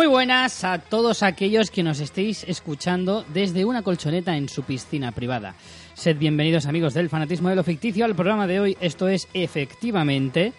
[0.00, 5.12] Muy buenas a todos aquellos que nos estéis escuchando desde una colchoneta en su piscina
[5.12, 5.54] privada.
[5.92, 8.78] Sed bienvenidos amigos del fanatismo de lo ficticio al programa de hoy.
[8.80, 10.54] Esto es efectivamente,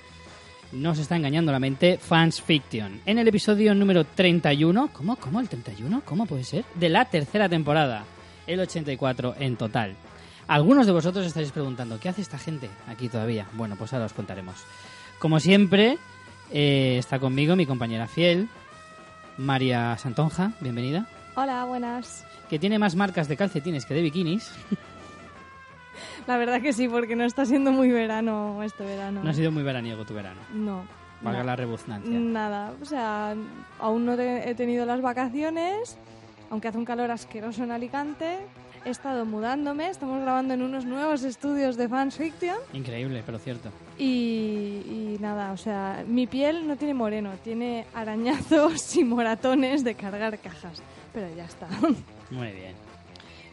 [0.73, 3.01] no se está engañando la mente, Fans Fiction.
[3.07, 5.15] En el episodio número 31, ¿cómo?
[5.15, 6.03] ¿Cómo el 31?
[6.05, 6.63] ¿Cómo puede ser?
[6.75, 8.05] De la tercera temporada,
[8.45, 9.95] el 84 en total.
[10.47, 13.47] Algunos de vosotros estaréis preguntando, ¿qué hace esta gente aquí todavía?
[13.53, 14.57] Bueno, pues ahora os contaremos.
[15.17, 15.97] Como siempre,
[16.51, 18.47] eh, está conmigo mi compañera fiel,
[19.37, 21.05] María Santonja, bienvenida.
[21.35, 22.25] Hola, buenas.
[22.49, 24.51] Que tiene más marcas de calcetines que de bikinis.
[26.27, 29.23] La verdad que sí, porque no está siendo muy verano este verano.
[29.23, 30.39] No ha sido muy veraniego tu verano.
[30.53, 30.83] No.
[31.21, 32.11] Valga la rebuznancia.
[32.19, 33.35] Nada, o sea,
[33.79, 35.97] aún no te- he tenido las vacaciones,
[36.49, 38.39] aunque hace un calor asqueroso en Alicante.
[38.83, 43.69] He estado mudándome, estamos grabando en unos nuevos estudios de Fans Fiction Increíble, pero cierto.
[43.99, 49.93] y, y nada, o sea, mi piel no tiene moreno, tiene arañazos y moratones de
[49.93, 50.81] cargar cajas,
[51.13, 51.67] pero ya está.
[52.31, 52.73] Muy bien.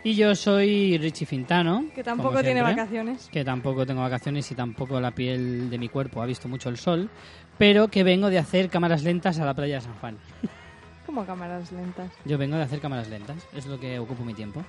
[0.04, 1.84] Y yo soy Richie Fintano.
[1.94, 3.28] que tampoco tiene vacaciones.
[3.30, 6.78] Que tampoco tengo vacaciones y tampoco la piel de mi cuerpo ha visto mucho el
[6.78, 7.10] sol.
[7.58, 10.16] Pero que vengo de hacer cámaras lentas a la playa de San Juan.
[11.04, 12.12] Como cámaras lentas.
[12.24, 13.36] Yo vengo de hacer cámaras lentas.
[13.54, 14.62] Es lo que ocupo mi tiempo.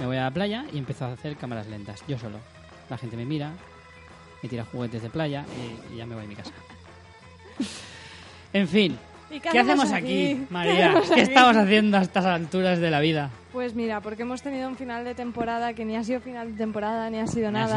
[0.00, 2.02] Me voy a la playa y empiezo a hacer cámaras lentas.
[2.06, 2.38] Yo solo.
[2.90, 3.50] La gente me mira,
[4.42, 5.44] me tira juguetes de playa
[5.90, 6.52] y, y ya me voy a mi casa.
[8.52, 8.98] En fin,
[9.30, 10.94] ¿Y ¿qué hacemos aquí, ¿Qué María?
[11.06, 11.20] ¿Qué aquí?
[11.20, 13.30] estamos haciendo a estas alturas de la vida?
[13.56, 16.58] Pues mira, porque hemos tenido un final de temporada que ni ha sido final de
[16.58, 17.74] temporada ni ha sido nada.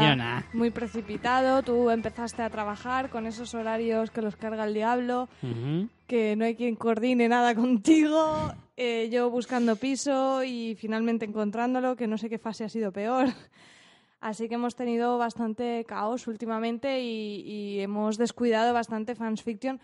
[0.52, 1.62] Muy precipitado.
[1.62, 5.30] Tú empezaste a trabajar con esos horarios que los carga el diablo,
[6.06, 8.52] que no hay quien coordine nada contigo.
[8.76, 13.28] eh, yo buscando piso y finalmente encontrándolo, que no sé qué fase ha sido peor.
[14.20, 19.80] Así que hemos tenido bastante caos últimamente y, y hemos descuidado bastante Fans Fiction.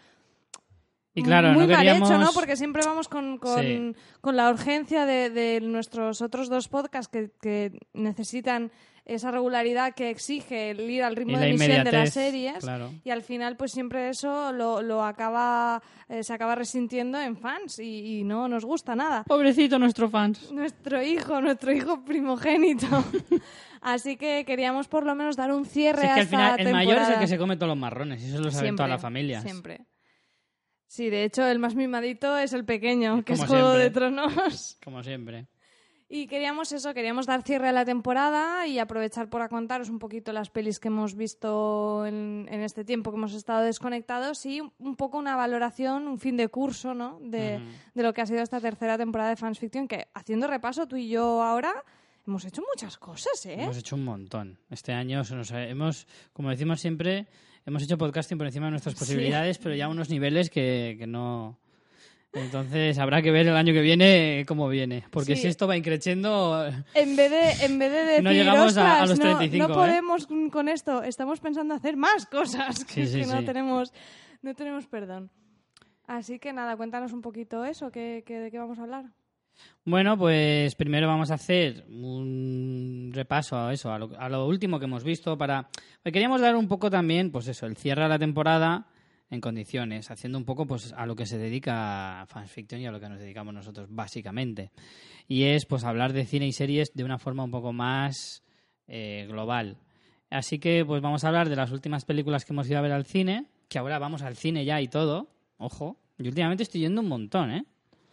[1.17, 2.11] Y claro, muy no mal queríamos...
[2.11, 2.33] hecho, ¿no?
[2.33, 3.93] Porque siempre vamos con, con, Sí.
[4.21, 8.71] con la urgencia de, de nuestros otros dos podcasts que, que necesitan
[9.07, 12.59] esa regularidad que exige el ir al ritmo la de emisión de las series.
[12.59, 12.91] Claro.
[13.05, 17.79] Y al final, pues siempre eso lo, lo acaba, eh, se acaba resintiendo en fans
[17.79, 19.23] y, y no nos gusta nada.
[19.23, 20.51] Pobrecito nuestro fans.
[20.51, 22.87] Nuestro hijo, nuestro hijo primogénito.
[23.81, 26.37] Así que queríamos por lo menos dar un cierre Si es a que al esta
[26.57, 28.75] final el mayor es el que se come todos los marrones y eso lo saben
[28.75, 29.45] todas las familias.
[29.45, 29.83] Siempre.
[30.87, 33.85] Sí, de hecho, el más mimadito es el pequeño, que Como es Juego siempre.
[33.85, 34.79] de Tronos.
[34.85, 35.47] Como siempre.
[36.09, 40.33] Y queríamos eso, queríamos dar cierre a la temporada y aprovechar para contaros un poquito
[40.33, 44.95] las pelis que hemos visto en, en este tiempo que hemos estado desconectados y un
[44.95, 47.19] poco una valoración, un fin de curso, ¿no?
[47.21, 47.61] De,
[47.93, 50.95] de lo que ha sido esta tercera temporada de Fans Fiction, que haciendo repaso tú
[50.95, 51.75] y yo ahora
[52.25, 53.57] hemos hecho muchas cosas, ¿eh?
[53.65, 54.61] Hemos hecho un montón.
[54.71, 57.27] Este año se nos ha- hemos, como decimos siempre,
[57.67, 58.99] hemos hecho podcasting por encima de nuestras Sí.
[59.01, 61.59] posibilidades, pero ya a unos niveles que, que no...
[62.33, 65.43] Entonces habrá que ver el año que viene cómo viene, porque Sí.
[65.43, 66.67] si esto va increciendo...
[66.95, 69.69] En vez de, en vez de decir, No llegamos a- a "Ostras, los no- 35,
[69.69, 69.77] no, ¿eh?".
[69.77, 73.93] podemos con- esto, estamos pensando hacer más cosas, que, Sí, es sí, que no tenemos,
[74.43, 75.31] no tenemos perdón.
[76.07, 79.07] Así que nada, cuéntanos un poquito eso, que, que- de qué vamos a hablar.
[79.85, 84.79] Bueno, pues primero vamos a hacer un repaso a eso, a lo, a lo último
[84.79, 85.69] que hemos visto para...
[86.03, 88.89] pues queríamos dar un poco también, pues eso, el cierre a la temporada
[89.31, 93.01] en condiciones, haciendo un poco pues a lo que se dedica Fiction y a lo
[93.01, 94.71] que nos dedicamos nosotros básicamente.
[95.27, 98.45] Y es pues hablar de cine y series de una forma un poco más
[98.87, 99.79] eh, global.
[100.31, 102.93] Así que pues vamos a hablar de las últimas películas que hemos ido a ver
[102.93, 105.29] al cine, que ahora vamos al cine ya y todo.
[105.59, 107.65] Ojo, yo últimamente estoy yendo un montón, ¿eh?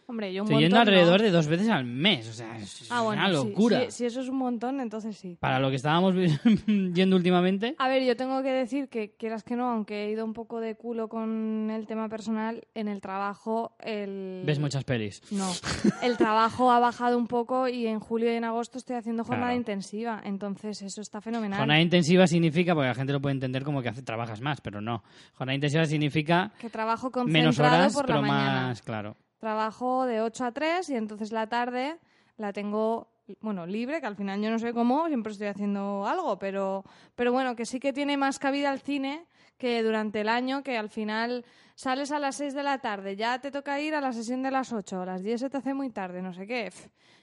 [0.06, 1.24] Hombre, yo un Estoy yendo montón, alrededor ¿no?
[1.24, 2.28] de dos veces al mes.
[2.28, 3.84] O sea, es, Ah, bueno, una locura.
[3.86, 5.36] Si, si eso es un montón, entonces sí.
[5.40, 6.14] Para lo que estábamos
[6.66, 7.74] yendo últimamente.
[7.78, 10.60] A ver, yo tengo que decir que, quieras que no, aunque he ido un poco
[10.60, 14.42] de culo con el tema personal, en el trabajo el...
[14.44, 15.22] Ves muchas pelis.
[15.32, 15.50] No,
[16.02, 19.44] el trabajo ha bajado un poco y en julio y en agosto estoy haciendo jornada
[19.48, 19.58] Claro.
[19.58, 21.58] intensiva, entonces eso está fenomenal.
[21.58, 24.80] Jornada intensiva significa, porque la gente lo puede entender como que hace- trabajas más, pero
[24.80, 25.02] no.
[25.34, 28.62] Jornada intensiva significa que trabajo menos concentrado horas, por pero la mañana.
[28.68, 29.16] más, claro.
[29.44, 31.98] Trabajo de 8 a 3 y entonces la tarde
[32.38, 33.08] la tengo,
[33.42, 36.82] bueno, libre, que al final yo no sé cómo, siempre estoy haciendo algo, pero,
[37.14, 39.26] pero bueno, que sí que tiene más cabida el cine
[39.58, 41.44] que durante el año, que al final
[41.74, 44.50] sales a las 6 de la tarde, ya te toca ir a la sesión de
[44.50, 46.72] las 8, a las 10 se te hace muy tarde, no sé qué,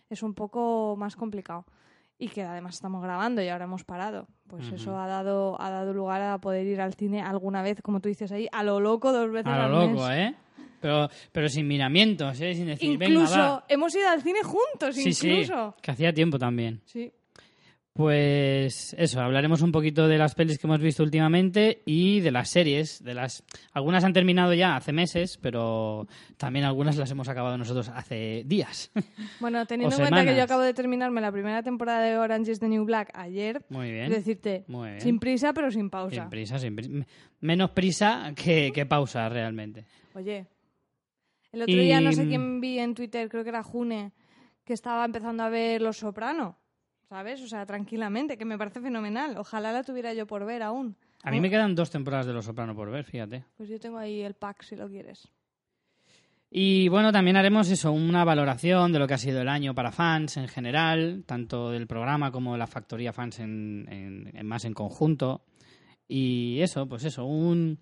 [0.07, 1.65] es un poco más complicado.
[2.19, 4.27] Y que además estamos grabando y ahora hemos parado.
[4.45, 7.99] Pues eso ha dado, ha dado lugar a poder ir al cine alguna vez, como
[7.99, 9.95] tú dices ahí, a lo loco dos veces A al lo mes.
[9.95, 10.35] loco, ¿eh?
[10.81, 12.53] Pero, pero sin miramientos, ¿eh?
[12.53, 13.65] Sin decir, venga, Incluso va.
[13.69, 15.75] hemos ido al cine juntos, Sí, sí, incluso.
[15.81, 16.81] que hacía tiempo también.
[16.85, 17.11] Sí.
[17.93, 22.49] Pues eso, hablaremos un poquito de las pelis que hemos visto últimamente y de las
[22.49, 23.03] series.
[23.03, 23.43] De las
[23.73, 26.07] algunas han terminado ya hace meses, pero
[26.37, 28.91] también algunas las hemos acabado nosotros hace días.
[29.41, 32.59] Bueno, teniendo en cuenta que yo acabo de terminarme la primera temporada de Orange is
[32.59, 34.09] the New Black ayer, Muy bien.
[34.09, 35.01] decirte, Muy bien.
[35.01, 36.21] sin prisa pero sin pausa.
[36.21, 36.91] Sin prisa, sin prisa.
[37.41, 39.85] Menos prisa que, que pausa realmente.
[40.13, 40.45] Oye,
[41.51, 44.11] el otro día no sé quién vi en Twitter, creo que era June,
[44.63, 46.57] que estaba empezando a ver Los Soprano,
[47.09, 47.41] ¿sabes?
[47.41, 49.37] O sea, tranquilamente, que me parece fenomenal.
[49.37, 50.95] Ojalá la tuviera yo por ver aún.
[51.23, 53.43] A mí me quedan dos temporadas de Los Soprano por ver, fíjate.
[53.57, 55.27] Pues yo tengo ahí el pack si lo quieres.
[56.53, 59.91] Y bueno, también haremos eso, una valoración de lo que ha sido el año para
[59.91, 64.65] fans en general, tanto del programa como de la factoría fans en, en- en más
[64.65, 65.43] en conjunto.
[66.09, 67.79] Y eso, pues eso, un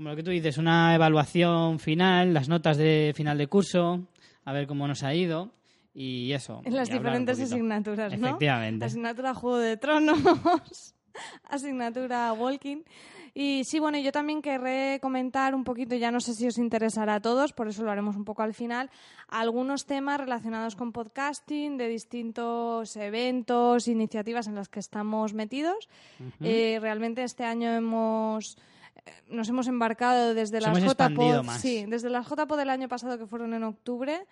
[0.00, 4.00] como lo que tú dices, una evaluación final, las notas de final de curso,
[4.46, 5.50] a ver cómo nos ha ido
[5.92, 6.62] y eso.
[6.64, 8.28] En las diferentes asignaturas, ¿no?
[8.28, 8.86] Efectivamente.
[8.86, 10.94] Asignatura Juego de Tronos,
[11.50, 12.78] asignatura Walking.
[13.34, 17.16] Y sí, bueno, yo también querré comentar un poquito, ya no sé si os interesará
[17.16, 18.88] a todos, por eso lo haremos un poco al final,
[19.28, 25.90] algunos temas relacionados con podcasting, de distintos eventos, iniciativas en las que estamos metidos.
[26.40, 28.56] Eh, realmente este año hemos
[29.28, 33.54] nos hemos embarcado desde las JPod, sí, desde las JPod del año pasado que fueron
[33.54, 34.26] en octubre,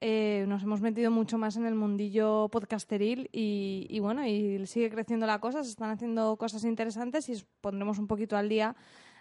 [0.00, 4.90] eh, nos hemos metido mucho más en el mundillo podcasteril y, y bueno, y sigue
[4.90, 8.76] creciendo la cosa, se están haciendo cosas interesantes y os pondremos un poquito al día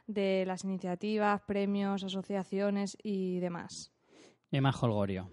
[0.07, 3.91] de las iniciativas, premios, asociaciones y demás.
[4.51, 5.29] Y más holgorio.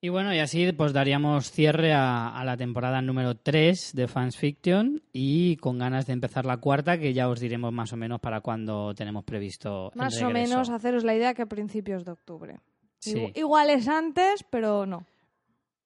[0.00, 4.36] Y bueno, y así pues daríamos cierre a, a la temporada número 3 de Fans
[4.36, 8.20] Fiction y con ganas de empezar la cuarta, que ya os diremos más o menos
[8.20, 12.12] para cuando tenemos previsto el Más o menos haceros la idea que a principios de
[12.12, 12.60] octubre.
[13.00, 13.14] Sí.
[13.16, 15.04] Igu- Igual es antes, pero no.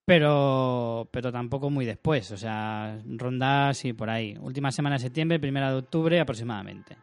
[0.05, 4.37] Pero, pero tampoco muy después, o sea, ronda así por ahí.
[4.41, 6.97] Última semana de septiembre, primera de octubre aproximadamente.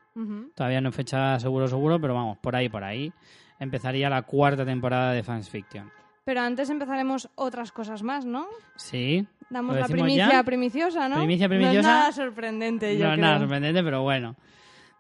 [0.54, 3.12] Todavía no fecha seguro, seguro, pero vamos, por ahí, por ahí.
[3.58, 5.90] Empezaría la cuarta temporada de Fans Fiction.
[6.30, 8.46] Pero antes empezaremos otras cosas más, ¿no?
[8.76, 9.26] Sí.
[9.50, 10.44] Damos ¿Lo la primicia ya?
[10.44, 11.16] primicia, ¿no?
[11.16, 11.88] Primicia No es primiciosa.
[11.88, 13.26] nada sorprendente, yo No es creo.
[13.26, 14.36] nada sorprendente, pero bueno.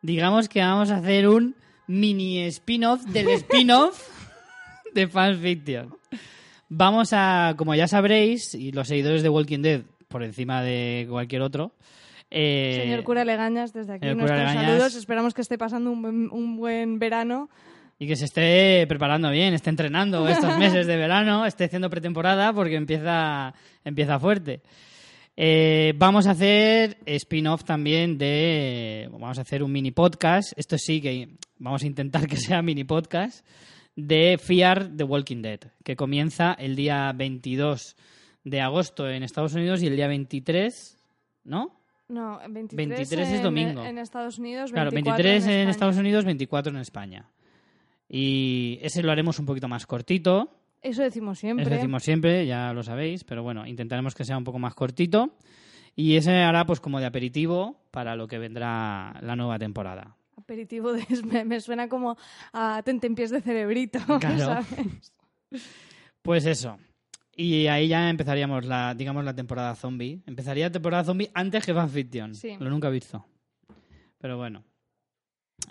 [0.02, 1.54] Digamos que vamos a hacer un
[1.86, 4.10] mini spin-off del spin-off
[4.96, 5.94] de Fans Fiction.
[6.68, 11.44] Vamos a, como ya sabréis, y los seguidores de Walking Dead por encima de cualquier
[11.44, 11.74] otro.
[12.32, 14.96] eh, Señor cura Legañas, desde aquí nuestros saludos.
[14.96, 17.52] Esperamos que esté pasando un buen, un buen verano.
[18.02, 22.54] Y que se esté preparando bien, esté entrenando estos meses de verano, esté haciendo pretemporada
[22.54, 23.54] porque empieza,
[23.84, 24.62] empieza fuerte.
[25.36, 29.08] Eh, vamos a hacer spin-off también de...
[29.12, 30.52] Vamos a hacer un mini podcast.
[30.58, 33.46] Esto sí que vamos a intentar que sea mini podcast
[33.96, 37.96] de Fear the Walking Dead, que comienza el día 22
[38.46, 40.98] de agosto en Estados Unidos y el día 23,
[41.44, 41.76] ¿no?
[42.08, 43.84] No, 23, 23 es en- domingo.
[43.84, 45.70] En Estados Unidos, 24 Claro, 23 en.
[45.70, 47.30] Estados Unidos, 24 en España.
[48.10, 50.50] Y ese lo haremos un poquito más cortito.
[50.82, 51.64] Eso decimos siempre.
[51.66, 55.36] Eso decimos siempre, ya lo sabéis, pero bueno, intentaremos que sea un poco más cortito.
[55.96, 60.16] Y ese hará pues como de aperitivo para lo que vendrá la nueva temporada.
[60.38, 61.06] Aperitivo de...
[61.26, 62.18] Me, me suena como
[62.54, 64.38] a tentempiés de cerebrito, Claro.
[64.38, 65.14] ¿sabes?
[66.22, 66.78] Pues eso.
[67.36, 70.22] Y ahí ya empezaríamos la, digamos, la temporada zombie.
[70.26, 72.36] Empezaría la temporada zombie antes que fanfiction.
[72.36, 72.56] Sí.
[72.60, 73.26] Lo nunca he visto.
[74.18, 74.64] Pero bueno.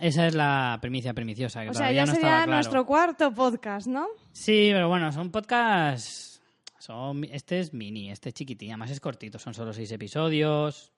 [0.00, 2.52] Esa es la primicia primiciosa, que O sea, todavía ya no sería claro.
[2.52, 4.07] nuestro cuarto podcast, ¿no?
[4.33, 6.40] Sí, pero bueno, son podcasts.
[6.78, 10.92] Son, este es mini, este es chiquitín, además es cortito, son solo seis episodios.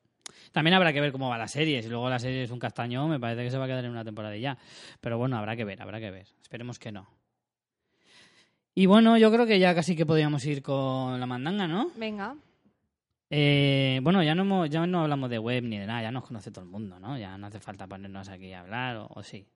[0.52, 1.82] También habrá que ver cómo va la serie.
[1.82, 3.90] Si luego la serie es un castañón, me parece que se va a quedar en
[3.90, 4.58] una temporada y ya.
[5.00, 6.26] Pero bueno, habrá que ver, habrá que ver.
[6.42, 7.08] Esperemos que no.
[8.74, 11.90] Y bueno, yo creo que ya casi que podríamos ir con la mandanga, ¿no?
[11.96, 12.36] Venga.
[13.30, 16.24] Eh, bueno, ya no, hemos- ya no hablamos de web ni de nada, ya nos
[16.26, 17.16] conoce todo el mundo, ¿no?
[17.18, 19.46] Ya no hace falta ponernos aquí a hablar, o, o sí.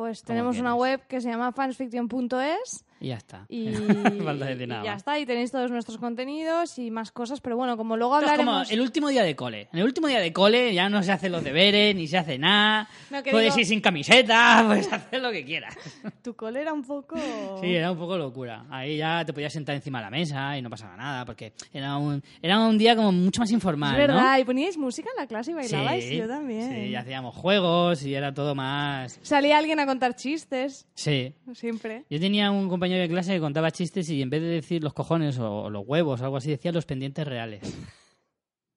[0.00, 3.44] Pues tenemos una web que se llama fansfiction.es Y ya está.
[3.50, 3.68] y,
[4.24, 5.18] Falta decir y nada ya está.
[5.18, 7.40] Y tenéis todos nuestros contenidos y más cosas.
[7.42, 8.72] Pero bueno, como luego Esto es como hablaremos...
[8.72, 9.68] el último día de cole.
[9.72, 12.38] En el último día de cole ya no se hacen los deberes, ni se hace
[12.38, 12.88] nada.
[13.10, 15.74] No, puedes digo- ir sin camiseta, puedes hacer lo que quieras.
[16.22, 17.16] Tu cole era un poco...
[17.60, 18.64] Sí, era un poco locura.
[18.70, 21.96] Ahí ya te podías sentar encima de la mesa y no pasaba nada, porque era
[21.96, 24.38] un, era un día como mucho más informal, Es verdad, ¿no?
[24.38, 26.70] y poníais música en la clase y bailabais, Sí, yo también.
[26.70, 29.18] Sí, y hacíamos juegos y era todo más...
[29.22, 31.34] Salía alguien a contar chistes, Sí.
[31.54, 32.04] siempre.
[32.08, 34.94] Yo tenía un compañero de clase que contaba chistes y en vez de decir los
[34.94, 37.60] cojones o, los huevos o algo así, decía los pendientes reales.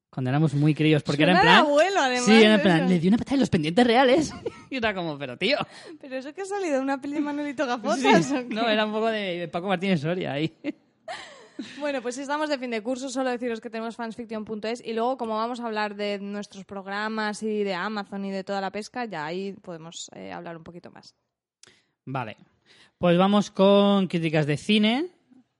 [0.09, 1.55] Cuando éramos muy críos, porque era en plan...
[1.59, 2.25] abuelo, además.
[2.25, 2.89] Sí, era en plan, eso.
[2.89, 4.33] le di una patada en los pendientes reales.
[4.69, 5.57] y era como, pero tío.
[5.99, 8.25] Pero eso que ha salido de una peli de Manuelito Gafotas.
[8.25, 8.35] Sí.
[8.35, 8.53] ¿o qué?
[8.53, 10.53] No, era un poco de Paco Martínez Soria ahí.
[11.79, 15.17] Bueno, pues si estamos de fin de curso, solo deciros que tenemos fansfiction.es y luego
[15.17, 19.05] como vamos a hablar de nuestros programas y de Amazon y de toda la pesca,
[19.05, 21.15] ya ahí podemos eh, hablar un poquito más.
[22.05, 22.37] Vale.
[22.97, 25.07] Pues vamos con críticas de cine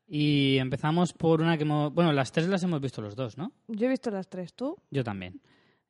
[0.08, 1.94] y empezamos por una que hemos...
[1.94, 3.52] Bueno, las tres las hemos visto los dos, ¿no?
[3.68, 4.78] Yo he visto las tres, ¿tú?
[4.92, 5.42] Yo también.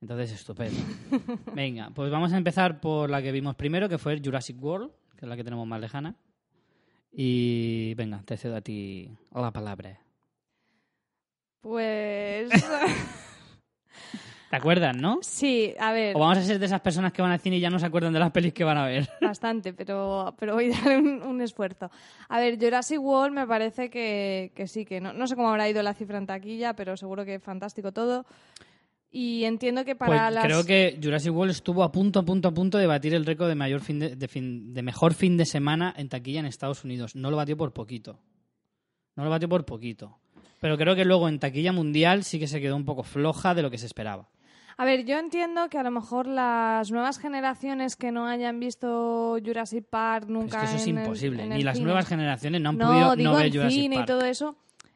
[0.01, 0.79] Entonces, estupendo.
[1.53, 5.25] Venga, pues vamos a empezar por la que vimos primero, que fue Jurassic World, que
[5.25, 6.15] es la que tenemos más lejana.
[7.15, 9.99] Y venga, te cedo a ti la palabra.
[11.61, 12.49] Pues...
[14.49, 15.17] ¿Te acuerdas, no?
[15.21, 17.59] sí, a ver, O vamos a ser de esas personas que van al cine y
[17.59, 19.09] ya no se acuerdan de las pelis que van a ver.
[19.21, 21.89] bastante, pero, pero voy a dar un, un esfuerzo.
[22.29, 25.67] A ver, Jurassic World me parece que, que sí, que no, no sé cómo habrá
[25.69, 28.25] ido la cifra en taquilla, pero seguro que fantástico todo.
[29.15, 30.43] Y entiendo que Pues para las...
[30.43, 33.47] creo que Jurassic World estuvo a punto, a punto, a punto de batir el récord
[33.47, 36.83] de mayor fin de, de fin- de mejor fin de semana en taquilla en Estados
[36.83, 37.15] Unidos.
[37.15, 38.19] No lo batió por poquito.
[39.15, 40.17] No lo batió por poquito.
[40.59, 43.61] Pero creo que luego en taquilla mundial sí que se quedó un poco floja de
[43.61, 44.29] lo que se esperaba.
[44.77, 49.37] A ver, yo entiendo que a lo mejor las nuevas generaciones que no hayan visto
[49.45, 51.43] Jurassic Park Pero es nunca que eso es en el- imposible.
[51.43, 51.85] en Ni el las cine.
[51.85, 54.09] nuevas generaciones no han no, podido digo no ver en Jurassic cine Park.
[54.09, 54.55] y todo eso.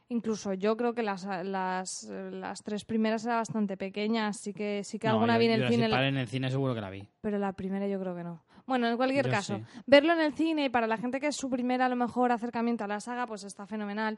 [0.10, 5.00] Incluso yo creo que las, las, las tres primeras eran bastante pequeñas, así que sí
[5.00, 6.90] que No, alguna yo vi en el cine, Park en el cine seguro que la
[6.90, 7.08] vi.
[7.20, 8.42] pero la primera yo creo que no.
[8.66, 9.64] Bueno, en cualquier Yo caso, sí.
[9.86, 12.32] verlo en el cine y para la gente que es su primer a lo mejor
[12.32, 14.18] acercamiento a la saga, pues está fenomenal.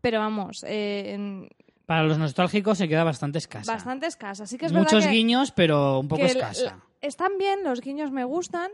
[0.00, 1.48] Pero vamos, eh, en-
[1.86, 3.72] Para los nostálgicos se queda bastante escasa.
[3.72, 4.46] bastante escasa.
[4.46, 6.64] Sí que es Muchos verdad que, guiños, pero un poco escasa.
[6.64, 8.70] la- están bien, los guiños me gustan.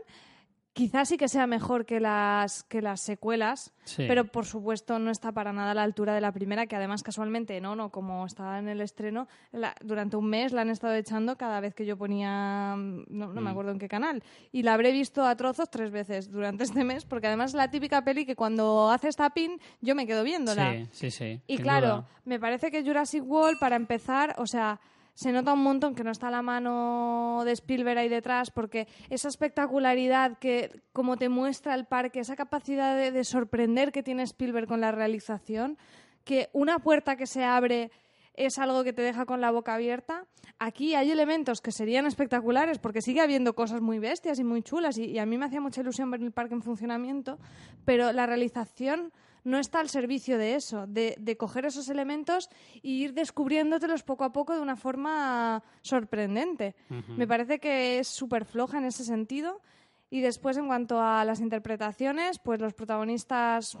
[0.75, 4.03] Quizás sí que sea mejor que las, que las secuelas, Sí.
[4.09, 7.01] pero por supuesto no está para nada a la altura de la primera, que además
[7.01, 10.93] casualmente no, no, como estaba en el estreno, la- durante un mes la han estado
[10.95, 13.47] echando cada vez que yo ponía, mm, no, no me Mm.
[13.47, 17.05] acuerdo en qué canal, y la habré visto a trozos tres veces durante este mes,
[17.05, 20.73] porque además es la típica peli que cuando hace pin yo me quedo viéndola.
[20.73, 21.41] Sí, sí, sí.
[21.47, 22.07] Y claro, duda.
[22.25, 24.81] me parece que Jurassic World, para empezar, o sea,
[25.15, 29.29] se nota un montón que no está la mano de Spielberg ahí detrás, porque esa
[29.29, 34.67] espectacularidad que, como te muestra el parque, esa capacidad de, de sorprender que tiene Spielberg
[34.67, 35.77] con la realización,
[36.25, 37.91] que una puerta que se abre
[38.33, 40.25] es algo que te deja con la boca abierta.
[40.59, 44.97] Aquí hay elementos que serían espectaculares porque sigue habiendo cosas muy bestias y muy chulas
[44.97, 47.39] y a mí me hacía mucha ilusión ver el parque en funcionamiento,
[47.85, 49.13] pero la realización
[49.45, 52.49] no está al servicio de eso, de, de coger esos elementos
[52.83, 56.75] e ir descubriéndotelos poco a poco de una forma sorprendente.
[57.15, 59.61] Me parece que es súper floja en ese sentido.
[60.09, 63.77] Y después, en cuanto a las interpretaciones, pues los protagonistas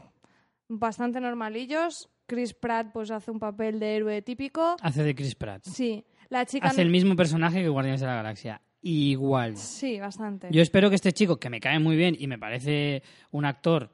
[0.67, 2.09] bastante normalillos.
[2.27, 4.75] Chris Pratt pues hace un papel de héroe típico.
[4.81, 5.63] Hace de Chris Pratt.
[5.65, 6.67] Sí, la chica...
[6.67, 8.61] Hace el mismo personaje que Guardianes de la Galaxia.
[8.81, 9.57] Igual.
[9.57, 10.49] Sí, bastante.
[10.51, 13.91] Yo espero que este chico, que me cae muy bien y me parece un actor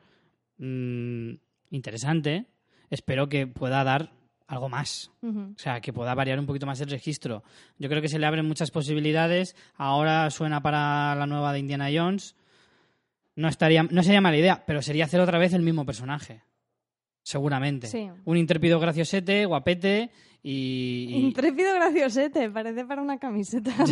[0.58, 1.34] mm,
[1.72, 2.46] interesante,
[2.90, 4.12] espero que pueda dar
[4.48, 5.12] algo más.
[5.24, 7.44] O sea, que pueda variar un poquito más el registro.
[7.80, 9.56] Yo creo que se le abren muchas posibilidades.
[9.76, 12.36] Ahora suena para la nueva de Indiana Jones.
[13.38, 16.42] No, estaría, no sería mala idea, pero sería hacer otra vez el mismo personaje.
[17.24, 17.88] Seguramente.
[17.88, 18.10] Sí.
[18.26, 20.12] Un intrépido graciosete, guapete
[20.44, 23.72] y, y- Intrépido graciosete, parece para una camiseta.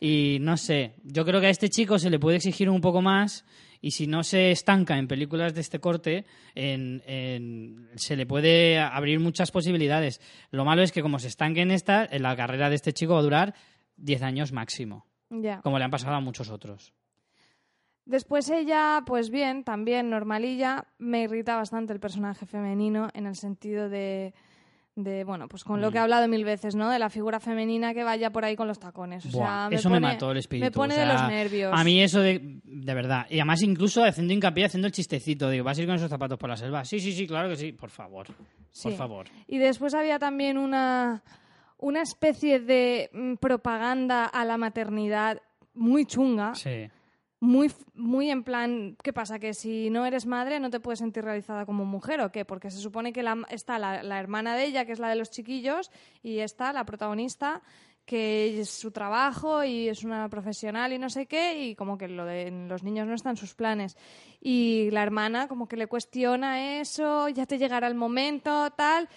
[0.00, 3.02] Y no sé, yo creo que a este chico se le puede exigir un poco
[3.02, 3.44] más
[3.82, 6.24] y si no se estanca en películas de este corte,
[6.54, 10.20] en- en- se le puede abrir muchas posibilidades.
[10.50, 13.12] Lo malo es que como se estanque en esta, en la carrera de este chico
[13.12, 13.54] va a durar
[13.96, 15.04] 10 años máximo,
[15.62, 16.94] como le han pasado a muchos otros.
[18.04, 20.86] Después ella, pues bien, también normalilla.
[20.98, 24.34] Me irrita bastante el personaje femenino en el sentido de,
[24.94, 25.92] de bueno, pues con lo Mm.
[25.92, 26.90] que he hablado mil veces, ¿no?
[26.90, 29.24] De la figura femenina que vaya por ahí con los tacones.
[29.26, 30.64] O Buah, sea, me eso pone, me mató el espíritu.
[30.66, 31.72] Me pone o sea, de los nervios.
[31.74, 33.26] A mí eso de, de verdad.
[33.30, 35.48] Y además incluso haciendo hincapié, haciendo el chistecito.
[35.48, 36.84] Digo, ¿vas a ir con esos zapatos por la selva?
[36.84, 37.72] Sí, sí, sí, claro que sí.
[37.72, 38.26] Por favor.
[38.70, 38.88] Sí.
[38.88, 39.26] Por favor.
[39.46, 41.22] Y después había también una,
[41.78, 45.40] una especie de mm, propaganda a la maternidad
[45.74, 46.54] muy chunga.
[46.54, 46.90] Sí.
[47.42, 49.40] Muy, muy en plan, ¿qué pasa?
[49.40, 52.44] Que si no eres madre no te puedes sentir realizada como mujer o qué?
[52.44, 55.16] Porque se supone que la- está la, la hermana de ella, que es la de
[55.16, 55.90] los chiquillos,
[56.22, 57.60] y está la protagonista,
[58.04, 62.06] que es su trabajo y es una profesional y no sé qué, y como que
[62.06, 63.96] lo de los niños no están sus planes.
[64.40, 69.08] Y la hermana como que le cuestiona eso, ya te llegará el momento, tal.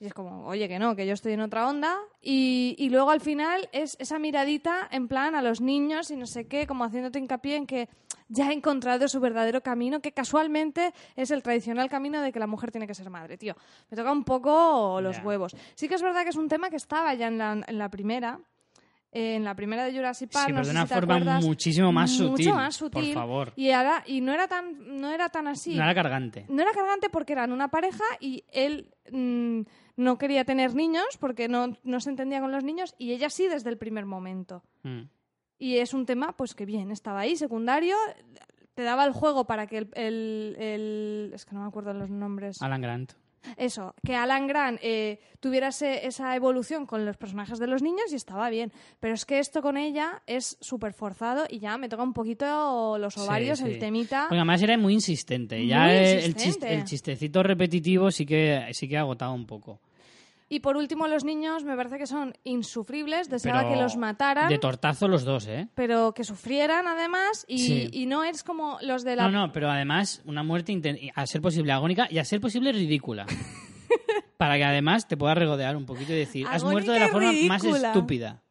[0.00, 1.96] Y es como, oye, que no, que yo estoy en otra onda.
[2.20, 6.26] Y, y luego al final es esa miradita en plan a los niños y no
[6.26, 7.88] sé qué, como haciéndote hincapié en que
[8.28, 12.46] ya ha encontrado su verdadero camino, que casualmente es el tradicional camino de que la
[12.46, 13.54] mujer tiene que ser madre, tío.
[13.90, 15.56] Me toca un poco los huevos.
[15.74, 17.88] Sí que es verdad que es un tema que estaba ya en la, en la
[17.88, 18.40] primera.
[19.14, 22.10] En la primera de Jurassic Park, Sí, pero de una si forma acuerdas, muchísimo más
[22.20, 22.52] mucho sutil.
[22.52, 23.04] más sutil.
[23.06, 23.52] Por favor.
[23.56, 25.76] Y, ahora, y no era tan no era tan así.
[25.76, 26.46] No era cargante.
[26.48, 29.60] No era cargante porque eran una pareja y él mm,
[29.96, 33.46] no quería tener niños porque no, no se entendía con los niños y ella sí
[33.48, 34.64] desde el primer momento.
[34.82, 35.02] Mm.
[35.58, 37.94] Y es un tema, pues que bien, estaba ahí, secundario,
[38.74, 39.88] te daba el juego para que el...
[39.94, 42.60] el- el- es que no me acuerdo los nombres.
[42.60, 43.12] Alan Grant.
[43.56, 48.12] Eso, que Alan Grant eh, tuviera ese- esa evolución con los personajes de los niños
[48.12, 48.72] y estaba bien.
[49.00, 52.96] Pero es que esto con ella es súper forzado y ya me toca un poquito
[52.98, 53.64] los ovarios, sí.
[53.66, 54.22] el temita.
[54.28, 55.56] Porque además era muy insistente.
[55.58, 56.66] Muy ya el- el, insistente.
[56.68, 59.80] chis- el chistecito repetitivo sí que, sí que ha agotado un poco.
[60.54, 64.48] Y por último, los niños me parece que son insufribles, deseaba Pero que los mataran.
[64.48, 65.66] De tortazo los dos, ¿eh?
[65.74, 67.88] pero que sufrieran además y, Sí.
[67.92, 69.28] y no es como los de la...
[69.28, 70.80] No, no, pero además una muerte
[71.16, 73.26] a ser posible agónica y a ser posible ridícula.
[74.38, 77.32] Para que además te puedas regodear un poquito y decir, has muerto de la forma
[77.48, 78.44] más estúpida.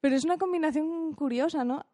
[0.00, 1.86] Pero es una combinación curiosa, ¿no?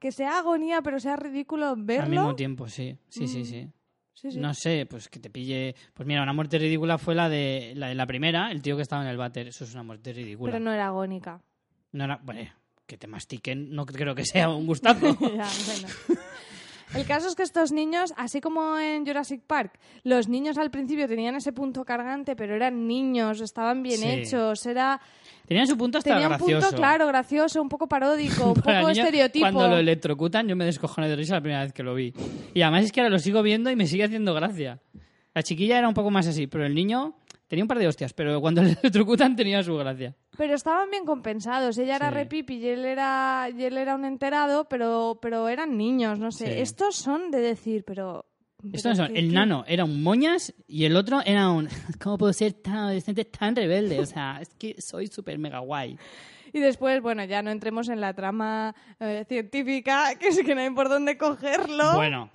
[0.00, 2.02] Que sea agonía pero sea ridículo verlo.
[2.02, 2.98] Al mismo tiempo, sí.
[3.10, 3.44] Sí, sí, Mm.
[3.44, 3.68] sí.
[3.70, 3.72] Sí,
[4.20, 4.38] sí.
[4.38, 5.74] No sé, pues que te pille.
[5.94, 8.82] Pues mira, una muerte ridícula fue la de la, de la primera, el tío que
[8.82, 9.48] estaba en el váter.
[9.48, 10.52] Eso es una muerte ridícula.
[10.52, 11.40] Pero no era agónica.
[11.92, 12.20] No era.
[12.22, 12.50] Bueno,
[12.86, 15.06] que te mastiquen, no creo que sea un gustazo.
[15.20, 15.88] Ya, bueno.
[16.94, 21.06] El caso es que estos niños, así como en Jurassic Park, los niños al principio
[21.06, 24.08] tenían ese punto cargante, pero eran niños, estaban bien Sí.
[24.08, 25.00] hechos, era
[25.46, 26.66] Tenían su punto hasta tenía un gracioso.
[26.68, 29.44] punto claro, gracioso, un poco paródico, un poco estereotipo.
[29.44, 32.12] Cuando lo electrocutan, yo me descojoné de risa la primera vez que lo vi.
[32.54, 34.80] Y además es que ahora lo sigo viendo y me sigue haciendo gracia.
[35.34, 37.14] La chiquilla era un poco más así, pero el niño
[37.48, 40.14] tenía un par de hostias, pero cuando le electrocutan tenía su gracia.
[40.36, 41.76] Pero estaban bien compensados.
[41.78, 42.14] Ella era Sí.
[42.14, 46.46] repipi y él era, y él era un enterado, pero, pero eran niños, no sé.
[46.46, 46.52] Sí.
[46.60, 48.24] Estos son de decir, pero...
[48.72, 51.68] Estos son, ¿qué- el qué- nano era un moñas y el otro era un
[52.02, 54.00] ¿cómo puedo ser tan adolescente, tan rebelde?
[54.00, 55.96] O sea, es que soy súper mega guay.
[56.52, 60.60] Y después, bueno, ya no entremos en la trama eh, científica, que es que no
[60.62, 61.94] hay por dónde cogerlo.
[61.94, 62.30] Bueno,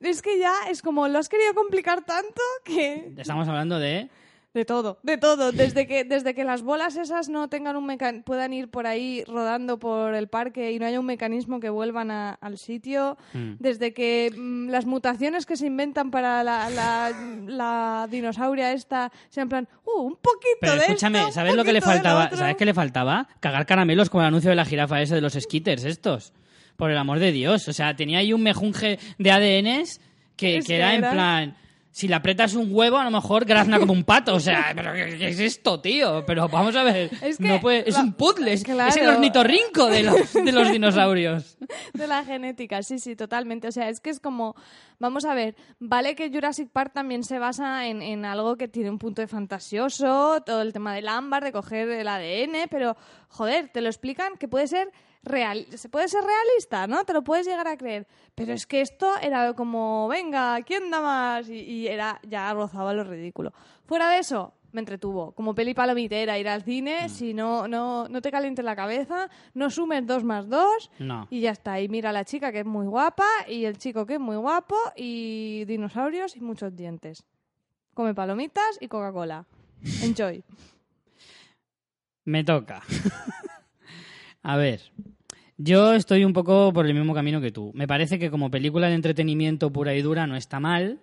[0.00, 3.12] Es que ya es como lo has querido complicar tanto que...
[3.18, 4.08] estamos hablando de...
[4.52, 5.52] De todo, de todo.
[5.52, 9.22] Desde que, desde que las bolas esas no tengan un mecan puedan ir por ahí
[9.28, 13.16] rodando por el parque y no haya un mecanismo que vuelvan a- al sitio.
[13.32, 13.52] Mm.
[13.60, 17.12] Desde que mm, las mutaciones que se inventan para la, la,
[17.46, 21.54] la dinosauria esta sean en plan, uh, un poquito Pero de escúchame, esto, un ¿sabes
[21.54, 22.24] lo que le faltaba?
[22.24, 22.38] otro".
[22.38, 23.28] ¿Sabes qué le faltaba?
[23.38, 26.32] Cagar caramelos como el anuncio de la jirafa ese de los skitters estos.
[26.76, 27.68] Por el amor de Dios.
[27.68, 30.00] O sea, tenía ahí un mejunje de ADNs
[30.36, 31.56] que, Es que era en plan...
[31.92, 34.34] Si le aprietas un huevo, a lo mejor grazna como un pato.
[34.36, 36.24] O sea, ¿pero qué, qué es esto, tío?
[36.24, 37.10] Pero vamos a ver.
[37.20, 38.52] Es que no puede- es un puzzle.
[38.52, 38.90] Es, claro.
[38.90, 41.58] es el ornitorrinco de los, de los dinosaurios.
[41.94, 43.68] De la genética, sí, sí, totalmente.
[43.68, 44.54] O sea, es que es como,
[44.98, 48.90] vamos a ver, vale que Jurassic Park también se basa en, en algo que tiene
[48.90, 52.96] un punto de fantasioso, todo el tema del ámbar, de coger el ADN, pero,
[53.28, 54.90] joder, te lo explican que puede ser
[55.22, 57.04] real, se puede ser realista, ¿no?
[57.04, 58.06] Te lo puedes llegar a creer.
[58.34, 61.48] Pero es que esto era como, venga, ¿quién da más?
[61.48, 63.52] Y, y era, ya rozaba lo ridículo.
[63.84, 65.32] Fuera de eso, me entretuvo.
[65.32, 69.68] Como peli palomitera, ir al cine, si no, no, no te calientes la cabeza, no
[69.68, 71.26] sumes dos más dos, No.
[71.28, 71.80] y ya está.
[71.80, 74.36] Y mira a la chica que es muy guapa y el chico que es muy
[74.36, 77.24] guapo y dinosaurios y muchos dientes.
[77.94, 79.44] Come palomitas y Coca-Cola.
[80.02, 80.44] Enjoy.
[82.24, 82.82] Me toca.
[84.42, 84.80] a ver.
[85.62, 87.70] Yo estoy un poco por el mismo camino que tú.
[87.74, 91.02] Me parece que como película de entretenimiento pura y dura no está mal.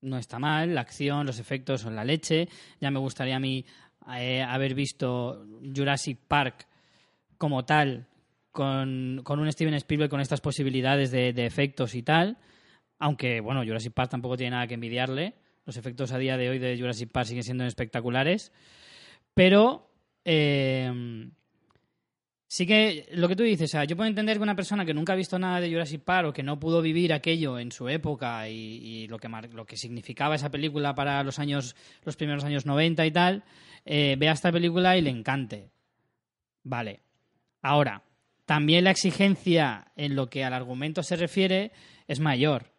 [0.00, 0.74] No está mal.
[0.74, 2.48] La acción, los efectos son la leche.
[2.80, 3.66] Ya me gustaría a mí
[4.16, 6.66] eh, haber visto Jurassic Park
[7.36, 8.06] como tal,
[8.50, 12.38] con, con un Steven Spielberg con estas posibilidades de, de efectos y tal.
[12.98, 15.34] Aunque, bueno, Jurassic Park tampoco tiene nada que envidiarle.
[15.66, 18.54] Los efectos a día de hoy de Jurassic Park siguen siendo espectaculares.
[19.34, 19.90] Pero
[20.24, 21.28] eh,
[22.48, 24.94] sí que lo que tú dices, o sea, yo puedo entender que una persona que
[24.94, 27.88] nunca ha visto nada de Jurassic Park o que no pudo vivir aquello en su
[27.88, 32.44] época y, lo, que mar- lo que significaba esa película para los años, los primeros
[32.44, 33.44] años 90 y tal,
[33.84, 35.70] eh, vea esta película y le encante.
[36.62, 37.00] Vale.
[37.62, 38.02] Ahora,
[38.44, 41.72] también la exigencia en lo que al argumento se refiere
[42.06, 42.72] es mayor.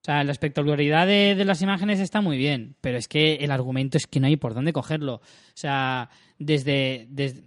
[0.00, 3.52] O sea, la espectacularidad de, de las imágenes está muy bien, pero es que el
[3.52, 5.14] argumento es que no hay por dónde cogerlo.
[5.16, 5.22] O
[5.54, 7.44] sea, desde, desde,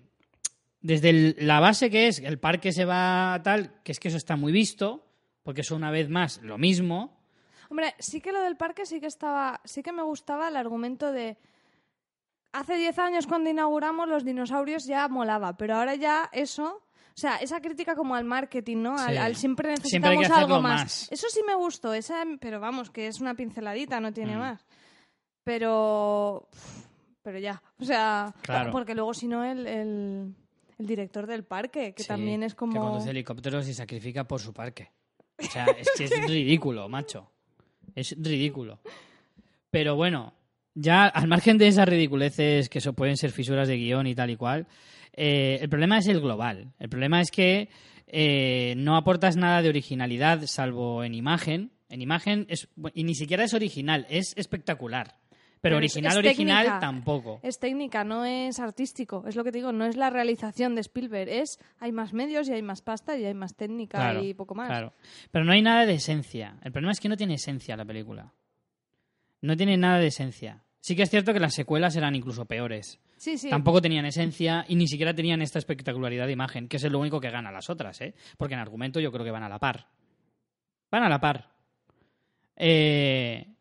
[0.85, 4.17] desde el- la base que es el parque se va tal, que es que eso
[4.17, 5.03] está muy visto,
[5.43, 7.17] porque eso una vez más lo mismo.
[7.69, 11.11] Hombre, sí que lo del parque sí que estaba, sí que me gustaba el argumento
[11.11, 11.37] de
[12.53, 17.37] hace 10 años cuando inauguramos los dinosaurios ya molaba, pero ahora ya eso, o sea,
[17.37, 18.95] esa crítica como al marketing, ¿no?
[18.97, 19.17] Al, Sí.
[19.17, 20.81] al siempre necesitamos algo más.
[20.83, 21.11] más.
[21.11, 24.39] Eso sí me gustó, esa, pero vamos, que es una pinceladita, no tiene Mm.
[24.39, 24.65] más.
[25.43, 26.47] Pero
[27.23, 28.71] pero ya, o sea, Claro.
[28.71, 30.35] porque luego si no el, el,
[30.79, 32.73] el director del parque, que Sí, también es como...
[32.73, 34.91] Que conduce helicópteros y sacrifica por su parque.
[35.39, 37.31] O sea, es que es ridículo, macho.
[37.95, 38.79] Es ridículo.
[39.69, 40.33] Pero bueno,
[40.73, 44.29] ya al margen de esas ridiculeces que so- pueden ser fisuras de guion y tal
[44.29, 44.67] y cual,
[45.13, 46.73] eh, el problema es el global.
[46.79, 47.69] El problema es que
[48.07, 51.71] eh, no aportas nada de originalidad salvo en imagen.
[51.89, 55.15] En imagen, es, y ni siquiera es original, es espectacular.
[55.65, 56.79] Pero, original, es original técnica.
[56.79, 57.39] tampoco.
[57.41, 59.23] Es técnica, no es artístico.
[59.27, 61.27] Es lo que te digo, no es la realización de Spielberg.
[61.27, 64.53] Es hay más medios y hay más pasta y hay más técnica Claro, y poco
[64.53, 64.67] más.
[64.67, 64.93] Claro.
[65.31, 66.57] Pero no hay nada de esencia.
[66.61, 68.31] El problema es que no tiene esencia la película.
[69.41, 70.63] No tiene nada de esencia.
[70.81, 72.99] Sí que es cierto que las secuelas eran incluso peores.
[73.17, 73.49] Sí, sí.
[73.49, 77.19] Tampoco tenían esencia y ni siquiera tenían esta espectacularidad de imagen, que es lo único
[77.19, 78.13] que gana las otras, ¿eh?
[78.37, 79.87] Porque en argumento yo creo que van a la par.
[80.91, 81.49] Van a la par.
[82.55, 83.54] Eh,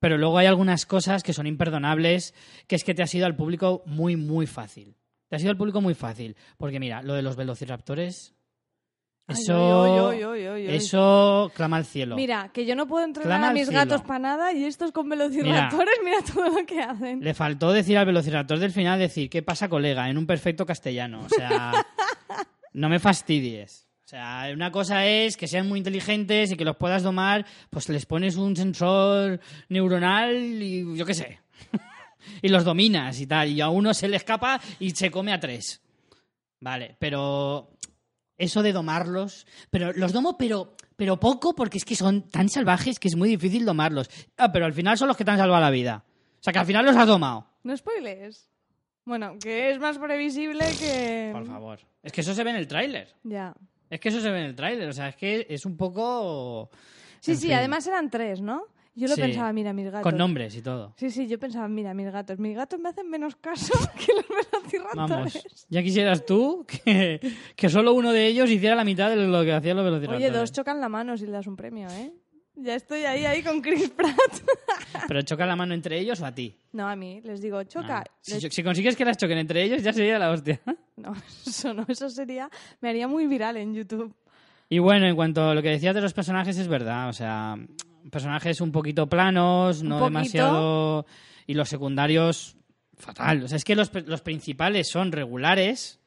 [0.00, 2.34] pero luego hay algunas cosas que son imperdonables,
[2.66, 4.96] que es que te ha sido al público muy, muy fácil.
[5.28, 6.36] Te ha sido al público muy fácil.
[6.56, 8.34] Porque mira, lo de los velociraptores...
[9.26, 10.10] Eso...
[10.10, 12.16] Eso clama al cielo.
[12.16, 15.06] Mira, que yo no puedo entrenar Clama a mis gatos para nada y estos con
[15.06, 16.18] velociraptores, mira.
[16.22, 17.20] todo lo que hacen.
[17.20, 20.08] Le faltó decir al velociraptor del final decir, ¿qué pasa, colega?
[20.08, 21.20] En un perfecto castellano.
[21.26, 21.72] O sea,
[22.72, 23.87] no me fastidies.
[24.08, 27.90] O sea, una cosa es que sean muy inteligentes y que los puedas domar, pues
[27.90, 31.40] les pones un sensor neuronal y yo qué sé.
[32.40, 33.50] y los dominas y tal.
[33.50, 35.82] Y a uno se le escapa y se come a tres.
[36.58, 37.68] Vale, pero
[38.38, 42.98] eso de domarlos, pero los domo pero pero poco porque es que son tan salvajes
[42.98, 44.08] que es muy difícil domarlos.
[44.38, 46.02] Ah, pero al final son los que te han salvado la vida.
[46.40, 47.46] O sea, que al final los has domado.
[47.62, 48.48] No spoiles.
[49.04, 51.28] Bueno, que es más previsible que...
[51.34, 51.80] Por favor.
[52.02, 53.14] Es que eso se ve en el tráiler.
[53.22, 53.54] Ya.
[53.90, 54.88] Es que eso se ve en el tráiler.
[54.88, 56.70] O sea, es que es un poco...
[57.20, 58.62] Sí, en sí, fin, además eran tres, ¿no?
[58.94, 59.20] Yo lo Sí.
[59.20, 60.02] pensaba, mira, mis gatos.
[60.02, 60.92] Con nombres y todo.
[60.96, 62.38] Sí, sí, yo pensaba, mira, mis gatos.
[62.40, 63.72] Mis gatos me hacen menos caso
[64.06, 65.34] que los velociraptores.
[65.44, 65.66] Vamos.
[65.68, 67.20] Ya quisieras tú que,
[67.54, 70.28] que solo uno de ellos hiciera la mitad de lo que hacían los velociraptores.
[70.30, 72.12] Oye, dos chocan la mano si le das un premio, ¿eh?
[72.60, 74.16] Ya estoy ahí, ahí con Chris Pratt.
[75.08, 76.56] ¿Pero choca la mano entre ellos o a ti?
[76.72, 77.98] No, a mí, les digo, choca.
[77.98, 78.10] Ah.
[78.20, 80.60] Si, consigues que las choquen entre ellos, ya sería la hostia.
[80.98, 81.14] No,
[81.46, 82.50] eso no, eso sería...
[82.80, 84.12] Me haría muy viral en YouTube.
[84.68, 87.08] Y bueno, en cuanto a lo que decías de los personajes, es verdad.
[87.08, 87.54] O sea,
[88.10, 90.04] personajes un poquito planos, no poquito.
[90.06, 91.06] demasiado.
[91.46, 92.56] Y los secundarios,
[92.96, 93.44] fatal.
[93.44, 95.97] O sea, es que los, los principales son regulares,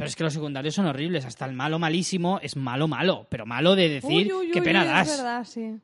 [0.00, 1.26] pero es que los secundarios son horribles.
[1.26, 3.26] Hasta el malo malísimo es malo, malo.
[3.28, 5.10] Pero malo de decir, Uy, uy, qué pena das.
[5.10, 5.78] Es verdad, sí.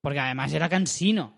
[0.00, 1.34] Porque además era cansino.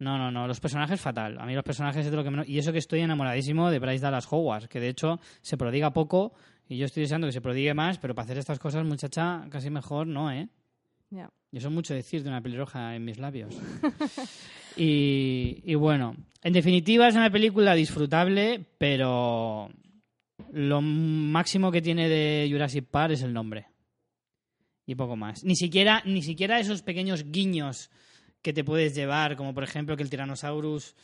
[0.00, 1.38] No, no, no, los personajes fatal.
[1.38, 2.48] A mí los personajes es de lo que menos...
[2.48, 6.32] Y eso que estoy enamoradísimo de Bryce Dallas Howard, que de hecho se prodiga poco
[6.68, 9.70] y yo estoy deseando que se prodigue más, pero para hacer estas cosas, muchacha, casi
[9.70, 10.48] mejor no, ¿eh?
[11.10, 11.30] Ya.
[11.52, 13.54] Y eso es mucho decir de una pelirroja en mis labios.
[14.76, 19.70] y, y bueno, en definitiva es una película disfrutable, pero
[20.52, 23.66] lo máximo que tiene de Jurassic Park es el nombre.
[24.84, 25.44] Y poco más.
[25.44, 27.90] Ni siquiera, ni siquiera esos pequeños guiños
[28.42, 30.94] que te puedes llevar, como por ejemplo que el Tyrannosaurus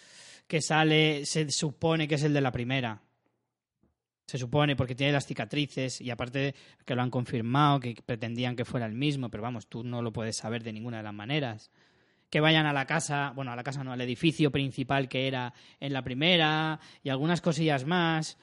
[0.47, 3.03] que sale se supone que es el de la primera.
[4.27, 8.67] Se supone porque tiene las cicatrices y aparte que lo han confirmado, que pretendían que
[8.67, 11.71] fuera el mismo, pero vamos, tú no lo puedes saber de ninguna de las maneras.
[12.29, 15.55] Que vayan a la casa, bueno, a la casa no, al edificio principal que era
[15.81, 18.37] en la primera y algunas cosillas más.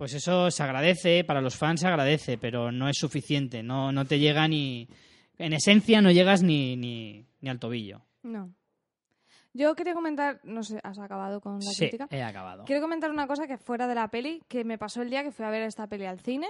[0.00, 4.06] Pues eso se agradece, para los fans se agradece, pero no es suficiente, no, no
[4.06, 4.88] te llega ni...
[5.36, 8.00] En esencia no llegas ni, ni, ni al tobillo.
[8.22, 8.50] No.
[9.52, 12.08] Yo quería comentar, no sé, ¿has acabado con la Sí, crítica?
[12.10, 12.64] he acabado.
[12.64, 15.32] Quiero comentar una cosa que fuera de la peli, que me pasó el día que
[15.32, 16.46] fui a ver esta peli al cine.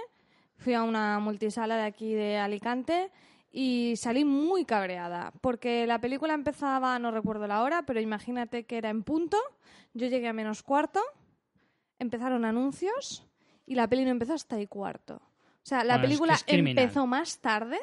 [0.55, 3.11] Fui a una multisala de aquí de Alicante
[3.51, 8.77] y salí muy cabreada, porque la película empezaba, no recuerdo la hora, pero imagínate que
[8.77, 9.35] era en punto.
[9.93, 11.01] Yo llegué a menos cuarto,
[11.99, 13.27] empezaron anuncios
[13.71, 15.15] y la peli no empezó hasta el cuarto.
[15.15, 17.79] O sea, la Bueno, es que película es empezó más tarde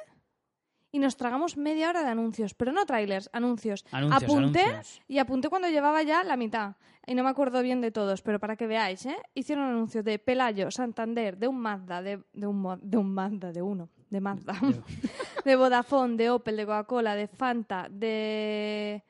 [0.92, 3.86] y nos tragamos media hora de anuncios, pero no trailers, anuncios.
[3.90, 5.00] Anuncios, apunté anuncios.
[5.08, 6.76] y apunté cuando llevaba ya la mitad.
[7.06, 9.16] Y no me acuerdo bien de todos, pero para que veáis, ¿eh?
[9.32, 13.62] Hicieron anuncios de Pelayo, Santander, de un Mazda, de, de un, de un Mazda, de
[13.62, 14.60] uno, de Mazda.
[15.46, 19.04] de Vodafone, de Opel, de Coca-Cola, de Fanta, de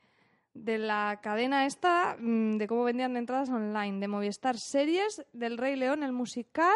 [0.63, 5.75] de la cadena esta, mm, de cómo vendían entradas online, de Movistar Series, del Rey
[5.75, 6.75] León, el musical.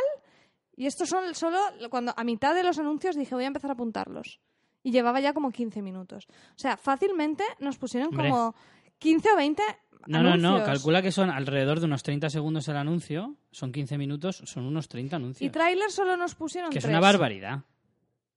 [0.76, 1.58] Y estos son solo
[1.90, 4.40] cuando a mitad de los anuncios dije voy a empezar a apuntarlos.
[4.82, 6.28] Y llevaba ya como 15 minutos.
[6.30, 8.30] O sea, fácilmente nos pusieron Hombre.
[8.30, 8.56] como
[9.00, 9.64] 15 o 20
[10.08, 10.66] No, no, no, anuncios.
[10.68, 14.88] calcula que son alrededor de unos 30 segundos el anuncio, son 15 minutos, son unos
[14.90, 15.52] 30 Y anuncios.
[15.52, 17.62] trailers solo nos pusieron Que es una barbaridad.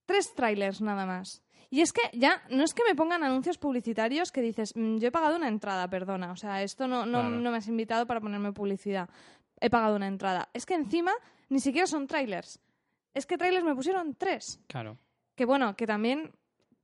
[0.05, 1.41] Tres trailers nada más.
[1.69, 5.09] Y es que ya no es que me pongan anuncios publicitarios que dices, "Mm, yo
[5.09, 6.31] he pagado una entrada, perdona.
[6.31, 7.29] O sea, esto no, no, Claro.
[7.29, 9.09] no me has invitado para ponerme publicidad.
[9.59, 10.47] He pagado una entrada.
[10.53, 11.11] Es que encima
[11.49, 12.59] ni siquiera son trailers.
[13.13, 14.59] Es que trailers me pusieron tres.
[14.67, 14.97] Claro.
[15.35, 16.31] Que bueno, que también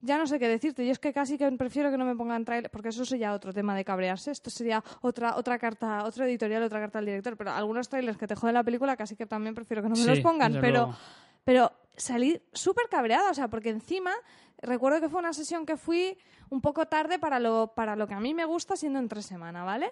[0.02, 0.86] ya no sé qué decirte.
[0.86, 3.54] Yo es que casi que prefiero que no me pongan trailers, porque eso sería otro
[3.54, 4.32] tema de cabrearse.
[4.32, 7.38] Esto sería otra otra carta, otro editorial, otra carta al director.
[7.38, 10.02] Pero algunos trailers que te joden la película casi que también prefiero que no me
[10.02, 10.54] Sí, los pongan.
[10.60, 10.96] Pero, luego.
[11.46, 14.12] pero salí súper cabreada, o sea, porque encima
[14.63, 16.17] recuerdo que fue una sesión que fui
[16.49, 19.63] un poco tarde para lo, para lo que a mí me gusta siendo entre semana,
[19.63, 19.91] ¿vale?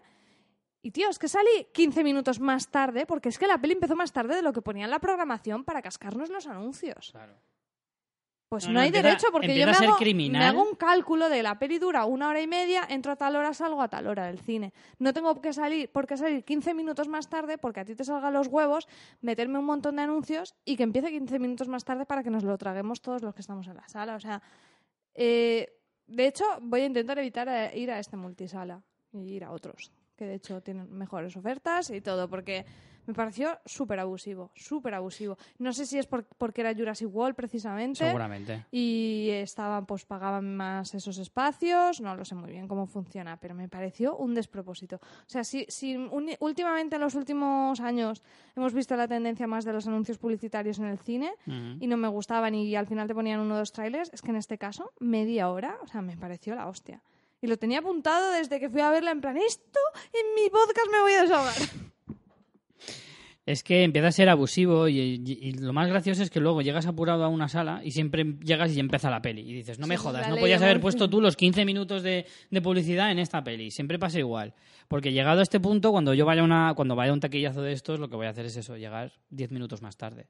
[0.81, 3.95] Y tío, es que salí 15 minutos más tarde, porque es que la peli empezó
[3.95, 7.11] más tarde de lo que ponía en la programación para cascarnos los anuncios.
[7.11, 7.35] Claro.
[8.51, 9.97] Pues No, no, no, hay derecho, porque yo hago,
[10.29, 13.37] me hago un cálculo de la peli dura una hora y media, entro a tal
[13.37, 14.73] hora, salgo a tal hora del cine.
[14.99, 18.03] No tengo que salir, por qué salir 15 minutos más tarde, porque a ti te
[18.03, 18.89] salgan los huevos,
[19.21, 22.43] meterme un montón de anuncios y que empiece 15 minutos más tarde para que nos
[22.43, 24.15] lo traguemos todos los que estamos en la sala.
[24.15, 24.41] O sea,
[25.15, 25.71] eh,
[26.07, 28.81] de hecho, voy a intentar evitar eh, ir a este multisala
[29.13, 32.65] y ir a otros, que de hecho tienen mejores ofertas y todo, porque
[33.07, 35.37] me pareció súper abusivo, súper abusivo.
[35.59, 38.65] No sé si es por- porque era Jurassic World precisamente Seguramente.
[38.71, 43.55] y estaban pues pagaban más esos espacios no lo sé muy bien cómo funciona pero
[43.55, 48.23] me pareció un despropósito o sea si, si uni- últimamente en los últimos años
[48.55, 51.31] hemos visto la tendencia más de los anuncios publicitarios en el cine
[51.79, 54.29] y no me gustaban y al final te ponían uno o dos trailers es que
[54.29, 57.01] en este caso media hora o sea me pareció la hostia
[57.41, 59.79] y lo tenía apuntado desde que fui a verla en plan esto
[60.13, 61.55] en mi podcast me voy a desahogar
[63.43, 66.61] Es que empieza a ser abusivo y, y- y lo más gracioso es que luego
[66.61, 69.41] llegas apurado a una sala y siempre llegas y empieza la peli.
[69.41, 72.27] Y dices, no me Sí, jodas, no podías haber puesto tú los 15 minutos de,
[72.51, 73.71] de publicidad en esta peli.
[73.71, 74.53] Siempre pasa igual.
[74.87, 77.63] Porque llegado a este punto, cuando yo vaya a una, cuando vaya a un taquillazo
[77.63, 80.27] de estos, lo que voy a hacer es eso, llegar 10 minutos más tarde.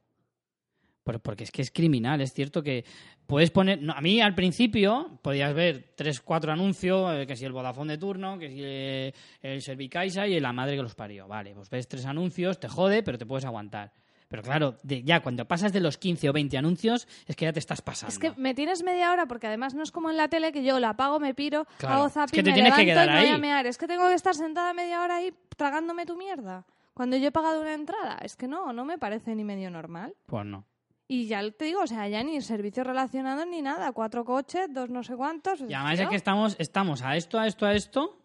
[1.04, 2.86] Por- Porque es que es criminal, es cierto que
[3.26, 3.82] puedes poner...
[3.82, 7.94] no, a mí al principio podías ver tres, cuatro anuncios, eh, que si el Vodafone
[7.94, 11.28] de turno, que si eh, el Servicaixa y la madre que los parió.
[11.28, 13.92] Vale, pues ves tres anuncios, te jode, pero te puedes aguantar.
[14.28, 17.52] Pero claro, de- ya cuando pasas de los 15 o 20 anuncios, es que ya
[17.52, 18.14] te estás pasando.
[18.14, 20.64] Es que me tienes media hora porque además no es como en la tele que
[20.64, 23.08] yo la apago, me piro, Claro, hago es que te me tienes que levanto quedar
[23.10, 23.42] y me voy a ahí.
[23.42, 23.66] mear.
[23.66, 26.66] Es que tengo que estar sentada media hora ahí tragándome tu mierda.
[26.94, 28.20] Cuando yo he pagado una entrada.
[28.22, 30.14] Es que no, no me parece ni medio normal.
[30.28, 30.66] Pues no.
[31.14, 33.92] Y ya te digo, o sea, ya ni servicios relacionados ni nada.
[33.92, 35.60] Cuatro coches, dos no sé cuántos.
[35.60, 36.04] Y además tío.
[36.04, 38.18] es que estamos, estamos a esto, a esto, a esto,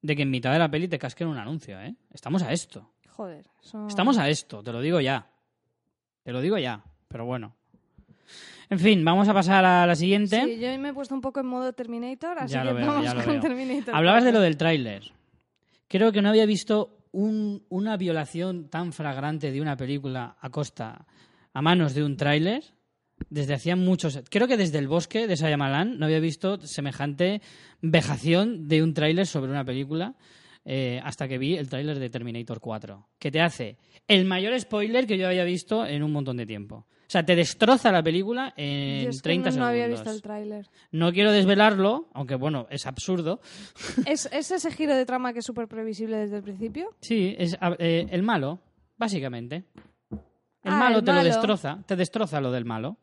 [0.00, 1.94] de que en mitad de la peli te casquen un anuncio, ¿eh?
[2.10, 2.90] Estamos a esto.
[3.10, 5.26] Joder, eso- Estamos a esto, te lo digo ya.
[6.22, 7.54] Te lo digo ya, pero bueno.
[8.70, 10.42] En fin, vamos a pasar a la siguiente.
[10.42, 13.12] Sí, yo me he puesto un poco en modo Terminator, así Ya que veo, vamos
[13.12, 13.40] con veo.
[13.40, 13.94] Terminator.
[13.94, 14.38] Hablabas de 4.
[14.38, 15.12] lo del tráiler.
[15.86, 21.04] Creo que no había visto un- una violación tan fragrante de una película a costa,
[21.52, 22.62] a manos de un tráiler,
[23.30, 24.20] desde hacía muchos...
[24.30, 27.40] Creo que desde El Bosque de Shyamalan no había visto semejante
[27.80, 30.14] vejación de un tráiler sobre una película
[30.64, 35.06] eh, hasta que vi el tráiler de Terminator 4, que te hace el mayor spoiler
[35.06, 36.86] que yo había visto en un montón de tiempo.
[36.86, 39.68] O sea, te destroza la película en Yo es que 30 no, no segundos.
[39.68, 40.66] había visto el tráiler.
[40.92, 43.40] No quiero desvelarlo, aunque bueno, es absurdo,
[44.06, 46.94] ¿Es, ¿Es ese giro de trama que es súper previsible desde el principio?
[47.00, 48.60] Sí, es eh, el malo,
[48.96, 49.64] básicamente.
[50.62, 52.96] El Ah, malo el te lo destroza, te destroza lo del malo.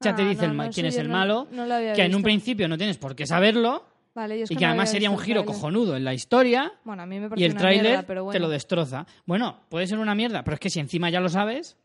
[0.00, 1.74] Ya te Ah, dice no, el ma- no, quién es el no- malo, no lo
[1.74, 3.84] había que en un principio no tienes por qué saberlo
[4.14, 7.06] Vale, es y que que además sería un giro cojonudo en la historia Bueno, a
[7.06, 9.06] mí me y el tráiler te lo destroza.
[9.26, 11.76] Bueno, puede ser una mierda, pero es que si encima ya lo sabes,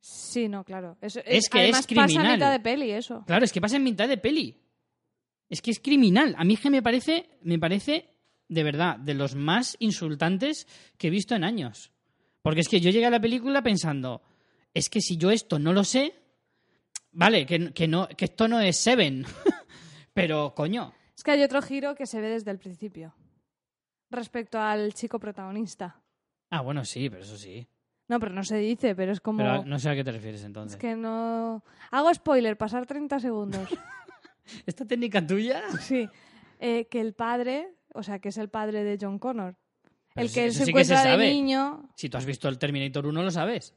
[0.00, 0.96] Sí, no, claro.
[1.00, 2.32] Eso- Es que además es pasa a criminal.
[2.36, 3.24] mitad de peli eso.
[3.26, 4.56] claro, es que pasa en mitad de peli.
[5.50, 6.34] Es que es criminal.
[6.38, 8.14] A mí es que me parece, me parece
[8.48, 11.90] de verdad de los más insultantes que he visto en años.
[12.42, 14.22] Porque es que yo llegué a la película pensando,
[14.74, 16.14] es que si yo esto no lo sé,
[17.12, 19.24] vale, que, que, no, que esto no es Seven,
[20.14, 23.14] pero coño, Es que hay otro giro que se ve desde el principio.
[24.10, 26.00] Respecto al chico protagonista.
[26.50, 27.68] ah, bueno, sí, pero eso sí.
[28.08, 29.38] No, pero no se dice, pero es como...
[29.38, 30.76] Pero no sé a qué te refieres entonces.
[30.76, 31.62] Es que no...
[31.90, 33.68] Hago spoiler, pasar 30 segundos.
[34.66, 35.62] ¿Esta técnica tuya?
[35.80, 36.08] sí.
[36.58, 39.56] Eh, que el padre, o sea, que es el padre de John Connor.
[40.14, 41.90] Pero el que se sí que se encuentra de niño...
[41.96, 43.74] Si tú has visto el Terminator 1, lo sabes.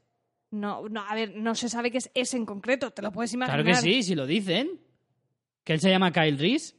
[0.52, 3.32] No, no, a ver, no se sabe que es ese en concreto, te lo puedes
[3.34, 3.62] imaginar.
[3.64, 4.70] Claro que sí, si lo dicen.
[5.64, 6.74] Que él se llama Kyle Reese.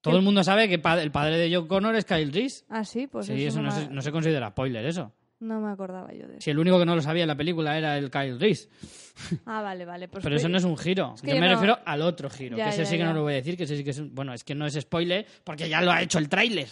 [0.00, 2.64] Todo el mundo sabe que pa- el padre de John Connor es Kyle Reese.
[2.68, 5.12] Ah, sí, pues sí, eso no, me, se, no se considera spoiler, eso.
[5.40, 6.40] no me acordaba yo de eso.
[6.42, 8.68] Si el único que no lo sabía en la película era el Kyle Reese.
[9.46, 10.08] Ah, vale, vale.
[10.08, 11.14] Pues Pero eso no es un giro.
[11.22, 12.56] que yo yo me no- refiero al otro giro.
[12.56, 13.06] Ya, que ese ya, sí que ya.
[13.06, 14.66] no lo voy a decir, que ese sí que es un- Bueno, es que no
[14.66, 16.68] es spoiler porque ya lo ha hecho el tráiler.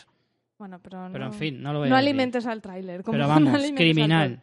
[0.59, 1.13] Bueno, pero no...
[1.13, 3.03] Pero en fin, no lo voy a No alimentes al tráiler.
[3.03, 4.41] como Pero no vamos, al criminal.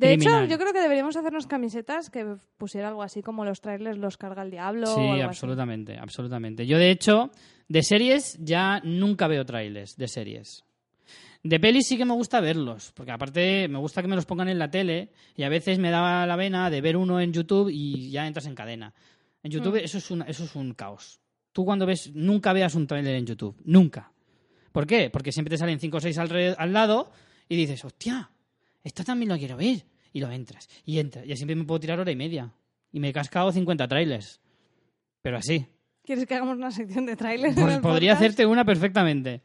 [0.00, 0.44] De Criminal.
[0.44, 2.24] hecho, yo creo que deberíamos hacernos camisetas que
[2.56, 5.20] pusiera algo así como los trailers los carga el diablo o Sí, algo así.
[5.22, 6.66] absolutamente, absolutamente.
[6.66, 7.30] Yo, de hecho,
[7.68, 10.64] de series ya nunca veo trailers de series.
[11.42, 14.48] De pelis sí que me gusta verlos, porque aparte me gusta que me los pongan
[14.48, 17.70] en la tele y a veces me da la vena de ver uno en YouTube
[17.72, 18.92] y ya entras en cadena.
[19.42, 21.18] En YouTube eso, es un, eso es un caos.
[21.52, 24.12] Tú cuando ves, nunca veas un tráiler en YouTube, nunca.
[24.70, 25.08] ¿Por qué?
[25.10, 27.10] Porque siempre te salen 5 o 6 al, al lado
[27.48, 28.30] y dices, hostia,
[28.82, 29.84] esta también lo quiero ver.
[30.12, 31.24] Y lo entras, y entras.
[31.26, 32.52] Y siempre me puedo tirar hora y media.
[32.92, 34.40] Y me he cascado 50 trailers.
[35.22, 35.66] Pero así.
[36.04, 37.54] ¿Quieres que hagamos una sección de trailers?
[37.54, 39.42] Pues podría hacerte una perfectamente.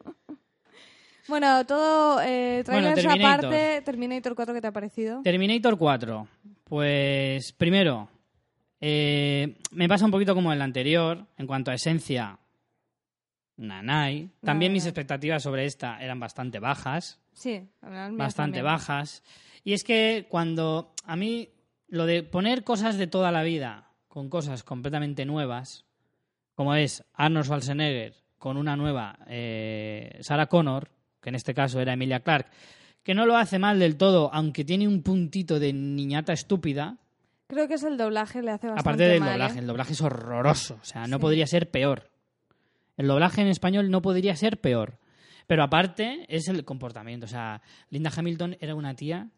[1.27, 3.45] Bueno, todo eh, Bueno, trailers Terminator.
[3.45, 3.81] aparte.
[3.81, 5.21] Terminator 4, ¿qué te ha parecido?
[5.21, 6.27] Terminator 4.
[6.63, 8.09] Pues primero,
[8.81, 12.39] eh, me pasa un poquito como el anterior, en cuanto a esencia,
[13.57, 14.29] nanay.
[14.43, 18.65] También mis expectativas sobre esta eran bastante bajas, Sí, bastante también.
[18.65, 19.23] bajas.
[19.63, 21.49] Y es que cuando a mí
[21.87, 25.85] lo de poner cosas de toda la vida con cosas completamente nuevas,
[26.53, 30.89] como es Arnold Schwarzenegger con una nueva eh, Sarah Connor,
[31.21, 32.49] que en este caso era Emilia Clarke,
[33.03, 36.97] que no lo hace mal del todo, aunque tiene un puntito de niñata estúpida,
[37.47, 39.55] Creo que es el doblaje, le hace bastante aparte del mal, doblaje.
[39.57, 39.59] ¿eh?
[39.59, 41.21] El doblaje es horroroso, o sea, no Sí.
[41.21, 42.09] podría ser peor.
[42.97, 44.99] El doblaje en español no podría ser peor.
[45.47, 47.25] Pero aparte es el comportamiento.
[47.25, 49.29] O sea, Linda Hamilton era una tía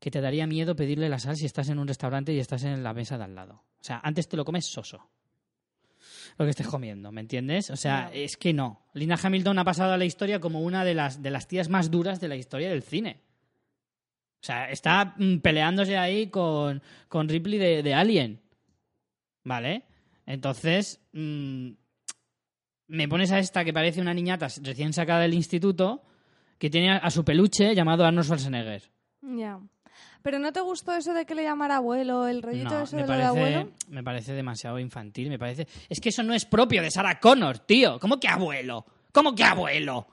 [0.00, 2.82] que te daría miedo pedirle la sal si estás en un restaurante y estás en
[2.82, 3.54] la mesa de al lado.
[3.80, 5.08] O sea, antes te lo comes soso.
[6.38, 7.70] Lo que estés comiendo, ¿me entiendes?
[7.70, 8.10] O sea, No.
[8.12, 8.82] es que no.
[8.92, 11.90] Linda Hamilton ha pasado a la historia como una de las, de las tías más
[11.90, 13.22] duras de la historia del cine.
[14.42, 18.42] O sea, está mm, peleándose ahí con, con Ripley de, de Alien.
[19.44, 19.84] ¿Vale?
[20.26, 21.70] Entonces, mm,
[22.88, 26.02] me pones a esta que parece una niñata recién sacada del instituto
[26.58, 28.82] que tiene a, su peluche llamado Arnold Schwarzenegger.
[29.22, 29.58] Ya.
[30.22, 33.02] ¿Pero no te gustó eso de que le llamara abuelo, el rollito No, eso me
[33.02, 33.60] de lo de abuelo?
[33.60, 35.28] parece, me parece demasiado infantil.
[35.28, 35.68] Me parece.
[35.88, 37.98] Es que eso no es propio de Sarah Connor, tío.
[38.00, 38.84] ¿Cómo que abuelo?
[39.12, 40.06] ¿Cómo que abuelo?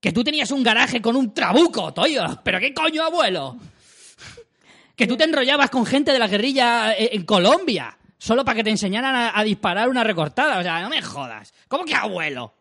[0.00, 2.40] Que tú tenías un garaje con un trabuco, tío.
[2.44, 3.56] ¿Pero qué coño, abuelo?
[4.94, 7.98] Que tú te enrollabas con gente de la guerrilla eh, en Colombia.
[8.22, 10.60] Solo para que te enseñaran a, a disparar una recortada.
[10.60, 11.52] O sea, no me jodas.
[11.66, 12.54] ¿Cómo que abuelo?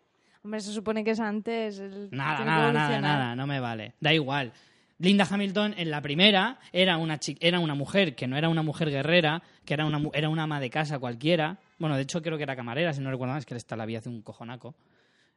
[0.43, 1.78] Hombre, se supone que es antes.
[1.78, 3.93] el- Nada, nada, nada, nada, no me vale.
[4.00, 4.52] Da igual.
[4.97, 8.89] Linda Hamilton en la primera era una, era una mujer que no era una mujer
[8.89, 11.60] guerrera, que era una, era una ama de casa cualquiera.
[11.78, 13.86] Bueno, de hecho creo que era camarera, si no recuerdo mal, es que esta la
[13.86, 14.74] vi hace un cojonaco.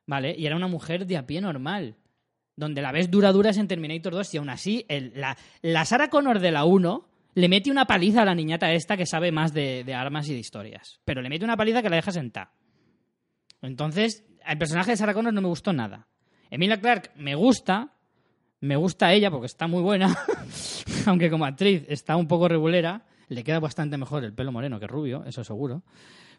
[0.07, 0.35] ¿Vale?
[0.39, 1.97] Y era una mujer de a pie normal.
[2.57, 5.85] Donde la ves dura dura es en Terminator 2 y aún así el- la, la
[5.85, 9.33] Sarah Connor de la 1 le mete una paliza a la niñata esta que sabe
[9.33, 11.01] más de, de armas y de historias.
[11.05, 12.51] Pero le mete una paliza que la deja sentar.
[13.63, 16.07] Entonces, el personaje de Sarah Connor no me gustó nada.
[16.51, 17.95] Emilia Clarke me gusta,
[18.61, 20.17] me gusta ella porque está muy buena,
[21.07, 24.87] aunque como actriz está un poco regulera, le queda bastante mejor el pelo moreno que
[24.87, 25.83] rubio, eso seguro.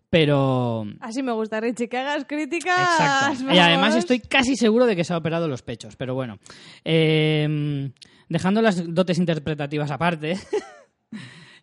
[0.10, 0.86] Pero...
[1.02, 2.80] Así me gusta, Richie, que hagas críticas.
[2.80, 3.54] Exacto.
[3.54, 6.38] Y además estoy casi seguro de que se ha operado los pechos, pero bueno.
[6.86, 7.92] Eh,
[8.30, 10.38] dejando las dotes interpretativas aparte,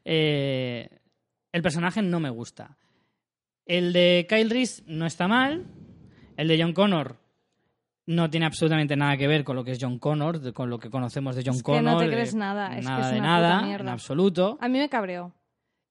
[0.05, 0.89] eh,
[1.53, 2.77] el personaje no me gusta.
[3.65, 5.67] El de Kyle Reese no está mal.
[6.37, 7.19] El de John Connor
[8.07, 10.79] no tiene absolutamente nada que ver con lo que es John Connor, de- con lo
[10.79, 12.05] que conocemos de John Es que no Connor.
[12.05, 13.85] te crees nada, es que es de una nada, puta mierda.
[13.85, 14.59] en absoluto.
[14.61, 15.33] A mí me cabreó.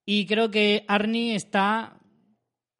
[0.05, 1.97] Y creo que Arnie está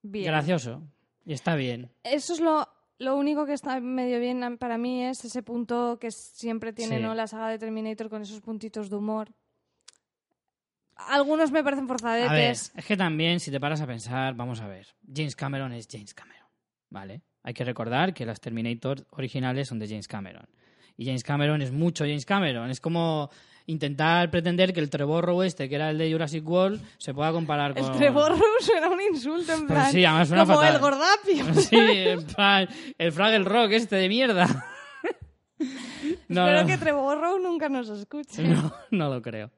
[0.02, 0.26] Bien.
[0.26, 0.82] gracioso.
[1.24, 1.92] Y está bien.
[2.04, 6.10] Eso es lo, lo único que está medio bien para mí, es ese punto que
[6.12, 7.04] siempre tiene Sí.
[7.04, 7.14] ¿no?
[7.16, 9.30] la saga de Terminator con esos puntitos de humor.
[11.10, 12.72] Algunos me parecen A ver, forzadetes.
[12.76, 14.88] es que también, si te paras a pensar, vamos a ver.
[15.14, 16.48] James Cameron es James Cameron,
[16.90, 17.22] ¿vale?
[17.44, 20.48] Hay que recordar que las Terminator originales son de James Cameron.
[20.98, 22.70] Y James Cameron es mucho James Cameron.
[22.70, 23.30] Es como
[23.66, 27.74] intentar pretender que el Trevorrow este, que era el de Jurassic World, se pueda comparar
[27.74, 27.84] con...
[27.86, 29.92] El Trevor Ross era un insulto, en Pues plan.
[29.92, 30.76] sí, además suena como fatal.
[30.76, 31.54] el Gordapio.
[31.62, 34.48] Sí, en plan, el Fraggle Rock este de mierda.
[36.28, 36.68] No, Espero no.
[36.68, 38.42] que Trevor Ross nunca nos escuche.
[38.44, 39.52] No, no lo creo.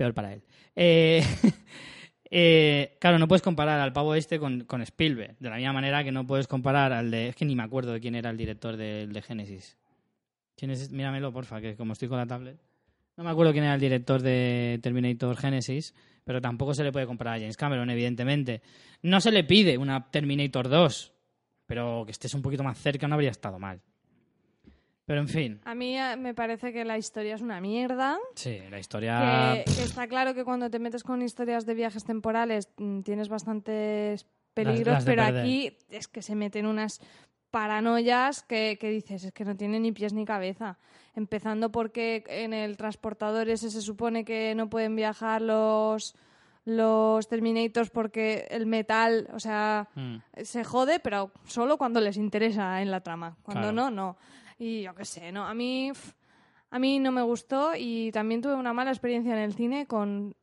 [0.00, 0.42] Peor para él.
[0.74, 1.22] Eh,
[2.30, 5.36] eh, claro, no puedes comparar al pavo este con, con Spielberg.
[5.38, 7.28] De la misma manera que no puedes comparar al de.
[7.28, 9.76] Es que ni me acuerdo de quién era el director de, de Genesis.
[10.56, 10.90] ¿Quién es?
[10.90, 12.58] Míramelo, porfa, que como estoy con la tablet.
[13.18, 15.94] No me acuerdo quién era el director de Terminator Genesis,
[16.24, 18.62] pero tampoco se le puede comparar a James Cameron, evidentemente.
[19.02, 21.12] No se le pide una Terminator 2,
[21.66, 23.82] pero que estés un poquito más cerca no habría estado mal.
[25.06, 28.18] Pero en fin, A mí eh, me parece que la historia es una mierda.
[28.34, 29.62] sí, la historia.
[29.66, 33.28] Que, que está claro que cuando te metes con historias de viajes temporales mm, tienes
[33.28, 35.40] bastantes peligros, las pero perder.
[35.42, 37.00] aquí es que se meten unas
[37.50, 40.78] paranoias que, que dices, es que no tienen ni pies ni cabeza.
[41.16, 46.14] Empezando porque en el transportador ese se supone que no pueden viajar los,
[46.64, 50.18] los Terminators porque el metal, o sea, Mm.
[50.44, 53.36] se jode, pero solo cuando les interesa en la trama.
[53.42, 53.72] Cuando Claro.
[53.72, 54.16] no, no.
[54.60, 55.46] Y yo qué sé, ¿no?
[55.46, 55.90] A mí,
[56.70, 60.36] a mí no me gustó y también tuve una mala experiencia en el cine con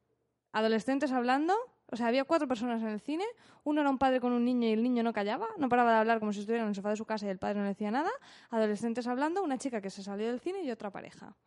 [0.52, 1.54] adolescentes hablando.
[1.90, 3.24] O sea, había cuatro personas en el cine.
[3.64, 6.00] Uno era un padre con un niño y el niño no callaba, no paraba de
[6.00, 7.70] hablar como si estuviera en el sofá de su casa y el padre no le
[7.70, 8.10] decía nada.
[8.50, 11.38] Adolescentes hablando, una chica que se salió del cine y otra pareja.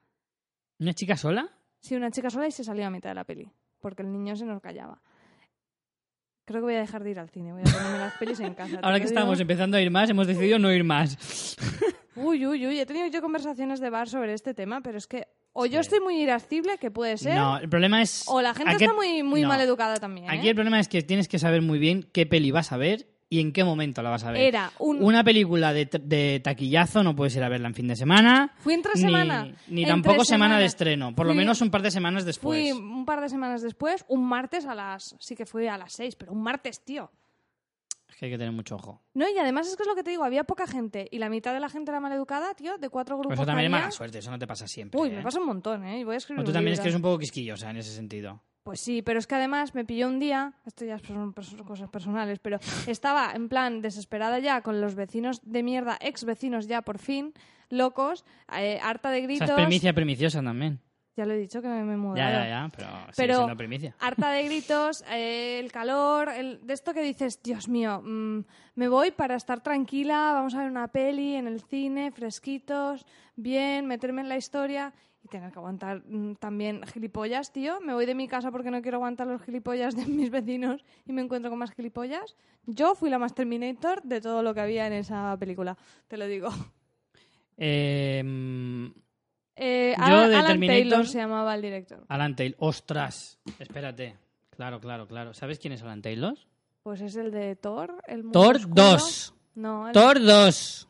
[0.79, 1.51] ¿Una chica sola?
[1.81, 3.51] Sí, una chica sola y se salió a mitad de la peli,
[3.81, 5.03] porque el niño se nos callaba.
[6.45, 8.55] Creo que voy a dejar de ir al cine, voy a ponerme las pelis en
[8.55, 8.79] casa.
[8.83, 9.15] Ahora que digo.
[9.15, 11.57] estamos empezando a ir más, hemos decidido no ir más.
[12.23, 15.27] Uy, uy, uy, he tenido yo conversaciones de bar sobre este tema, pero es que
[15.53, 18.25] o yo estoy muy irascible, que puede ser, No, el problema es...
[18.29, 19.49] o la gente ¿a qué- está muy, muy no.
[19.49, 20.27] mal educada también.
[20.27, 20.37] ¿eh?
[20.39, 23.09] Aquí el problema es que tienes que saber muy bien qué peli vas a ver
[23.29, 24.43] y en qué momento la vas a ver.
[24.43, 25.03] Era un...
[25.03, 28.53] Una película de, taquillazo no puedes ir a verla en fin de semana.
[28.59, 29.45] Fui entre ni- semana.
[29.69, 31.15] Ni, Entre tampoco semana de estreno.
[31.15, 32.61] Por lo menos un par de semanas después.
[32.61, 35.17] Fui un par de semanas después, un martes a las...
[35.19, 37.11] Sí que fui a las seis, pero un martes, tío.
[38.21, 39.01] Es que hay que tener mucho ojo.
[39.15, 41.31] No, y además es que es lo que te digo, había poca gente y la
[41.31, 43.91] mitad de la gente era mal educada, tío, de cuatro grupos eso también es mala
[43.91, 45.01] suerte, eso no te pasa siempre.
[45.01, 45.13] Uy, ¿eh?
[45.17, 46.01] me pasa un montón, ¿eh?
[46.01, 46.83] Y voy a escribir O tú un también es libro.
[46.83, 48.43] que eres un poco quisquillosa en ese sentido.
[48.63, 52.41] Pues sí, pero es que además me pilló un día, esto ya son cosas personales,
[52.41, 56.99] pero estaba en plan desesperada ya con los vecinos de mierda, ex vecinos ya por
[56.99, 57.33] fin,
[57.71, 59.49] locos, eh, harta de gritos.
[59.49, 60.79] es primicia primiciosa también.
[61.17, 62.17] Ya lo he dicho que me, he mudado.
[62.17, 63.97] Ya, ya, ya, pero sigue Pero- siendo primicia.
[63.99, 68.45] Harta de gritos, eh, el calor, el, de esto que dices, Dios mío, mm,
[68.77, 73.05] me voy para estar tranquila, vamos a ver una peli en el cine, fresquitos,
[73.37, 74.93] bien, meterme en la historia
[75.23, 77.81] y tener que aguantar mm, también gilipollas, tío.
[77.81, 81.13] Me voy de mi casa porque no quiero aguantar los gilipollas de mis vecinos y
[81.13, 82.37] me encuentro con más gilipollas.
[82.67, 85.77] Yo fui la más Terminator de todo lo que había en esa película,
[86.09, 86.49] te lo digo.
[87.63, 88.87] Eh, mm,
[89.63, 92.03] Eh, Yo Alan, de Alan Taylor se llamaba el director.
[92.09, 92.57] Alan Taylor.
[92.61, 93.39] ¡Ostras!
[93.59, 94.17] Espérate.
[94.57, 95.35] Claro, claro, claro.
[95.35, 96.35] ¿Sabes quién es Alan Taylor?
[96.83, 98.75] Pues es el de Thor, el mundo Thor oscuro.
[98.83, 99.35] 2.
[99.57, 100.89] No, el- Thor 2.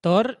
[0.00, 0.38] Thor,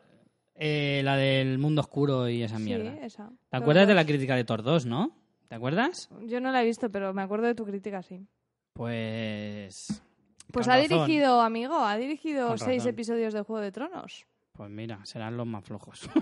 [0.54, 2.92] eh, la del mundo oscuro y esa mierda.
[2.92, 3.24] Sí, esa.
[3.28, 4.08] ¿Te Thor acuerdas de la 2.
[4.08, 5.16] crítica de Thor 2, no?
[5.48, 6.08] ¿Te acuerdas?
[6.26, 8.26] Yo no la he visto, pero me acuerdo de tu crítica, sí.
[8.74, 10.02] Pues.
[10.52, 10.88] Pues ha razón.
[11.06, 12.90] dirigido, amigo, ha dirigido Con seis razón.
[12.90, 14.26] episodios de Juego de Tronos.
[14.60, 16.02] Pues mira, serán los más flojos.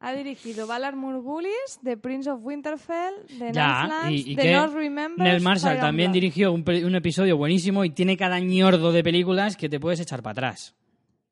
[0.00, 4.74] Ha dirigido Valar Morghulis, The Prince of Winterfell, The Ya, Northlands, y- y The North
[4.74, 9.68] Remembers, Nel Marshall también dirigió un episodio buenísimo y tiene cada ñordo de películas que
[9.70, 10.76] te puedes echar para atrás.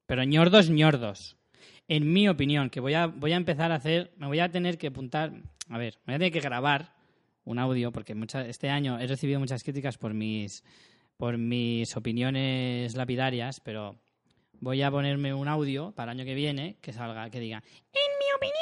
[0.07, 1.37] Pero ñordos, ñordos.
[1.89, 4.79] En mi opinión, que voy a, voy a empezar a hacer, me voy a tener
[4.79, 5.31] que apuntar,
[5.69, 6.95] a ver, me voy a tener que grabar
[7.45, 10.65] un audio porque mucha- este año he recibido muchas críticas por mis,
[11.19, 14.01] por mis opiniones lapidarias, pero
[14.61, 18.13] voy a ponerme un audio para el año que viene que salga, que diga, en
[18.19, 18.55] mi opinión.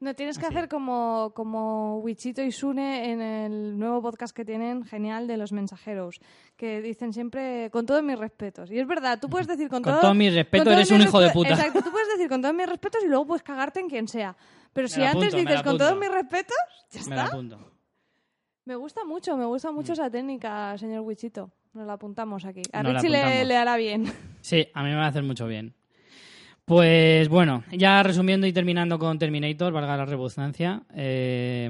[0.00, 0.54] No, tienes que Así.
[0.54, 5.50] hacer como, como Wichito y Sune en el nuevo podcast que tienen, genial, de los
[5.52, 6.20] mensajeros,
[6.56, 8.70] que dicen siempre, con todos mis respetos.
[8.70, 10.90] Y es verdad, tú puedes decir con, Con todo- todo mi respeto, con todos eres
[10.90, 11.50] mis un hijo de puta.
[11.50, 14.36] Exacto, tú puedes decir con todos mis respetos y luego puedes cagarte en quien sea.
[14.74, 16.56] Pero Me si antes apunto, dices con todos mis respetos,
[16.90, 17.58] ya Me está.
[18.66, 19.74] Me gusta mucho, me gusta Mm.
[19.74, 21.50] mucho esa técnica, señor Wichito.
[21.74, 22.62] Nos la apuntamos aquí.
[22.72, 24.04] A Richie le, hará bien.
[24.40, 25.74] Sí, a mí me va a hacer mucho bien.
[26.66, 31.68] Pues bueno, ya resumiendo y terminando con Terminator, valga la redundancia, eh,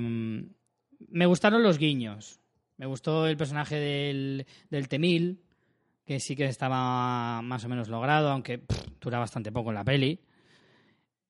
[1.09, 2.41] me gustaron los guiños.
[2.77, 5.41] Me gustó el personaje del, del Temil,
[6.05, 9.85] que sí que estaba más o menos logrado, aunque pff, dura bastante poco en la
[9.85, 10.21] peli.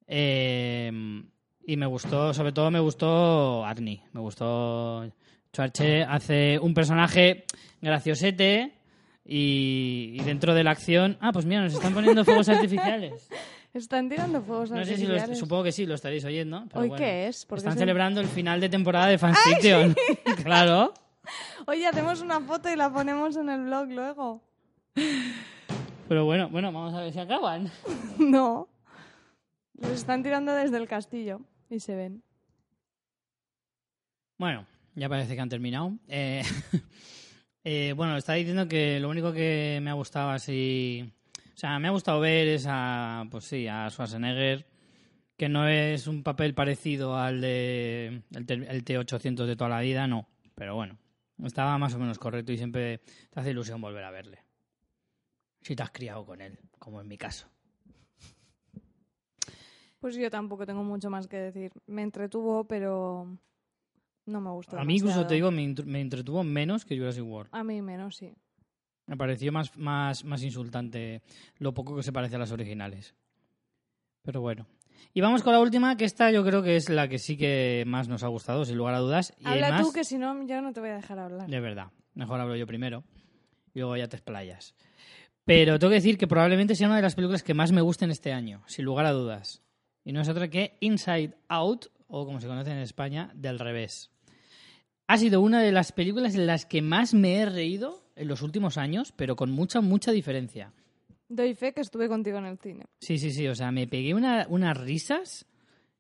[0.07, 1.23] Eh,
[1.67, 5.11] y me gustó, sobre todo me gustó Arnie, me gustó
[5.55, 7.45] Schwarze, hace un personaje
[7.81, 8.73] graciosete
[9.25, 11.17] y, y dentro de la acción...
[11.21, 13.29] Ah, pues mira, nos están poniendo fuegos artificiales.
[13.75, 15.39] Están tirando fuegos No sé si lo, artificiales.
[15.41, 16.63] supongo que sí, lo estaréis oyendo.
[16.69, 17.05] Pero ¿Hoy bueno.
[17.05, 17.45] qué es?
[17.45, 19.97] Porque Están es el- celebrando el final de temporada de Fanfiction.
[20.45, 20.95] claro.
[21.67, 24.43] Oye, hacemos una foto y la ponemos en el blog luego.
[26.09, 27.69] Pero bueno, bueno, vamos a ver si acaban.
[28.19, 28.69] no.
[29.81, 32.23] Los están tirando desde el castillo y se ven.
[34.39, 35.99] Bueno, ya parece que han terminado.
[36.09, 36.43] Eh,
[37.65, 41.13] eh, bueno, estaba diciendo que lo único que me ha gustado así...
[41.55, 44.67] O sea, me ha gustado ver es a, pues sí, a Schwarzenegger,
[45.37, 50.07] que no es un papel parecido al de el, el T-800 de toda la vida,
[50.09, 50.29] no.
[50.57, 50.99] Pero bueno,
[51.43, 52.99] estaba más o menos correcto y siempre
[53.31, 54.45] te hace ilusión volver a verle.
[55.63, 57.49] Si te has criado con él, como en mi caso.
[59.99, 61.73] Pues yo tampoco tengo mucho más que decir.
[61.87, 63.39] Me entretuvo, pero
[64.27, 64.79] no me gustó.
[64.79, 67.51] A mí incluso te digo, me, me entretuvo menos que Jurassic World.
[67.53, 68.35] A mí menos, sí.
[69.07, 71.23] Me pareció más, más, más insultante
[71.59, 73.15] lo poco que se parece a las originales.
[74.23, 74.67] Pero bueno.
[75.13, 77.85] Y vamos con la última, que esta yo creo que es la que sí que
[77.87, 79.35] más nos ha gustado, sin lugar a dudas.
[79.39, 81.49] Y Habla además, tú, que si no, yo no te voy a dejar hablar.
[81.49, 81.89] De verdad.
[82.15, 83.05] Mejor hablo yo primero
[83.75, 84.75] y luego ya te explayas.
[85.45, 88.11] Pero tengo que decir que probablemente sea una de las películas que más me gusten
[88.11, 89.63] este año, sin lugar a dudas.
[90.05, 94.11] Y no es otra que Inside Out, o como se conoce en España, del revés.
[95.07, 98.43] Ha sido una de las películas en las que más me he reído en los
[98.43, 100.73] últimos años, pero con mucha, mucha diferencia.
[101.29, 102.85] Doy fe que estuve contigo en el cine.
[103.01, 103.47] Sí, sí, sí.
[103.49, 105.47] O sea, me pegué una- unas risas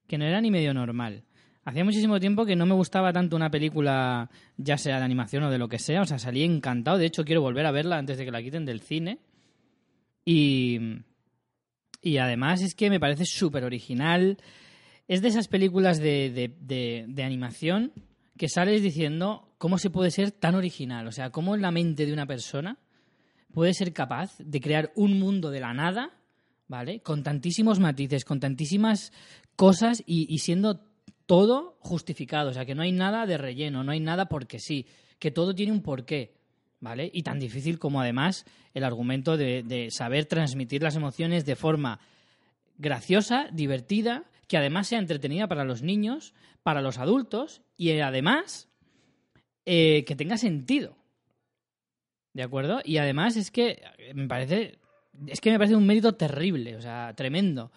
[0.07, 1.25] que no era ni medio normal.
[1.67, 5.51] Hacía muchísimo tiempo que no me gustaba tanto una película, ya sea de animación o
[5.51, 6.03] de lo que sea.
[6.03, 6.99] O sea, salí encantado.
[6.99, 9.19] De hecho, quiero volver a verla antes de que la quiten del cine.
[10.25, 10.79] Y,
[12.03, 14.39] y además es que me parece súper original.
[15.09, 17.93] Es de esas películas de, de- de- de animación
[18.37, 21.07] que sales diciendo cómo se puede ser tan original.
[21.07, 22.79] O sea, cómo la mente de una persona
[23.53, 26.11] puede ser capaz de crear un mundo de la nada,
[26.67, 27.01] ¿vale?
[27.01, 29.13] Con tantísimos matices, con tantísimas
[29.57, 30.81] cosas y, siendo
[31.27, 32.51] todo justificado.
[32.51, 34.87] O sea, que no hay nada de relleno, no hay nada porque sí,
[35.19, 36.35] que todo tiene un porqué,
[36.81, 37.11] ¿vale?
[37.13, 42.01] Y tan difícil como además el argumento de saber transmitir las emociones de forma
[42.77, 48.69] graciosa, divertida, que además sea entretenida para los niños, para los adultos y eh, además
[49.65, 50.97] eh, que tenga sentido.
[52.33, 52.81] ¿De acuerdo?
[52.85, 54.79] Y además es que eh, me parece.
[55.27, 57.71] Es que me parece un mérito terrible, o sea, tremendo.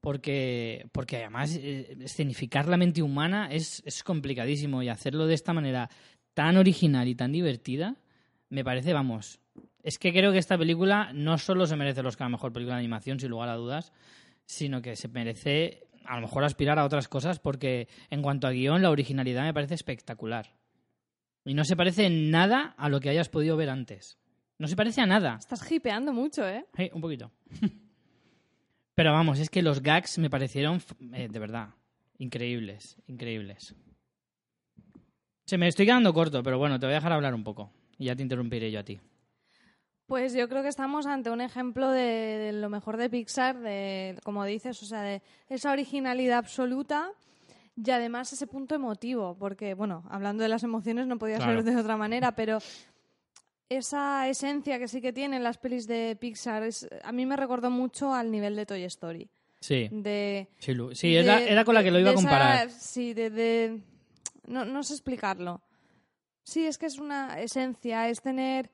[0.00, 5.88] Porque, porque además escenificar la mente humana es, es complicadísimo y hacerlo de esta manera
[6.34, 7.94] tan original y tan divertida,
[8.48, 9.38] me parece, vamos.
[9.84, 12.52] Es que creo que esta película no solo se merece los que a la mejor
[12.52, 13.92] película de animación, sin lugar a dudas,
[14.44, 18.52] sino que se merece a lo mejor aspirar a otras cosas porque en cuanto a
[18.52, 20.54] guion, la originalidad me parece espectacular.
[21.44, 24.18] Y no se parece en nada a lo que hayas podido ver antes.
[24.58, 25.36] No se parece a nada.
[25.38, 26.66] Estás hipeando mucho, ¿eh?
[26.76, 27.32] Sí, un poquito.
[28.94, 30.80] Pero vamos, es que los gags me parecieron,
[31.14, 31.70] eh, de verdad,
[32.18, 33.74] increíbles, increíbles.
[35.46, 37.72] Se me estoy quedando corto, pero bueno, te voy a dejar hablar un poco.
[37.98, 39.00] Y ya te interrumpiré yo a ti.
[40.12, 44.14] Pues yo creo que estamos ante un ejemplo de, de lo mejor de Pixar, de,
[44.22, 47.10] como dices, o sea, de esa originalidad absoluta
[47.82, 51.62] y además ese punto emotivo, porque, bueno, hablando de las emociones no podía Claro.
[51.62, 52.58] ser de otra manera, pero
[53.70, 57.70] esa esencia que sí que tienen las pelis de Pixar es, a mí me recordó
[57.70, 59.30] mucho al nivel de Toy Story.
[59.60, 62.28] Sí, De, sí, sí, era, de- era con la que lo iba a de esa-
[62.28, 62.70] comparar.
[62.70, 63.80] sí, de, de-
[64.46, 65.62] No, no sé explicarlo.
[66.44, 68.68] Sí, es que es una esencia, es tener,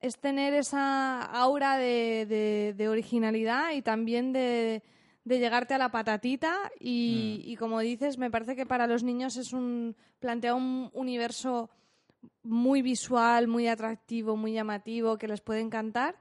[0.00, 4.82] es tener esa aura de, de- de originalidad y también de,
[5.24, 7.50] de llegarte a la patatita y, Mm.
[7.50, 11.70] y como dices, me parece que para los niños es un plantea un universo
[12.42, 16.16] muy visual, muy atractivo, muy llamativo, que les puede encantar.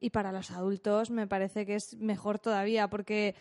[0.00, 3.34] Y para los adultos me parece que es mejor todavía, porque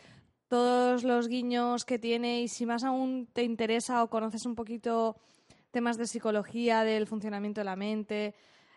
[0.47, 5.17] todos los guiños que tiene y si más aún te interesa o conoces un poquito
[5.71, 8.35] temas de psicología, del funcionamiento de la mente,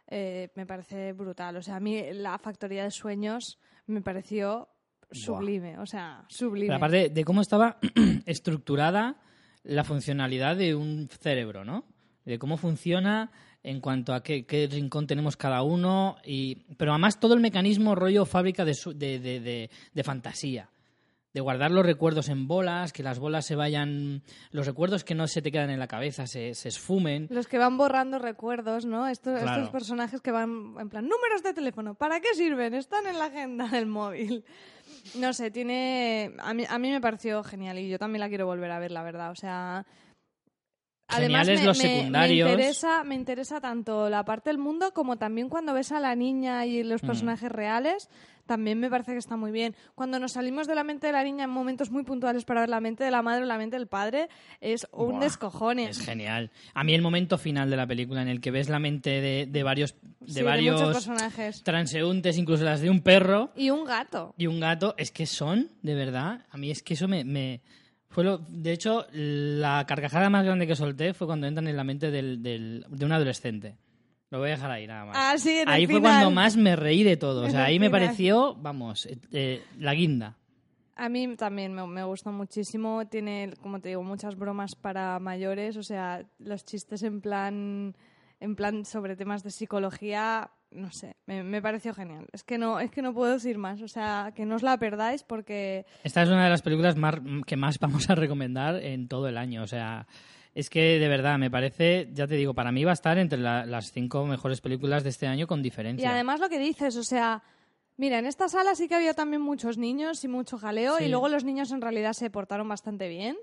[0.08, 1.56] eh, me parece brutal.
[1.56, 4.68] O sea, a mí la factoría de sueños me pareció
[5.10, 6.74] sublime, o sea, sublime.
[6.74, 7.78] Aparte de cómo estaba
[8.26, 9.16] estructurada
[9.62, 11.84] la funcionalidad de un cerebro, ¿no?
[12.24, 13.30] De cómo funciona
[13.62, 16.16] en cuanto a qué, qué rincón tenemos cada uno.
[16.24, 20.70] Y, pero además todo el mecanismo rollo fábrica de, su- de, de- de- de fantasía.
[21.38, 24.22] De guardar los recuerdos en bolas, que las bolas se vayan...
[24.50, 27.28] Los recuerdos que no se te quedan en la cabeza se, se esfumen.
[27.30, 29.06] Los que van borrando recuerdos, ¿no?
[29.06, 29.58] Estos, Claro.
[29.62, 32.74] estos personajes que van en plan, números de teléfono, ¿para qué sirven?
[32.74, 34.44] Están en la agenda del móvil.
[35.14, 36.32] No sé, tiene...
[36.40, 38.90] A mí, a mí me pareció genial y yo también la quiero volver a ver,
[38.90, 39.30] la verdad.
[39.30, 39.86] O sea...
[41.08, 42.46] Los secundarios.
[42.48, 46.14] Me interesa, me interesa tanto la parte del mundo como también cuando ves a la
[46.14, 46.86] niña y Mm.
[46.88, 48.10] los personajes reales,
[48.46, 49.74] también me parece que está muy bien.
[49.94, 52.68] Cuando nos salimos de la mente de la niña en momentos muy puntuales para ver
[52.68, 54.28] la mente de la madre o la mente del padre,
[54.60, 55.88] es un Buah, descojone.
[55.88, 56.50] Es genial.
[56.74, 59.46] A mí el momento final de la película en el que ves la mente de,
[59.46, 61.62] de varios, de Sí, varios personajes.
[61.62, 64.34] transeúntes, incluso las de un perro Y un gato.
[64.36, 67.24] y un gato, es que son, de verdad, a mí es que eso me...
[67.24, 67.60] me-
[68.08, 71.84] fue lo, de hecho, la carcajada más grande que solté fue cuando entran en la
[71.84, 73.76] mente del, del- de un adolescente.
[74.30, 75.16] Lo voy a dejar ahí nada más.
[75.18, 76.12] Ah, sí, en el ahí fue final.
[76.12, 77.46] cuando más me reí de todo.
[77.46, 80.36] O sea, ahí me pareció, vamos, eh, eh, la guinda.
[80.96, 83.06] A mí también me, me gustó muchísimo.
[83.06, 85.76] Tiene, como te digo, muchas bromas para mayores.
[85.78, 87.94] O sea, los chistes en plan,
[88.40, 92.26] en plan sobre temas de psicología, no sé, me, me pareció genial.
[92.32, 93.80] Es que no, es que no puedo decir más.
[93.82, 97.16] O sea, que no os la perdáis porque Esta es una de las películas más,
[97.46, 99.62] que más vamos a recomendar en todo el año.
[99.62, 100.06] O sea,
[100.54, 103.38] es que de verdad me parece, ya te digo, para mí va a estar entre
[103.38, 106.10] la- las cinco mejores películas de este año con Y diferencia.
[106.12, 107.42] además lo que dices, o sea,
[107.96, 111.04] mira, en esta sala sí que había también muchos niños y mucho jaleo Sí.
[111.04, 113.36] y luego los niños en realidad se portaron bastante bien.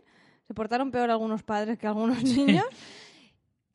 [0.47, 2.65] Se portaron peor algunos padres que algunos niños.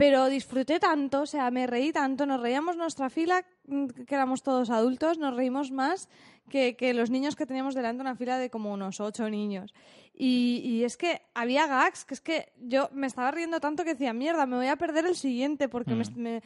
[0.01, 4.43] Pero disfruté tanto, o sea, me reí tanto, nos reíamos nuestra fila, mm, que éramos
[4.43, 6.09] todos adultos, nos reímos más
[6.49, 9.75] que, que los niños que teníamos delante una fila de como unos ocho niños.
[10.15, 13.91] Y, y es que había gags, que es que yo me estaba riendo tanto que
[13.93, 16.43] decía, mierda, me voy a perder el siguiente, porque me, me- de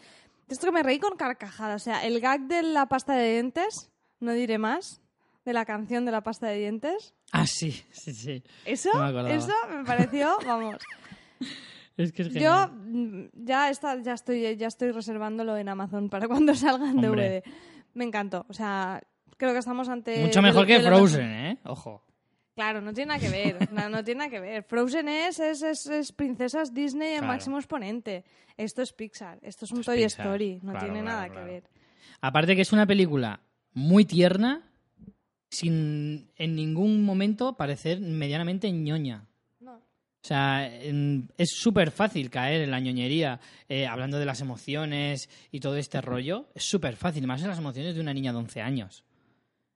[0.55, 1.81] esto que me reí con carcajadas.
[1.83, 3.89] O sea, el gag de la pasta de dientes,
[4.19, 5.01] no diré más,
[5.45, 7.15] de la canción de la pasta de dientes.
[7.31, 8.43] Ah, sí, sí, sí.
[8.65, 10.77] Eso, No me eso me pareció, vamos.
[11.97, 12.71] Es que es Yo genial.
[12.73, 17.43] mm, ya está, ya estoy, ya estoy reservándolo en Amazon para cuando salga en Hombre.
[17.43, 17.53] DVD.
[17.95, 18.45] Me encantó.
[18.49, 19.01] O sea,
[19.37, 20.21] creo que estamos ante.
[20.23, 20.81] Mucho mejor que.
[20.81, 21.59] Frozen, ¿eh?
[21.65, 22.03] Ojo.
[22.57, 23.69] Claro, no tiene nada que ver.
[23.73, 24.63] No, no tiene nada que ver.
[24.65, 27.33] Frozen es, es, es, es princesas Disney en Claro.
[27.33, 28.25] máximo exponente.
[28.57, 29.39] Esto es Pixar.
[29.43, 30.27] Esto es un Toy Pixar.
[30.27, 30.61] Story.
[30.63, 31.65] No Claro, tiene claro, nada que ver.
[32.21, 33.41] Aparte que es una película
[33.73, 34.63] muy tierna,
[35.51, 39.27] sin en ningún momento parecer medianamente ñoña.
[40.25, 40.27] No.
[40.27, 40.67] O sea,
[41.37, 46.01] es súper fácil caer en la ñoñería, eh, hablando de las emociones y todo este
[46.01, 46.47] rollo.
[46.55, 49.05] Es súper fácil, más en las emociones de una niña de 11 años.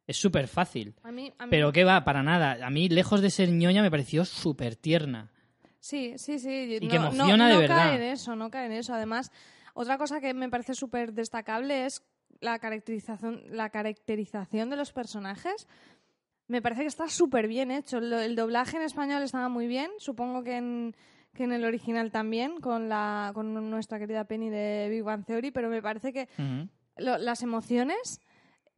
[0.07, 0.95] Es súper fácil.
[1.03, 2.65] A mí, a mí- Pero qué va, para nada.
[2.67, 5.31] A mí, lejos de ser ñoña, me pareció súper tierna.
[5.81, 6.79] Sí, sí, sí.
[6.81, 7.77] Y no, que no- emociona de no verdad.
[7.77, 8.95] cae en eso, no cae en eso.
[8.95, 9.31] Además,
[9.75, 12.03] otra cosa que me parece súper destacable es
[12.41, 15.67] la caracterización, la caracterización de los personajes.
[16.49, 17.99] Me parece que está súper bien hecho.
[17.99, 19.91] El doblaje en español estaba muy bien.
[19.99, 20.97] Supongo que en,
[21.35, 25.51] que en el original también, con, la, con nuestra querida Penny de Big Bang Theory.
[25.51, 26.29] Pero me parece que
[26.97, 28.21] lo- las emociones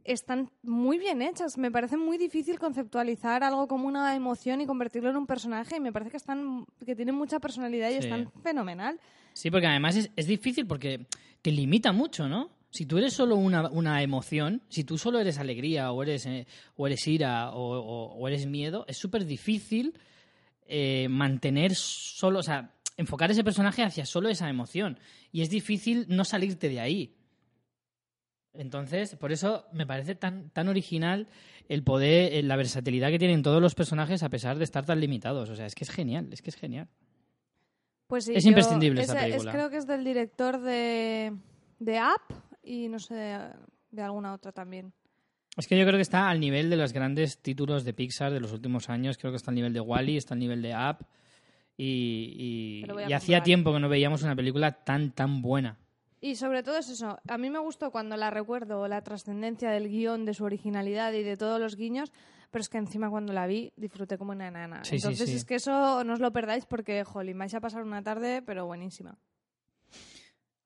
[0.03, 1.59] están muy bien hechas.
[1.59, 5.77] Me parece muy difícil conceptualizar algo como una emoción y convertirlo en un personaje.
[5.77, 7.99] Y me parece que están que tienen mucha personalidad y Sí.
[8.01, 8.99] están fenomenal.
[9.33, 11.07] Sí, porque además es, es difícil porque
[11.41, 12.51] te limita mucho, ¿no?
[12.71, 16.47] Si tú eres solo una, una emoción, si tú solo eres alegría o eres, eh,
[16.77, 19.99] o eres ira o, o- o eres miedo, es súper difícil
[20.67, 24.99] eh, mantener solo, o sea, enfocar ese personaje hacia solo esa emoción.
[25.33, 27.17] Y es difícil no salirte de ahí.
[28.53, 31.29] Entonces, por eso me parece tan, tan original
[31.69, 35.01] el poder, eh, la versatilidad que tienen todos los personajes a pesar de estar tan
[35.01, 35.49] limitados.
[35.51, 36.89] O sea, es que es genial, es que es genial.
[38.09, 39.53] Pues sí, Es imprescindible esta es- es- película.
[39.53, 41.33] creo que es del director de,
[41.79, 43.51] de Up y no sé, de,
[43.91, 44.93] de alguna otra también.
[45.57, 48.41] Es que yo creo que está al nivel de los grandes títulos de Pixar de
[48.41, 49.19] los últimos años.
[49.19, 51.05] Creo que está al nivel de Wally, está al nivel de Up.
[51.77, 55.79] Y, y- hacía tiempo que no veíamos una película tan, tan buena.
[56.21, 57.19] Y sobre todo es eso.
[57.27, 61.23] A mí me gustó cuando la recuerdo, la trascendencia del guion, de su originalidad y
[61.23, 62.13] de todos los guiños,
[62.51, 64.85] pero es que encima cuando la vi disfruté como una.
[64.85, 65.37] Sí, sí, Entonces sí.
[65.37, 68.67] es que eso no os lo perdáis porque, jolín, vais a pasar una tarde, pero
[68.67, 69.17] buenísima.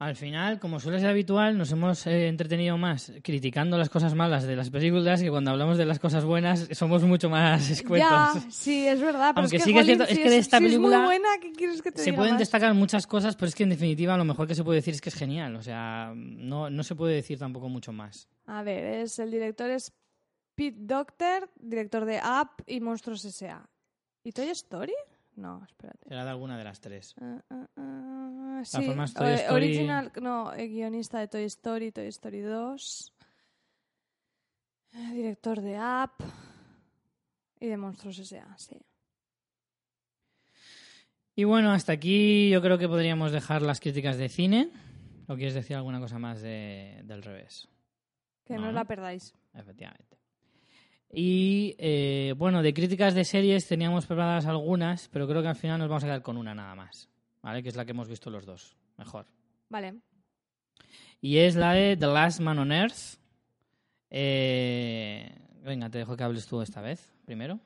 [0.05, 4.45] Al final, como suele ser habitual, nos hemos eh, entretenido más criticando las cosas malas
[4.45, 8.07] de las películas que cuando hablamos de las cosas buenas somos mucho más escuetos.
[8.11, 9.33] Ya, sí, es verdad.
[9.35, 11.07] Pero Aunque es que, sí que es es que de esta si película es muy
[11.09, 12.41] buena, ¿qué quieres que te Se diga pueden más?
[12.41, 15.01] destacar muchas cosas, pero es que en definitiva lo mejor que se puede decir es
[15.01, 15.57] que es genial.
[15.57, 18.29] O sea, no, no se puede decir tampoco mucho más.
[18.45, 19.91] A ver, es, el director es
[20.55, 23.67] Pete Docter, director de Up y Monstruos S.A.
[24.23, 24.93] ¿Y Toy Story?
[25.37, 26.09] No, espérate.
[26.09, 27.15] Será de alguna de las tres.
[27.21, 28.79] Ah, ah, ah, sí,
[29.15, 33.13] Toy eh, Story- original, no, eh, guionista de Toy Story, Toy Story 2,
[34.93, 36.13] eh, director de Up
[37.59, 38.81] y de Monstruos S.A., sí.
[41.37, 44.71] Y bueno, hasta aquí yo creo que podríamos dejar las críticas de cine.
[45.27, 47.67] ¿O quieres decir alguna cosa más de- del revés?
[48.45, 48.73] Que no, ¿no?
[48.73, 49.35] la perdáis.
[49.55, 50.19] Efectivamente.
[51.15, 55.79] Y eh, bueno, de críticas de series teníamos preparadas algunas, pero creo que al final
[55.79, 57.09] nos vamos a quedar con una nada más,
[57.43, 57.63] ¿vale?
[57.63, 59.27] Que es la que hemos visto los dos, mejor.
[59.69, 59.95] Vale.
[61.21, 63.19] Y es la de The Last Man on Earth.
[64.11, 67.61] Eh, venga, te dejo que hables tú esta vez, primero.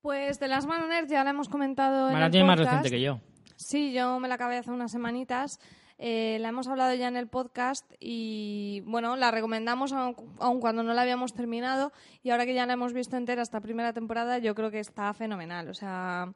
[0.00, 2.76] Pues de las Manos Nerd ya la hemos comentado en Mara el tiene más podcast.
[2.82, 3.20] reciente que yo.
[3.54, 5.60] Sí, yo me la acabé hace unas semanitas.
[6.04, 10.82] Eh, la hemos hablado ya en el podcast y bueno, la recomendamos aun, aun cuando
[10.82, 11.92] no la habíamos terminado
[12.24, 15.14] y ahora que ya la hemos visto entera esta primera temporada yo creo que está
[15.14, 15.68] fenomenal.
[15.68, 16.34] O sea,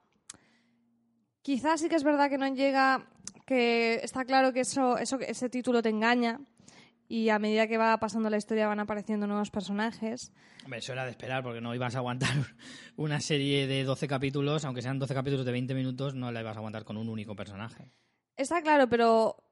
[1.43, 3.09] quizás sí que es verdad que no llega,
[3.45, 6.39] que está claro que eso, eso, ese título te engaña
[7.09, 10.33] y a medida que va pasando la historia van apareciendo nuevos personajes.
[10.63, 12.31] Hombre, eso era de esperar, porque no ibas a aguantar
[12.97, 16.55] una serie de 12 capítulos, aunque sean 12 capítulos de 20 minutos, no la ibas
[16.55, 17.91] a aguantar con un único personaje.
[18.37, 19.46] Está claro, pero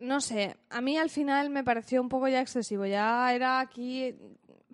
[0.00, 2.86] no sé, a mí al final me pareció un poco ya excesivo.
[2.86, 4.14] Ya era aquí.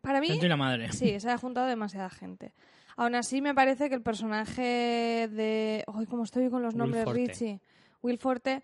[0.00, 0.92] Para mí, y la madre.
[0.92, 2.54] sí, se ha juntado demasiada gente.
[2.96, 5.84] Aún así, me parece que el personaje de.
[5.94, 7.26] Ay, cómo estoy con los Will nombres, Forte.
[7.26, 7.60] Richie.
[8.02, 8.62] Will Forte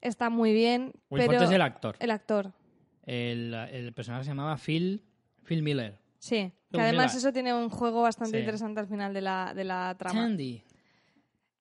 [0.00, 0.92] está muy bien.
[1.10, 1.96] Will pero Forte es el actor.
[2.00, 2.52] el actor.
[3.04, 5.02] El, el personaje se llamaba Phil,
[5.44, 5.98] Phil Miller.
[6.18, 7.18] Sí, que además Miller.
[7.18, 8.40] eso tiene un juego bastante Sí.
[8.40, 10.20] interesante al final de la, de la trama.
[10.22, 10.62] Tandy.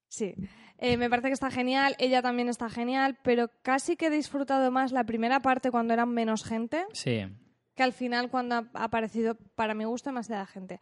[0.08, 0.36] Sí.
[0.84, 4.72] Eh, me parece que está genial, ella también está genial, pero casi que he disfrutado
[4.72, 7.22] más la primera parte cuando eran menos gente Sí.
[7.76, 10.80] que al final cuando ha aparecido, para mi gusto, demasiada gente.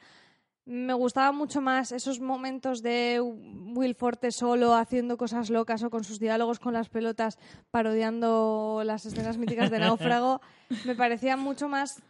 [0.66, 6.04] Me gustaba mucho más esos momentos de Will Forte solo haciendo cosas locas o con
[6.04, 7.38] sus diálogos con las pelotas
[7.72, 10.41] parodiando las escenas míticas de Náufrago.
[10.86, 12.02] Me parecía mucho más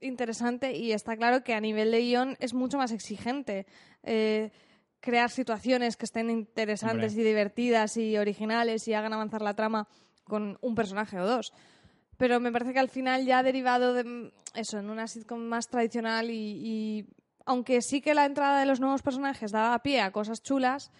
[0.00, 3.66] interesante y está claro que a nivel de guion es mucho más exigente.
[4.02, 4.50] eh,
[5.04, 7.22] crear situaciones que estén interesantes Hombre.
[7.22, 9.86] y divertidas y originales y hagan avanzar la trama
[10.24, 11.52] con un personaje o dos.
[12.16, 15.40] Pero me parece que al final ya ha derivado de mm, eso, en una sitcom
[15.40, 16.34] más tradicional y,
[16.64, 17.06] y
[17.44, 20.90] aunque sí que la entrada de los nuevos personajes daba pie a cosas chulas,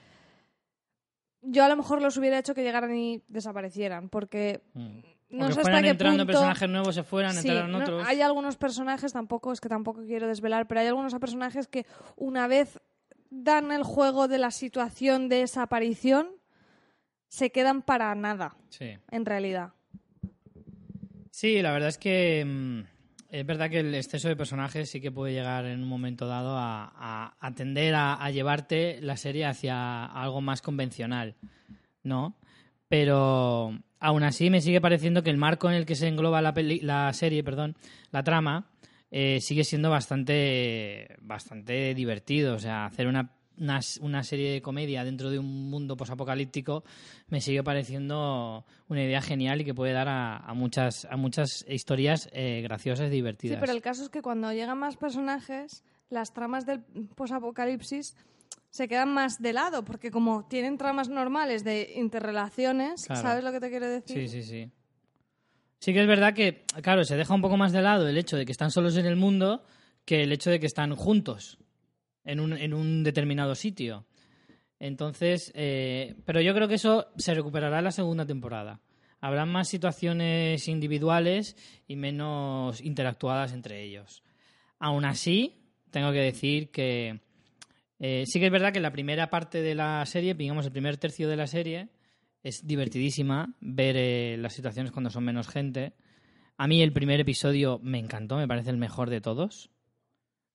[1.40, 4.98] yo a lo mejor los hubiera hecho que llegaran y desaparecieran, porque Mm.
[5.30, 6.32] no sé hasta qué entrando punto...
[6.32, 8.06] personajes nuevos, se fueran, Sí, entraran no, otros.
[8.06, 11.86] hay algunos personajes, tampoco es que tampoco quiero desvelar, pero hay algunos personajes que
[12.16, 12.78] una vez
[13.42, 16.28] dan el juego de la situación de esa aparición,
[17.28, 18.96] se quedan para nada, Sí.
[19.10, 19.72] en realidad.
[21.30, 22.80] Sí, la verdad es que mm,
[23.30, 26.56] es verdad que el exceso de personajes sí que puede llegar en un momento dado
[26.56, 31.34] a, a- a tender a, a llevarte la serie hacia algo más convencional,
[32.04, 32.36] ¿no?
[32.88, 36.54] Pero aún así me sigue pareciendo que el marco en el que se engloba la,
[36.54, 37.74] peli- la serie, perdón,
[38.12, 38.70] la trama,
[39.16, 42.54] eh, sigue siendo bastante, bastante divertido.
[42.54, 46.82] O sea, hacer una, una, una serie de comedia dentro de un mundo posapocalíptico
[47.28, 51.64] me sigue pareciendo una idea genial y que puede dar a, a muchas, a muchas
[51.68, 53.60] historias eh, graciosas y Sí, divertidas.
[53.60, 56.80] pero el caso es que cuando llegan más personajes, las tramas del
[57.14, 58.16] posapocalipsis
[58.70, 63.22] se quedan más de lado, porque como tienen tramas normales de interrelaciones, Claro.
[63.22, 64.28] ¿sabes lo que te quiero decir?
[64.28, 64.70] Sí, sí, sí.
[65.84, 68.38] Sí que es verdad que, claro, se deja un poco más de lado el hecho
[68.38, 69.66] de que están solos en el mundo
[70.06, 71.58] que el hecho de que están juntos
[72.24, 74.06] en un, en un determinado sitio.
[74.80, 78.80] Entonces, eh, pero yo creo que eso se recuperará en la segunda temporada.
[79.20, 81.54] Habrán más situaciones individuales
[81.86, 84.22] y menos interactuadas entre ellos.
[84.78, 87.20] Aún así, tengo que decir que
[87.98, 90.96] eh, sí que es verdad que la primera parte de la serie, digamos el primer
[90.96, 91.90] tercio de la serie,
[92.44, 95.94] es divertidísima ver eh, las situaciones cuando son menos gente.
[96.56, 99.70] A mí el primer episodio me encantó, me parece el mejor de todos,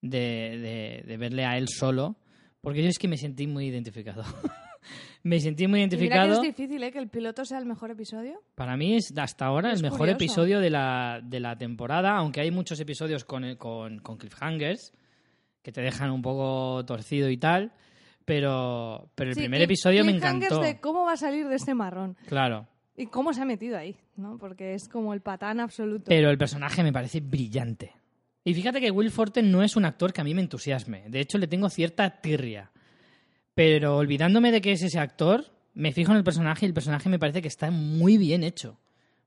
[0.02, 2.16] de, de- de verle a él solo,
[2.62, 4.24] porque yo es que me sentí muy identificado.
[5.24, 6.34] me sentí muy Y mira que identificado.
[6.34, 6.92] es difícil, ¿eh?
[6.92, 8.42] Que el piloto sea el mejor episodio.
[8.56, 10.16] Para mí es hasta ahora Es el mejor curioso.
[10.18, 14.94] episodio de la, de la temporada, aunque hay muchos episodios con, el- con, con cliffhangers
[15.62, 17.74] que te dejan un poco torcido y tal,
[18.34, 20.66] pero, pero el Sí, primer episodio me cliffhangers encantó.
[20.68, 22.68] de cómo va a salir de este marrón Claro.
[22.96, 24.38] y cómo se ha metido ahí, ¿no?
[24.38, 26.06] Porque es como el patán absoluto.
[26.08, 27.94] Pero el personaje me parece brillante.
[28.44, 31.04] Y fíjate que Will Forte no es un actor que a mí me entusiasme.
[31.10, 32.72] De hecho, le tengo cierta tirria.
[33.56, 37.10] Pero olvidándome de que es ese actor, me fijo en el personaje y el personaje
[37.10, 38.80] me parece que está muy bien hecho.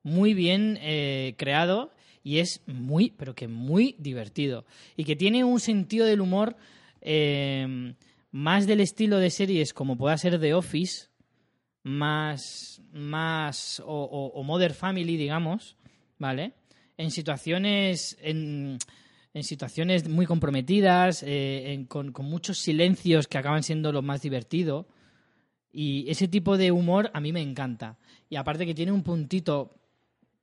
[0.03, 1.92] Muy bien eh, creado
[2.24, 4.64] y es muy, pero que muy divertido.
[4.96, 6.57] Y que tiene un sentido del humor
[7.00, 7.94] eh,
[8.32, 11.06] más del estilo de series como pueda ser The Office,
[11.84, 15.76] más, más o, o- o Mother Family, digamos,
[16.18, 16.54] ¿vale?
[16.96, 18.78] En situaciones, en,
[19.34, 24.22] en situaciones muy comprometidas, eh, en- con, con muchos silencios que acaban siendo lo más
[24.22, 24.86] divertido.
[25.72, 27.98] Y ese tipo de humor a mí me encanta.
[28.28, 29.74] Y aparte que tiene un puntito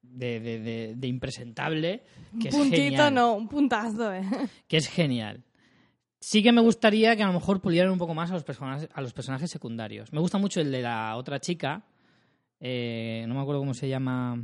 [0.01, 4.23] de, de- de- de impresentable que un es puntito genial no, un puntazo, ¿eh?
[4.67, 5.43] que es genial.
[6.21, 8.89] Sí que me gustaría que a lo mejor pulieran un poco más a los personajes,
[8.93, 10.11] a los personajes secundarios.
[10.11, 11.83] Me gusta mucho el de la otra chica,
[12.59, 14.37] eh, no me acuerdo cómo se llama,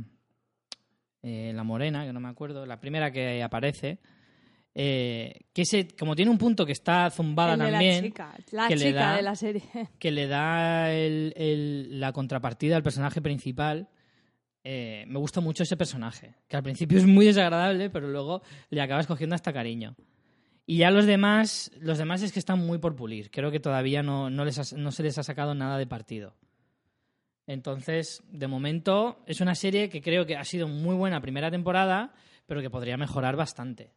[1.22, 3.98] eh, la morena, que no me acuerdo, la primera que aparece,
[4.74, 8.34] eh, que ese, como tiene un punto que está zumbada El de también, la chica,
[8.52, 9.62] la que le chica da- de la serie.
[9.98, 13.88] que le da el- el- la contrapartida al personaje principal.
[14.68, 18.80] eh, me gusta mucho ese personaje, que al principio es muy desagradable, pero luego le
[18.80, 19.94] acabas cogiendo hasta cariño.
[20.66, 23.30] Y ya los demás, los demás es que están muy por pulir.
[23.30, 26.34] Creo que todavía no, no, les ha- no se les ha sacado nada de partido.
[27.46, 32.12] Entonces, de momento, es una serie que creo que ha sido muy buena primera temporada,
[32.46, 33.92] pero que podría mejorar bastante.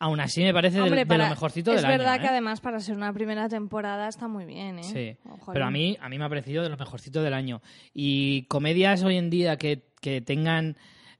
[0.00, 1.98] Aún así, me parece Hombre, de, para- lo mejorcito es del año.
[1.98, 2.20] verdad ¿eh?
[2.20, 4.82] que además para ser una primera temporada está muy bien, ¿eh?
[4.82, 5.16] Sí,
[5.52, 7.62] pero a mí, a mí me ha parecido de lo mejorcito del año.
[7.94, 10.76] Y comedias hoy en día que, que tengan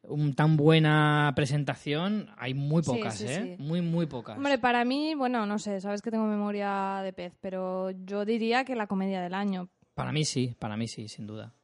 [0.09, 3.57] un tan buena presentación, hay muy pocas, sí, ¿eh?
[3.57, 3.62] sí.
[3.62, 4.36] Muy, muy pocas.
[4.36, 8.64] Hombre, para mí, bueno, no sé, sabes que tengo memoria de pez, pero yo diría
[8.64, 9.68] que la comedia del año.
[9.94, 11.55] Para mí sí, para mí sí, sin duda.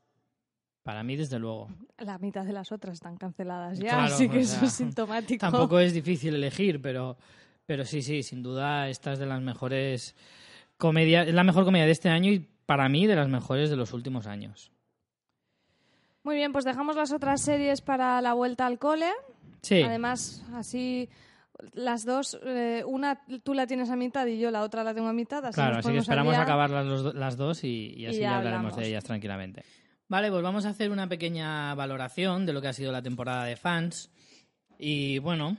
[0.82, 1.68] Para mí, desde luego.
[1.98, 5.40] La mitad de las otras están canceladas ya, Claro, así que o eso es sintomático.
[5.40, 7.18] Tampoco es difícil elegir, pero,
[7.66, 10.16] pero sí, sí, sin duda esta es de las mejores
[10.78, 13.76] comedias, es la mejor comedia de este año y para mí, de las mejores de
[13.76, 14.72] los últimos años.
[16.22, 19.10] Muy bien, pues dejamos las otras series para la vuelta al cole.
[19.62, 19.82] Sí.
[19.82, 21.08] Además, así
[21.72, 25.08] las dos, eh, una tú la tienes a mitad y yo la otra la tengo
[25.08, 25.44] a mitad.
[25.44, 28.30] Así Claro, nos así que esperamos acabar las, las dos y, y así Y ya
[28.30, 28.76] ya hablaremos hablamos.
[28.82, 29.64] de ellas tranquilamente.
[30.08, 33.44] Vale, pues vamos a hacer una pequeña valoración de lo que ha sido la temporada
[33.44, 34.10] de fans.
[34.78, 35.56] Y bueno,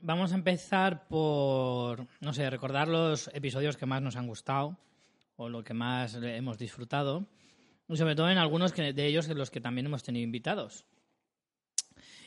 [0.00, 4.76] vamos a empezar por, no sé, recordar los episodios que más nos han gustado
[5.36, 7.26] o lo que más hemos disfrutado.
[7.88, 10.86] Y sobre todo en algunos que- de ellos en los que también hemos tenido invitados.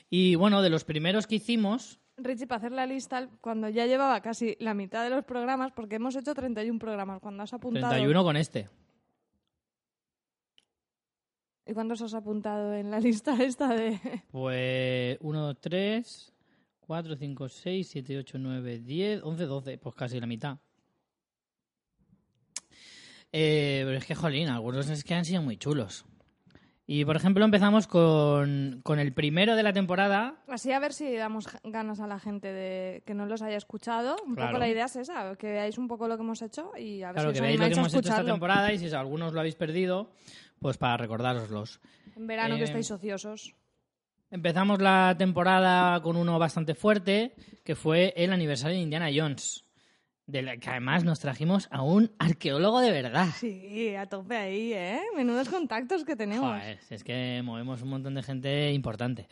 [0.09, 4.19] Y bueno, de los primeros que hicimos, Richie, para hacer la lista, cuando ya llevaba
[4.21, 7.89] casi la mitad de los programas, porque hemos hecho 31 programas, cuando has apuntado...
[7.93, 8.67] 31 con este.
[11.65, 13.99] ¿Y cuántos has apuntado en la lista esta de...?
[14.31, 16.33] Pues 1, 3,
[16.79, 19.77] 4, 5, 6, 7, 8, 9, 10, 11, 12.
[19.77, 20.57] Pues casi la mitad.
[23.31, 26.05] Eh, pero es que, jolín, algunos es que han sido muy chulos.
[26.91, 30.41] Y, por ejemplo, empezamos con, con el primero de la temporada.
[30.47, 34.15] Así a ver si damos ganas a la gente de que no los haya escuchado.
[34.25, 34.49] Un Claro.
[34.49, 37.09] poco la idea es esa, que veáis un poco lo que hemos hecho y a
[37.11, 39.33] ver Claro, si que os veáis lo que hemos hecho esta temporada y si algunos
[39.33, 40.11] lo habéis perdido,
[40.59, 41.79] pues para recordároslos.
[42.15, 43.53] En verano que Eh, estáis ociosos.
[44.31, 49.63] Empezamos la temporada con uno bastante fuerte, que fue el aniversario de Indiana Jones.
[50.29, 53.29] De la que además nos trajimos a un arqueólogo de verdad.
[53.35, 54.99] Sí, a tope ahí, ¿eh?
[55.15, 56.51] Menudos contactos que tenemos.
[56.51, 59.27] Joder, es que movemos un montón de gente importante.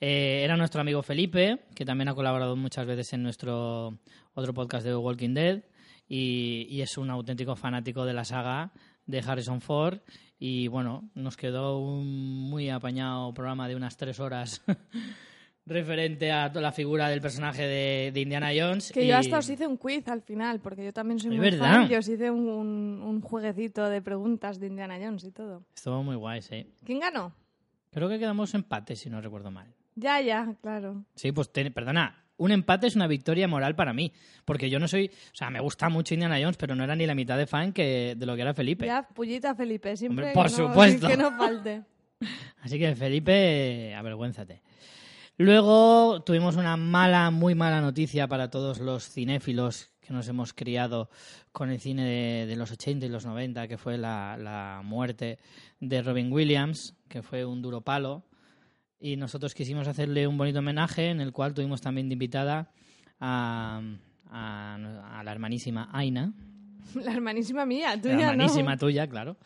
[0.00, 4.00] Eh, era nuestro amigo Felipe, que también ha colaborado muchas veces en nuestro
[4.34, 5.62] otro podcast de Walking Dead
[6.08, 8.72] y, y es un auténtico fanático de la saga
[9.06, 10.00] de Harrison Ford.
[10.40, 14.60] Y bueno, nos quedó un muy apañado programa de unas tres horas
[15.64, 18.90] referente a toda la figura del personaje de, de Indiana Jones.
[18.92, 21.38] Que y- yo hasta os hice un quiz al final, porque yo también soy muy
[21.40, 21.82] verdad.
[21.82, 25.64] fan y os hice un, un- un jueguecito de preguntas de Indiana Jones y todo.
[25.74, 26.66] Estuvo muy guay, sí.
[26.84, 27.32] ¿Quién ganó?
[27.90, 29.68] Creo que quedamos empate, si no recuerdo mal.
[29.94, 31.04] Ya, ya, claro.
[31.14, 34.12] Sí, pues te- perdona, un empate es una victoria moral para mí,
[34.46, 37.06] porque yo no soy, o sea, me gusta mucho Indiana Jones, pero no era ni
[37.06, 38.86] la mitad de fan que de lo que era Felipe.
[38.86, 41.06] Ya, pullita Felipe, siempre Hombre, por que no- supuesto.
[41.08, 41.82] que no falte.
[42.62, 44.62] Así que Felipe, avergüénzate.
[45.38, 51.08] Luego tuvimos una mala, muy mala noticia para todos los cinéfilos que nos hemos criado
[51.52, 55.38] con el cine de, de los 80 y los 90, que fue la, la muerte
[55.80, 58.24] de Robin Williams, que fue un duro palo.
[59.00, 62.70] Y nosotros quisimos hacerle un bonito homenaje en el cual tuvimos también de invitada
[63.18, 63.80] a,
[64.30, 66.32] a- a la hermanísima Aina,
[66.94, 68.20] La hermanísima mía, la tuya no.
[68.32, 69.36] hermanísima tuya, claro.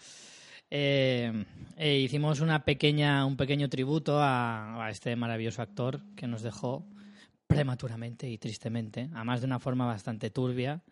[0.71, 1.45] Eh,
[1.77, 6.85] eh, hicimos una pequeña, un pequeño tributo a, a este maravilloso actor que nos dejó
[7.47, 10.83] prematuramente y tristemente, además de una forma bastante turbia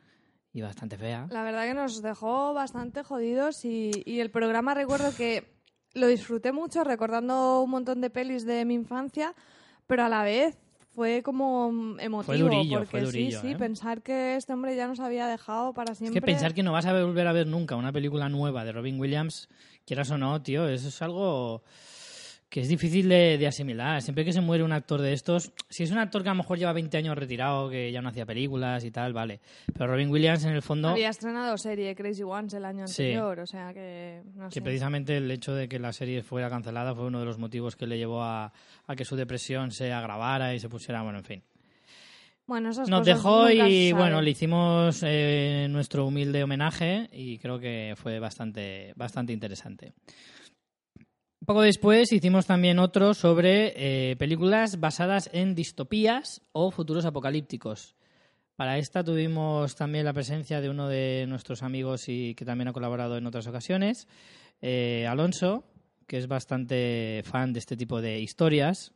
[0.53, 1.27] y bastante fea.
[1.31, 5.53] La verdad que nos dejó bastante jodidos y, y el programa recuerdo que
[5.95, 9.35] lo disfruté mucho recordando un montón de pelis de mi infancia,
[9.87, 10.57] pero a la vez
[10.95, 12.49] fue como emotivo.
[12.49, 13.57] durillo, porque fue durillo, sí, sí, ¿eh?
[13.57, 16.21] pensar que este hombre ya nos había dejado para Es siempre.
[16.21, 18.99] que pensar que no vas a volver a ver nunca una película nueva de Robin
[19.01, 19.49] Williams,
[19.85, 21.63] quieras o no, tío, eso es algo
[22.55, 24.01] que es difícil de, de asimilar.
[24.01, 26.37] Siempre que se muere un actor de estos, si es un actor que a lo
[26.39, 29.41] mejor lleva 20 años retirado, que ya no hacía películas y tal, vale.
[29.77, 30.91] Pero Robin Williams en el fondo...
[30.91, 33.03] Había estrenado serie Crazy Ones el año Sí.
[33.03, 34.63] anterior, o sea que no Que sé.
[34.63, 37.89] precisamente el hecho de que la serie fuera cancelada fue uno de los motivos que
[37.89, 38.53] le llevó a,
[38.87, 41.43] a que su depresión se agravara y se pusiera, bueno, en fin.
[42.47, 47.59] Bueno, esas Nos cosas dejó y bueno, le hicimos eh, nuestro humilde homenaje y creo
[47.59, 49.93] que fue bastante, bastante interesante.
[51.47, 57.97] Poco después hicimos también otro sobre eh, películas basadas en distopías o futuros apocalípticos.
[58.57, 62.73] Para esta tuvimos también la presencia de uno de nuestros amigos y que también ha
[62.73, 64.09] colaborado en otras ocasiones,
[64.63, 65.65] eh, Alonso,
[66.07, 68.93] que es bastante fan de este tipo de historias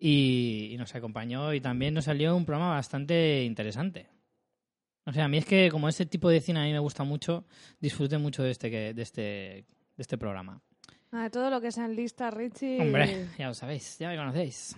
[0.00, 4.08] y, nos acompañó y también nos salió un programa bastante interesante.
[5.04, 7.04] O sea, a mí es que como ese tipo de cine a mí me gusta
[7.04, 7.44] mucho,
[7.78, 9.66] disfruté mucho de este, de este, de
[9.98, 10.60] este programa.
[11.12, 12.80] Ah, todo lo que sea en lista, Richie.
[12.80, 14.74] Hombre, ya lo sabéis, ya me conocéis.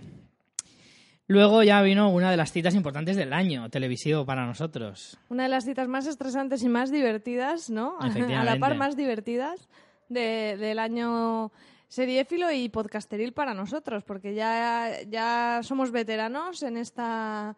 [1.26, 5.16] Luego ya vino una de las citas importantes del año televisivo para nosotros.
[5.30, 7.96] Una de las citas más estresantes y más divertidas, ¿no?
[8.00, 9.68] A la par más divertidas
[10.08, 11.50] de- del año
[11.88, 17.56] seriéfilo y podcasteril para nosotros, porque ya, ya somos veteranos en esta,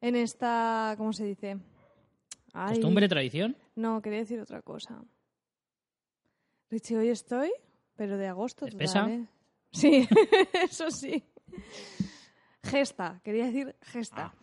[0.00, 1.56] en esta, ¿cómo se dice?
[2.52, 3.56] Ay, Costumbre, tradición.
[3.76, 5.00] No, quería decir otra cosa.
[6.70, 7.50] Richie, hoy estoy,
[7.98, 9.10] pero de agosto total, ¿Espesa?
[9.10, 9.26] ¿eh?
[9.72, 10.08] Sí,
[10.62, 11.24] eso sí.
[12.62, 14.32] Gesta, quería decir gesta.
[14.32, 14.34] Ah.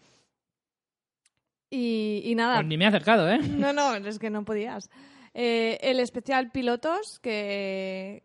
[1.70, 3.40] Y, y nada, Pues ni me he acercado, ¿eh?
[3.40, 4.90] no, no, es que no podías.
[5.34, 8.24] Eh, el especial pilotos, que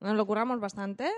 [0.00, 1.10] nos lo curramos bastante.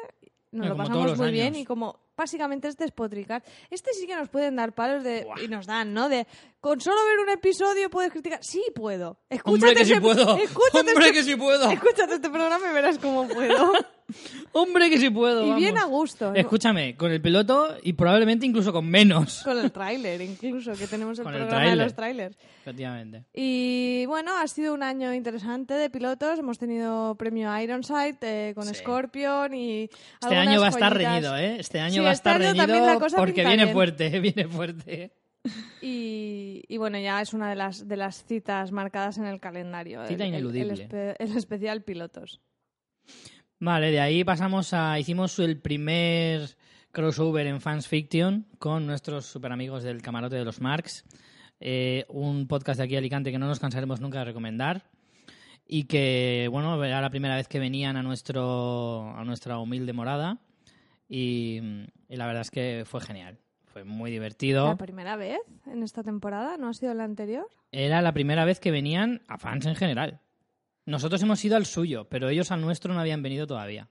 [0.51, 3.43] Nos Eh, lo pasamos muy bien y como básicamente es despotricar.
[3.71, 6.09] Este sí que nos pueden dar palos de y nos dan, ¿no?
[6.09, 6.27] De
[6.61, 8.39] con solo ver un episodio puedes criticar.
[8.43, 9.19] Sí puedo.
[9.29, 10.37] Escúchate Hombre, que sí ese- puedo.
[10.39, 11.71] Escúchate Hombre, este- que sí puedo.
[11.71, 13.73] Escúchate este programa y verás cómo puedo.
[14.53, 15.47] Hombre, que sí puedo.
[15.47, 16.35] y bien a gusto.
[16.35, 19.43] Escúchame, con el piloto y probablemente incluso con menos.
[19.45, 22.37] Con el tráiler, incluso, que tenemos el Con el programa de los trailers.
[22.61, 23.25] Efectivamente.
[23.33, 26.39] Y bueno, ha sido un año interesante de pilotos.
[26.39, 28.75] Hemos tenido premio Ironside eh, con Sí.
[28.75, 29.91] Scorpion y
[30.21, 31.13] Este año va a estar joyitas.
[31.15, 31.57] reñido, ¿eh?
[31.61, 33.73] Este año Sí, va a estar reñido porque viene bien.
[33.75, 35.13] fuerte, viene fuerte.
[35.83, 40.07] Y, y bueno, ya es una de las, de las citas marcadas en el calendario.
[40.07, 40.89] Cita el- el- el ineludible.
[40.89, 42.41] espe- el especial pilotos.
[43.61, 44.99] Vale, de ahí pasamos a...
[44.99, 46.57] Hicimos el primer
[46.93, 51.05] crossover en Fans Fiction con nuestros super amigos del Camarote de los Marx.
[51.61, 54.85] Eh, un podcast de aquí de Alicante que no nos cansaremos nunca de recomendar.
[55.67, 60.39] Y que, bueno, era la primera vez que venían a, nuestro, a nuestra humilde morada.
[61.19, 61.61] Y,
[62.09, 63.39] y la verdad es que fue genial.
[63.67, 64.67] Fue muy divertido.
[64.67, 66.57] ¿La primera vez en esta temporada?
[66.57, 67.47] ¿No ha sido la anterior?
[67.71, 70.21] Era la primera vez que venían a fans en general.
[70.87, 73.89] Nosotros hemos ido al suyo, pero ellos al nuestro no habían venido todavía.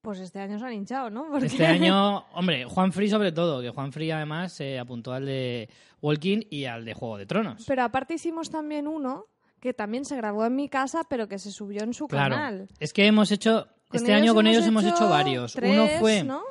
[0.00, 1.26] Pues este año se han hinchado, ¿no?
[1.30, 5.26] Porque- Este año, hombre, Juan Free sobre todo, que Juan Free además se apuntó al
[5.26, 5.68] de
[6.00, 7.64] Walking y al de Juego de Tronos.
[7.66, 9.26] Pero aparte hicimos también uno
[9.60, 12.68] que también se grabó en mi casa, pero que se subió en su Claro, canal.
[12.80, 15.52] es que hemos hecho, Este año con ellos hemos hecho, hecho varios.
[15.52, 16.42] tres, Uno fue ¿no?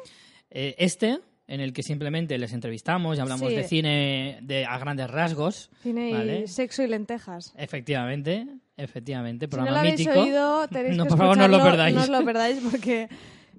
[0.50, 3.56] eh, este, en el que simplemente les entrevistamos y hablamos Sí.
[3.56, 5.70] de cine de, a grandes rasgos.
[5.82, 7.54] Cine y sexo y lentejas.
[7.58, 10.20] Efectivamente, efectivamente, Si no programa lo habéis mítico.
[10.22, 11.96] oído, tenéis No, que por favor, no os lo perdáis.
[11.96, 13.10] No os lo perdáis porque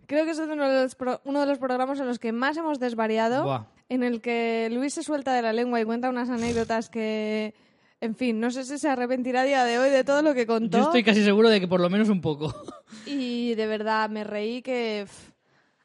[0.06, 2.56] creo que es uno de los, pro- uno de los programas en los que más
[2.56, 3.66] hemos desvariado, Buah.
[3.88, 7.54] en el que Luis se suelta de la lengua y cuenta unas anécdotas que,
[8.00, 10.46] en fin, no sé si se arrepentirá a día de hoy de todo lo que
[10.46, 10.78] contó.
[10.78, 12.54] Yo estoy casi seguro de que por lo menos un poco.
[13.06, 15.06] Y de verdad me reí que...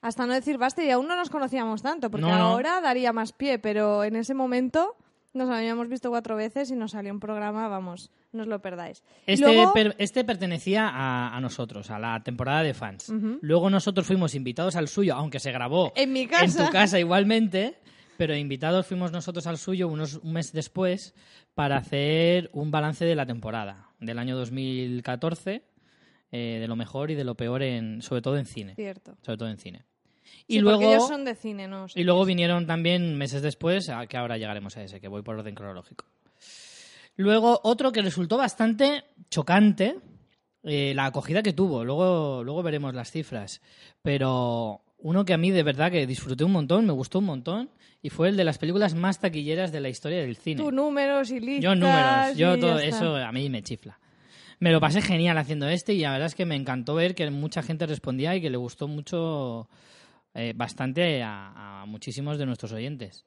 [0.02, 2.44] hasta no decir basta, y aún no nos conocíamos tanto, porque No, no.
[2.46, 4.96] ahora daría más pie, pero en ese momento
[5.34, 9.04] nos habíamos visto cuatro veces y nos salió un programa, vamos, no os lo perdáis.
[9.28, 13.12] Este, Luego- per- este pertenecía a, a nosotros, a la temporada de fans.
[13.42, 16.46] Luego nosotros fuimos invitados al suyo, aunque se grabó En mi casa.
[16.46, 17.76] en tu casa igualmente,
[18.20, 21.16] pero invitados fuimos nosotros al suyo unos, un mes después
[21.56, 25.64] para hacer un balance de la temporada del año 2014,
[26.30, 28.76] eh, de lo mejor y de lo peor, en, sobre todo en cine.
[28.76, 29.16] Cierto.
[29.22, 29.86] Sobre todo en cine.
[30.22, 31.86] Sí, Y porque luego, ellos son de cine, ¿no?
[31.96, 35.40] y luego vinieron también meses después, a que ahora llegaremos a ese, que voy por
[35.40, 36.04] orden cronológico.
[37.16, 39.96] Luego, otro que resultó bastante chocante,
[40.64, 41.86] eh, la acogida que tuvo.
[41.86, 43.62] Luego, luego veremos las cifras.
[44.02, 47.70] Pero uno que a mí de verdad que disfruté un montón, me gustó un montón,
[48.02, 50.62] y fue el de las películas más taquilleras de la historia del cine.
[50.62, 51.64] Tú números y listas.
[51.64, 54.00] Yo números, yo todo eso a mí me chifla.
[54.60, 57.30] Me lo pasé genial haciendo este y la verdad es que me encantó ver que
[57.32, 59.70] mucha gente respondía y que le gustó mucho,
[60.34, 63.26] eh, bastante a, a muchísimos de nuestros oyentes.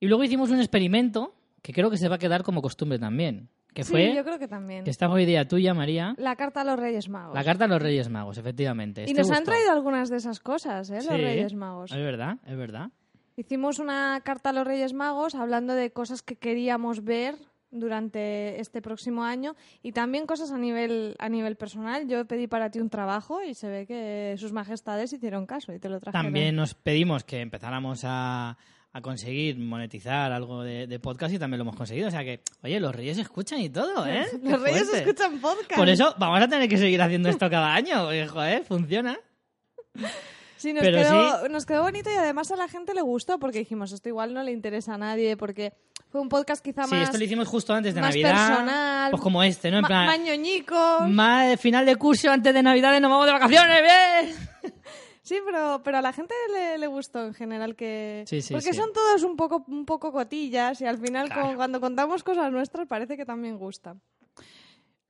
[0.00, 3.48] Y luego hicimos un experimento que creo que se va a quedar como costumbre también,
[3.74, 4.82] que Sí, fue, yo creo que también.
[4.84, 7.34] que esta fue idea tuya, María, La carta a los Reyes Magos.
[7.34, 9.02] la carta a los Reyes Magos, efectivamente.
[9.02, 9.50] y Este nos han gustó.
[9.52, 11.00] traído algunas de esas cosas, ¿eh?
[11.02, 11.90] Sí, Los Reyes Magos.
[11.92, 12.90] Es verdad, es verdad.
[13.38, 17.36] Hicimos una carta a los Reyes Magos hablando de cosas que queríamos ver
[17.70, 22.08] durante este próximo año y también cosas a nivel a nivel personal.
[22.08, 25.78] Yo pedí para ti un trabajo y se ve que sus majestades hicieron caso y
[25.78, 26.24] te lo trajeron.
[26.26, 28.58] También nos pedimos que empezáramos a,
[28.92, 32.08] a conseguir monetizar algo de, de podcast y también lo hemos conseguido.
[32.08, 34.26] O sea que, oye, los reyes escuchan y todo, ¿eh?
[34.42, 35.76] Los Reyes escuchan podcast.
[35.76, 39.16] Por eso vamos a tener que seguir haciendo esto cada año, porque, joder, funciona.
[40.58, 43.60] Sí, nos, Pero quedó, nos quedó bonito y además a la gente le gustó porque
[43.60, 45.72] dijimos, esto igual no le interesa a nadie porque
[46.10, 48.48] fue un podcast quizá Sí, más, esto lo hicimos justo antes de más Navidad.
[48.48, 49.78] personal, Pues como este, ¿no?
[49.78, 51.00] En plan, mañoñico.
[51.08, 54.74] más final de curso antes de Navidad nos vamos de vacaciones, bien.
[55.22, 58.24] Sí, pero, pero a la gente le, le gustó en general que...
[58.26, 58.78] Sí, sí, porque sí.
[58.78, 61.42] son todos un poco, un poco cotillas y al final Claro.
[61.42, 63.94] como cuando contamos cosas nuestras parece que también gusta.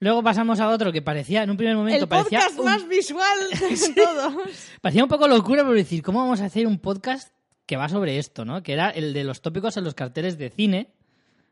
[0.01, 2.87] Luego pasamos a otro que parecía, en un primer momento, El parecía podcast un- más
[2.89, 4.35] visual de todos.
[4.81, 7.33] Parecía un poco locura por decir, ¿cómo vamos a hacer un podcast
[7.67, 8.63] que va sobre esto, ¿no?
[8.63, 10.93] Que era el de los tópicos en los carteles de cine,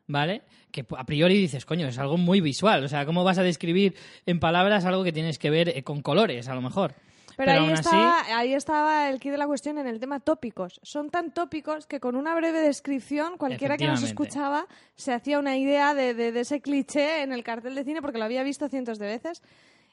[0.06, 0.42] ¿vale?
[0.70, 2.84] Que a priori dices, coño, es algo muy visual.
[2.84, 3.94] O sea, ¿cómo vas a describir
[4.26, 6.94] en palabras algo que tienes que ver eh, con colores, a lo mejor?
[7.36, 10.20] Pero, ahí, aún estaba, así, ahí estaba el kit de la cuestión en el tema
[10.20, 10.80] tópicos.
[10.82, 15.56] Son tan tópicos que con una breve descripción cualquiera que nos escuchaba se hacía una
[15.56, 18.68] idea de, de- de ese cliché en el cartel de cine porque lo había visto
[18.68, 19.42] cientos de veces.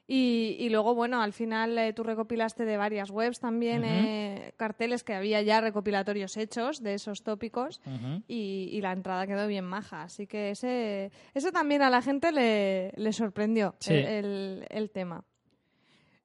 [0.06, 5.02] Y, y luego, bueno, al final eh, tú recopilaste de varias webs también eh, carteles
[5.02, 7.80] que había ya recopilatorios hechos de esos tópicos
[8.28, 10.04] y, y la entrada quedó bien maja.
[10.04, 13.94] Así que ese, ese también a la gente le, le sorprendió Sí.
[13.94, 15.24] el, el- el tema.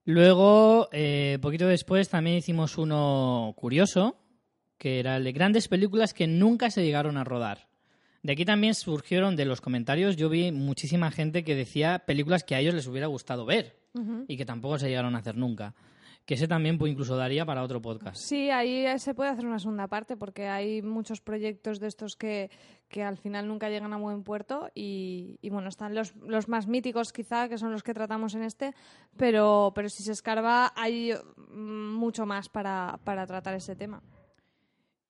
[0.08, 4.16] Luego, eh, poquito después, también hicimos uno curioso,
[4.78, 7.68] que era el de grandes películas que nunca se llegaron a rodar.
[8.22, 12.54] De aquí también surgieron de los comentarios, yo vi muchísima gente que decía películas que
[12.54, 13.80] a ellos les hubiera gustado ver
[14.28, 15.74] y que tampoco se llegaron a hacer nunca.
[16.28, 18.18] Que ese también pues, incluso daría para otro podcast.
[18.18, 22.16] Sí, ahí eh, se puede hacer una segunda parte porque hay muchos proyectos de estos
[22.16, 22.50] que,
[22.90, 26.66] que al final nunca llegan a buen puerto y, y, bueno, están los, los más
[26.66, 28.74] míticos quizá, que son los que tratamos en este,
[29.16, 31.12] pero, pero si se escarba hay
[31.48, 34.02] mm, mucho más para, para tratar ese tema.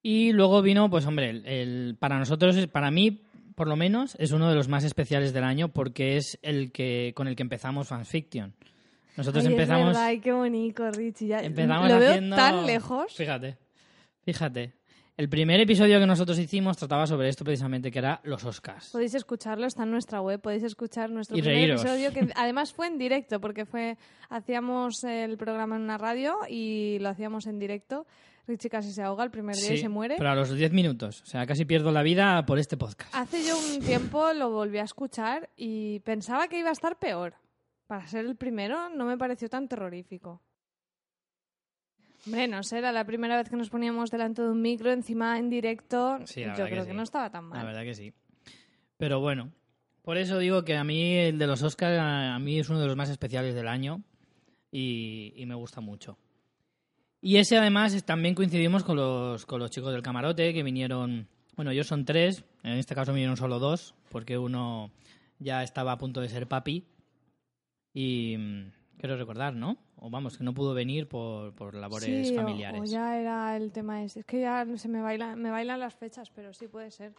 [0.01, 3.25] Y luego vino, pues hombre, el, el- para nosotros, para mí,
[3.57, 7.12] por lo menos, es uno de los más especiales del año porque es el que
[7.16, 8.55] con el que empezamos Fanfiction.
[9.19, 9.97] Nosotros Ay, empezamos...
[9.97, 11.27] Ay, qué bonito, Richie.
[11.27, 12.37] Ya, Empezamos lo veo haciendo...
[12.37, 13.14] tan lejos.
[13.14, 13.59] Fíjate,
[14.25, 14.73] fíjate.
[15.16, 18.91] El primer episodio que nosotros hicimos trataba sobre esto precisamente, que era los Oscars.
[18.91, 21.81] Podéis escucharlo, está en nuestra web, podéis escuchar nuestro Y primer reíros.
[21.83, 23.99] episodio, que además fue en directo, porque fue
[24.31, 28.07] hacíamos el programa en una radio y lo hacíamos en directo.
[28.47, 30.14] Richie casi se ahoga el primer día y se muere.
[30.16, 31.21] pero a los 10 minutos.
[31.23, 33.12] O sea, casi pierdo la vida por este podcast.
[33.14, 37.35] Hace yo un tiempo lo volví a escuchar y pensaba que iba a estar peor.
[37.89, 40.41] Para ser el primero no me pareció tan terrorífico.
[42.26, 45.39] Hombre, no sé, era la primera vez que nos poníamos delante de un micro, encima
[45.39, 46.18] en directo.
[46.26, 46.89] Sí, la yo verdad que creo sí.
[46.91, 47.66] que no estaba tan La mal.
[47.66, 48.12] verdad que sí.
[48.99, 49.51] Pero bueno,
[50.03, 52.86] por eso digo que a mí el de los Oscars a mí es uno de
[52.86, 54.03] los más especiales del año
[54.70, 56.18] y, y me gusta mucho.
[57.22, 61.26] Y ese además también coincidimos con los, con los chicos del camarote que vinieron,
[61.57, 64.91] bueno, ellos son tres, en este caso vinieron solo dos, porque uno
[65.39, 66.84] ya estaba a punto de ser papi
[68.01, 69.76] y mm, quiero recordar, ¿no?
[69.96, 72.80] O vamos, que no pudo venir por, por labores Sí, o- familiares.
[72.80, 74.20] O, ya era el tema ese.
[74.20, 77.12] Es que ya se me bailan, me bailan las fechas, pero sí puede ser.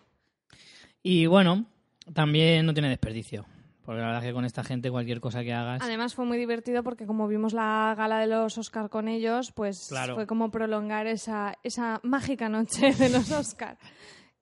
[1.03, 1.65] Y bueno,
[2.13, 3.45] también no tiene desperdicio.
[3.85, 5.81] Porque la verdad es que con esta gente cualquier cosa que hagas...
[5.81, 9.87] Además fue muy divertido porque como vimos la gala de los Oscar con ellos, pues
[9.89, 10.13] Claro.
[10.15, 13.77] fue como prolongar esa, esa mágica noche de los Oscar.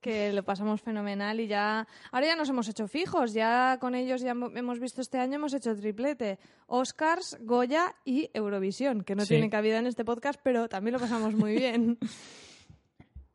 [0.02, 1.88] Que lo pasamos fenomenal y ya.
[2.12, 3.34] Ahora ya nos hemos hecho fijos.
[3.34, 6.38] Ya con ellos ya hemo- hemos visto este año, hemos hecho triplete:
[6.68, 9.04] Oscars, Goya y Eurovisión.
[9.04, 9.30] Que no Sí.
[9.30, 11.98] tiene cabida en este podcast, pero también lo pasamos muy bien.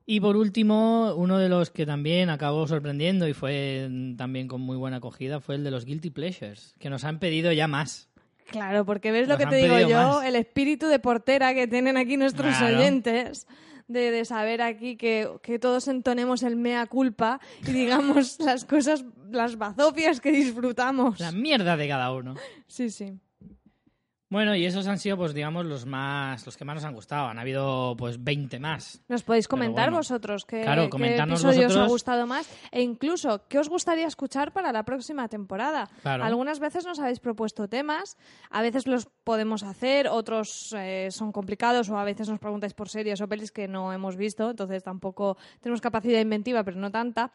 [0.05, 4.61] Y por último, uno de los que también acabó sorprendiendo y fue mm, también con
[4.61, 8.09] muy buena acogida fue el de los Guilty Pleasures, que nos han pedido ya más.
[8.51, 10.25] Claro, porque ves lo que te digo yo, más.
[10.25, 12.77] el espíritu de portera que tienen aquí nuestros Claro.
[12.79, 13.47] oyentes,
[13.89, 19.05] de, de saber aquí que, que todos entonemos el mea culpa y digamos las cosas,
[19.31, 21.21] las bazofias que disfrutamos.
[21.21, 22.35] La mierda de cada uno.
[22.67, 23.19] Sí, sí.
[24.33, 27.27] Bueno, y esos han sido, pues digamos, los más, los que más nos han gustado.
[27.27, 29.03] Han habido, pues, 20 más.
[29.07, 29.99] Nos podéis comentar bueno.
[29.99, 34.07] vosotros qué, Claro, qué comentarnos episodio os ha gustado más e incluso qué os gustaría
[34.07, 35.91] escuchar para la próxima temporada.
[36.01, 36.25] Claro.
[36.25, 38.17] Algunas veces nos habéis propuesto temas,
[38.49, 42.89] a veces los podemos hacer, otros eh, son complicados o a veces nos preguntáis por
[42.89, 47.33] series o pelis que no hemos visto, entonces tampoco tenemos capacidad inventiva, pero no tanta.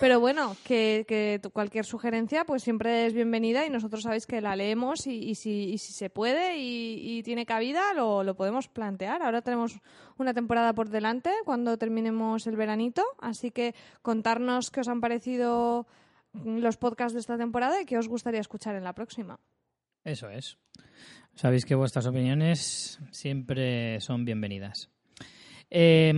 [0.00, 4.56] Pero bueno, que, que cualquier sugerencia pues siempre es bienvenida y nosotros sabéis que la
[4.56, 8.68] leemos y, y si, y si se puede y, y tiene cabida lo, lo podemos
[8.68, 9.22] plantear.
[9.22, 9.78] Ahora tenemos
[10.16, 15.86] una temporada por delante cuando terminemos el veranito, así que contarnos qué os han parecido
[16.32, 19.38] los podcasts de esta temporada y qué os gustaría escuchar en la próxima.
[20.04, 20.58] Eso es.
[21.34, 24.90] Sabéis que vuestras opiniones siempre son bienvenidas.
[25.70, 26.12] Eh,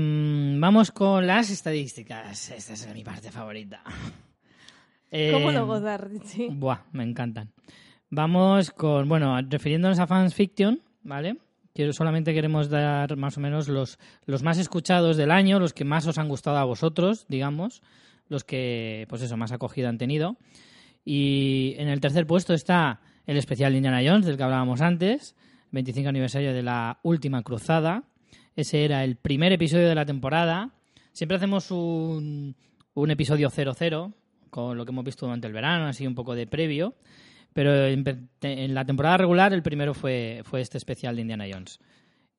[0.58, 2.50] vamos con las estadísticas.
[2.50, 3.82] Esta es mi parte favorita.
[5.32, 6.48] ¿Cómo lo gozar, Richie?
[6.50, 7.52] Buah, me encantan.
[8.12, 11.36] Vamos con, bueno, refiriéndonos a Fans Fiction, ¿vale?
[11.72, 15.84] Quiero, solamente queremos dar más o menos los, los más escuchados del año, los que
[15.84, 17.82] más os han gustado a vosotros, digamos,
[18.28, 20.36] los que, pues eso, más acogida han tenido.
[21.04, 25.36] Y en el tercer puesto está el especial de Indiana Jones, del que hablábamos antes,
[25.70, 28.02] 25 aniversario de la última cruzada.
[28.56, 30.70] Ese era el primer episodio de la temporada.
[31.12, 32.56] Siempre hacemos un,
[32.94, 34.12] un episodio 00,
[34.50, 36.96] con lo que hemos visto durante el verano, así un poco de previo.
[37.52, 41.80] Pero en, la temporada regular el primero fue, fue este especial de Indiana Jones,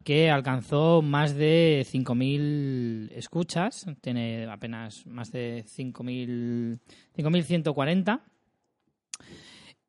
[0.03, 6.79] que alcanzó más de 5.000 escuchas, tiene apenas más de 5.000
[7.17, 8.21] 5.140.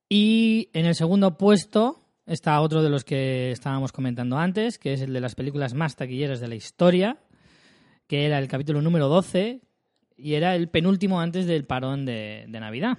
[0.08, 5.00] Y en el segundo puesto está otro de los que estábamos comentando antes, que es
[5.00, 7.18] el de las películas más taquilleras de la historia,
[8.06, 9.62] que era el capítulo número 12
[10.16, 12.98] y era el penúltimo antes del parón de Navidad.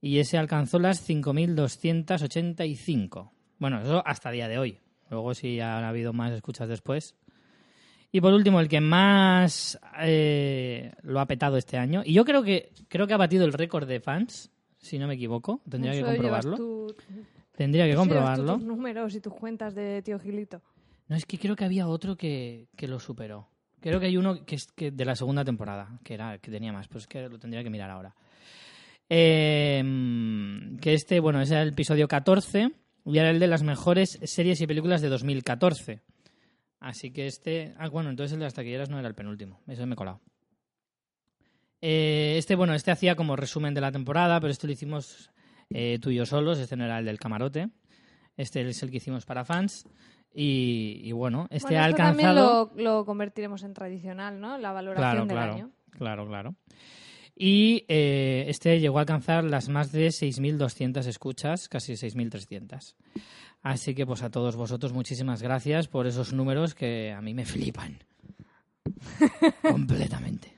[0.00, 3.30] Y ese alcanzó las 5.285.
[3.58, 4.78] Bueno, eso hasta día de hoy.
[5.10, 7.16] Luego si ha habido más escuchas después.
[8.10, 12.02] Y por último, el que más eh, lo ha petado este año.
[12.04, 15.14] Y yo creo que creo que ha batido el récord de fans, si no me
[15.14, 15.60] equivoco.
[15.68, 16.56] Tendría que comprobarlo.
[17.54, 18.54] Tendría que tú comprobarlo.
[18.54, 20.62] tus números y tus cuentas de tío Gilito.
[21.08, 23.48] No, es que creo que había otro que, que lo superó.
[23.80, 26.72] Creo que hay uno que es que de la segunda temporada, que era que tenía
[26.72, 28.14] más, pues es que lo tendría que mirar ahora.
[29.10, 29.82] Eh,
[30.80, 32.70] que este, bueno, ese era el episodio 14
[33.06, 36.02] y era el de las mejores series y películas de 2014.
[36.80, 37.74] Así que este...
[37.78, 39.60] Ah, bueno, entonces el de las taquilleras no era el penúltimo.
[39.66, 40.20] Eso me he colado.
[41.80, 45.30] Eh, este, bueno, este hacía como resumen de la temporada, pero este lo hicimos
[45.70, 46.58] eh, tú y yo solos.
[46.58, 47.68] Este no era el del camarote.
[48.36, 49.84] Este es el que hicimos para fans.
[50.32, 52.72] Y, y bueno, este Bueno, ha esto también alcanzado...
[52.76, 54.58] lo, lo convertiremos en tradicional, ¿no?
[54.58, 55.70] La valoración Claro, del claro, año.
[55.90, 56.54] claro, claro.
[57.40, 62.94] Y eh, este llegó a alcanzar las más de 6.200 escuchas, casi 6.300.
[63.62, 67.44] Así que pues a todos vosotros muchísimas gracias por esos números que a mí me
[67.44, 67.98] flipan.
[69.62, 70.52] Completamente.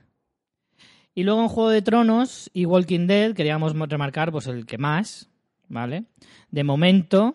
[1.15, 4.79] Y luego en Juego de Tronos y Walking Dead queríamos mo- remarcar pues el que
[4.79, 5.29] más,
[5.69, 6.05] ¿vale?
[6.51, 7.35] De momento,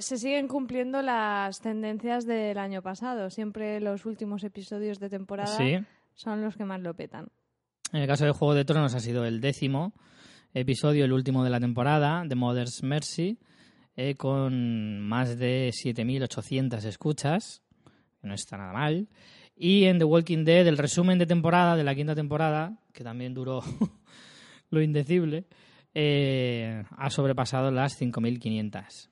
[0.00, 3.30] Se siguen cumpliendo las tendencias del año pasado.
[3.30, 5.78] Siempre los últimos episodios de temporada sí,
[6.14, 7.28] son los que más lo petan.
[7.92, 9.94] En el caso de Juego de Tronos ha sido el décimo
[10.52, 13.38] episodio, el último de la temporada, de Mother's Mercy,
[13.96, 17.62] eh, con más de 7.800 escuchas,
[18.20, 19.08] no está nada mal.
[19.56, 23.32] Y en The Walking Dead, el resumen de temporada, de la quinta temporada, que también
[23.32, 23.62] duró
[24.70, 25.46] lo indecible,
[25.94, 29.08] eh, ha sobrepasado las 5.500.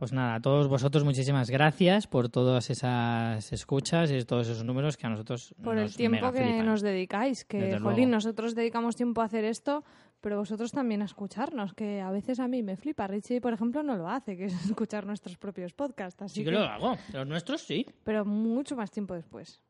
[0.00, 4.96] Pues nada, a todos vosotros muchísimas gracias por todas esas escuchas y todos esos números
[4.96, 6.64] que a nosotros Por nos el tiempo que flipan.
[6.64, 7.44] nos dedicáis.
[7.44, 8.12] Que, Desde jolín, luego.
[8.12, 9.84] nosotros dedicamos tiempo a hacer esto,
[10.22, 13.06] pero vosotros también a escucharnos, que a veces a mí me flipa.
[13.08, 16.22] Richie, por ejemplo, no lo hace, que es escuchar nuestros propios podcasts.
[16.22, 16.96] Así Sí que lo hago.
[17.12, 17.84] Los nuestros sí.
[18.02, 19.60] Pero mucho más tiempo después.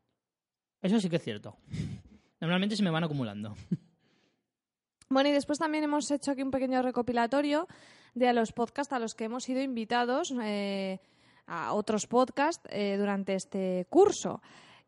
[0.81, 1.57] Eso sí que es cierto.
[2.39, 3.53] Normalmente se me van acumulando.
[5.09, 7.67] Bueno, y después también hemos hecho aquí un pequeño recopilatorio
[8.13, 10.99] de a los podcasts a los que hemos sido invitados eh,
[11.47, 14.41] a otros podcasts eh, durante este curso.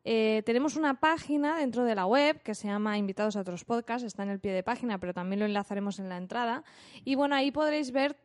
[0.06, 4.06] Eh, tenemos una página dentro de la web que se llama Invitados a otros podcasts,
[4.06, 6.64] está en el pie de página, pero también lo enlazaremos en la entrada.
[7.06, 8.18] Y bueno, ahí podréis ver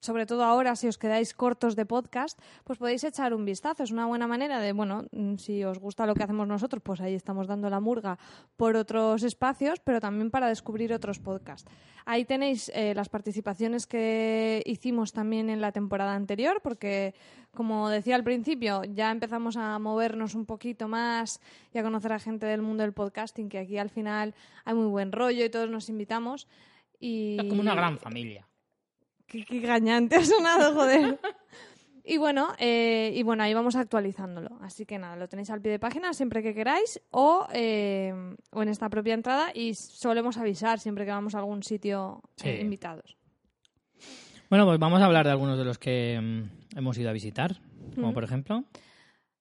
[0.00, 3.82] sobre todo ahora, si os quedáis cortos de podcast, pues podéis echar un vistazo.
[3.82, 7.00] Es una buena manera de, bueno, mm, si os gusta lo que hacemos nosotros, pues
[7.00, 8.18] ahí estamos dando la murga
[8.56, 11.70] por otros espacios, pero también para descubrir otros podcasts.
[12.06, 17.14] Ahí tenéis eh, las participaciones que hicimos también en la temporada anterior, porque,
[17.52, 21.40] como decía al principio, ya empezamos a movernos un poquito más
[21.74, 24.34] y a conocer a gente del mundo del podcasting, que aquí al final
[24.64, 26.46] hay muy buen rollo y todos nos invitamos.
[27.00, 27.36] Y...
[27.38, 28.47] Es como una gran familia.
[29.28, 31.20] Qué, qué gañante ha sonado, joder.
[32.10, 34.56] Y bueno, eh, y bueno, ahí vamos actualizándolo.
[34.62, 38.14] Así que nada, lo tenéis al pie de página siempre que queráis o, eh,
[38.50, 42.60] o en esta propia entrada y solemos avisar siempre que vamos a algún sitio eh,
[42.62, 43.18] invitados.
[44.48, 47.60] Bueno, pues vamos a hablar de algunos de los que mm, hemos ido a visitar.
[47.94, 48.64] Como por ejemplo.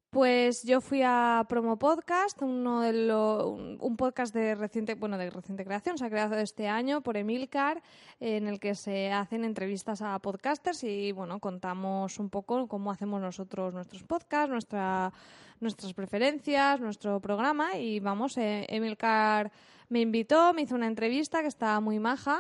[0.09, 5.17] Pues yo fui a Promo Podcast, uno de lo- un, un podcast de reciente, bueno,
[5.17, 7.84] de reciente creación, se ha creado este año por Emilcar,
[8.21, 13.19] en el que se hacen entrevistas a podcasters y bueno, contamos un poco cómo hacemos
[13.21, 15.11] nosotros nuestros podcasts, nuestra,
[15.59, 19.51] nuestras preferencias, nuestro programa y vamos, eh, Emilcar
[19.89, 22.39] me invitó, me hizo una entrevista que estaba muy maja.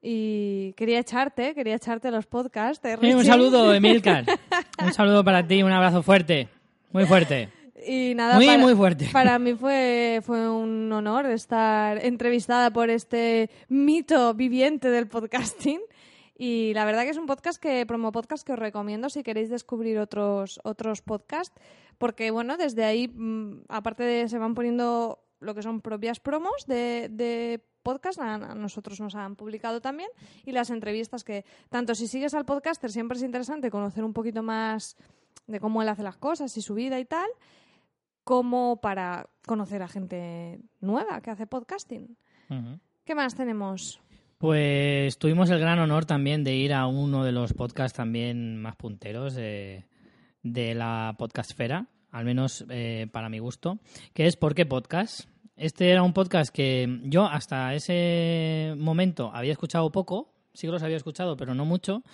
[0.00, 2.84] Y quería echarte, quería echarte los podcasts.
[2.84, 4.24] ¿eh, un saludo, Emilcar.
[4.80, 6.48] un saludo para ti, un abrazo fuerte.
[6.92, 7.50] Muy fuerte.
[7.86, 9.08] Y nada, Muy, para, muy fuerte.
[9.12, 15.80] Para mí fue, fue un honor estar entrevistada por este mito viviente del podcasting.
[16.36, 19.48] Y la verdad que es un podcast que, promo podcast que os recomiendo si queréis
[19.48, 21.54] descubrir otros, otros podcasts.
[21.98, 26.66] Porque, bueno, desde ahí, mm, aparte de se van poniendo lo que son propias promos
[26.66, 30.10] de, de podcast, a, a nosotros nos han publicado también.
[30.44, 34.42] Y las entrevistas que, tanto si sigues al podcaster, siempre es interesante conocer un poquito
[34.42, 34.96] más
[35.48, 37.28] de cómo él hace las cosas y su vida y tal,
[38.22, 42.16] como para conocer a gente nueva que hace podcasting.
[43.04, 44.00] ¿Qué más tenemos?
[44.38, 48.76] Pues tuvimos el gran honor también de ir a uno de los podcasts también más
[48.76, 49.86] punteros de,
[50.42, 53.78] de la podcastfera, al menos eh, para mi gusto,
[54.14, 55.28] que es ¿Por qué podcast?
[55.56, 60.84] Este era un podcast que yo hasta ese momento había escuchado poco, sí que los
[60.84, 62.04] había escuchado, pero no mucho,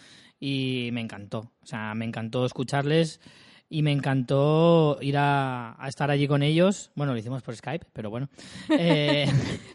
[0.41, 1.53] y me encantó.
[1.63, 3.21] O sea, me encantó escucharles.
[3.71, 6.93] y me encantó ir a, a estar allí con ellos.
[6.95, 8.29] Bueno, lo hicimos por Skype, pero bueno.
[8.71, 9.27] Eh,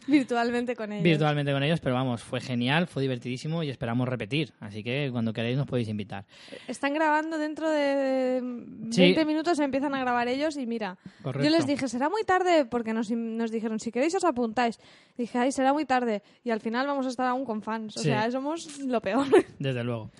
[0.06, 1.04] Virtualmente con ellos.
[1.04, 4.52] virtualmente con ellos, pero vamos, fue genial, fue divertidísimo y esperamos repetir.
[4.60, 6.24] Así que cuando queráis nos podéis invitar.
[6.66, 9.24] Están grabando dentro de 20 Sí.
[9.26, 11.44] minutos, empiezan a grabar ellos y mira, Correcto.
[11.48, 14.78] yo les dije, será muy tarde, porque nos, nos dijeron, si queréis os apuntáis.
[15.18, 16.22] Dije, ay, será muy tarde.
[16.42, 17.96] Y al final vamos a estar aún con fans.
[17.96, 18.08] O Sí.
[18.08, 19.26] sea, somos lo peor.
[19.58, 20.10] Desde luego.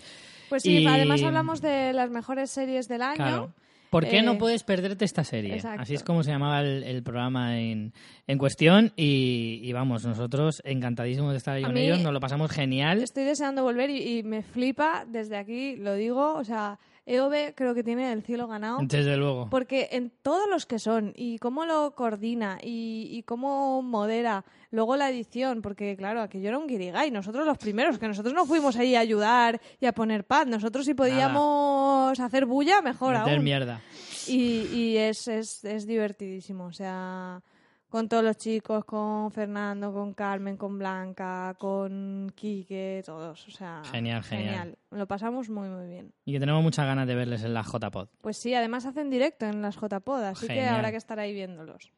[0.51, 3.17] Pues sí, Y- además hablamos de las mejores series del año.
[3.17, 3.55] Claro.
[3.89, 5.55] ¿Por qué Eh, no puedes perderte esta serie?
[5.57, 5.83] exacto.
[5.83, 7.93] Así es como se llamaba el, el programa en,
[8.29, 12.21] en cuestión y, y vamos, nosotros encantadísimos de estar ahí A con ellos, nos lo
[12.21, 13.03] pasamos genial.
[13.03, 16.79] Estoy deseando volver y, y me flipa, desde aquí lo digo, o sea,
[17.11, 18.79] EOB creo que tiene el cielo ganado.
[18.83, 19.49] Desde luego.
[19.51, 24.97] Porque en todos los que son, y cómo lo coordina, y, y cómo modera, luego
[24.97, 28.77] la edición, porque claro, aquello era un guirigay, nosotros los primeros, que nosotros no fuimos
[28.77, 33.45] ahí a ayudar y a poner paz, nosotros si podíamos hacer bulla, mejor Meter aún.
[33.45, 33.81] mierda.
[34.29, 37.43] Y, y es, es, es divertidísimo, o sea,
[37.91, 43.83] con todos los chicos, con Fernando, con Carmen, con Blanca, con Quique, todos, o sea,
[43.91, 44.79] Genial, genial.
[44.91, 46.13] Lo pasamos muy, muy bien.
[46.25, 48.09] Y que tenemos muchas ganas de verles en la JPod.
[48.21, 51.91] Pues sí, además hacen directo en las JPod, así que habrá que estar ahí viéndolos.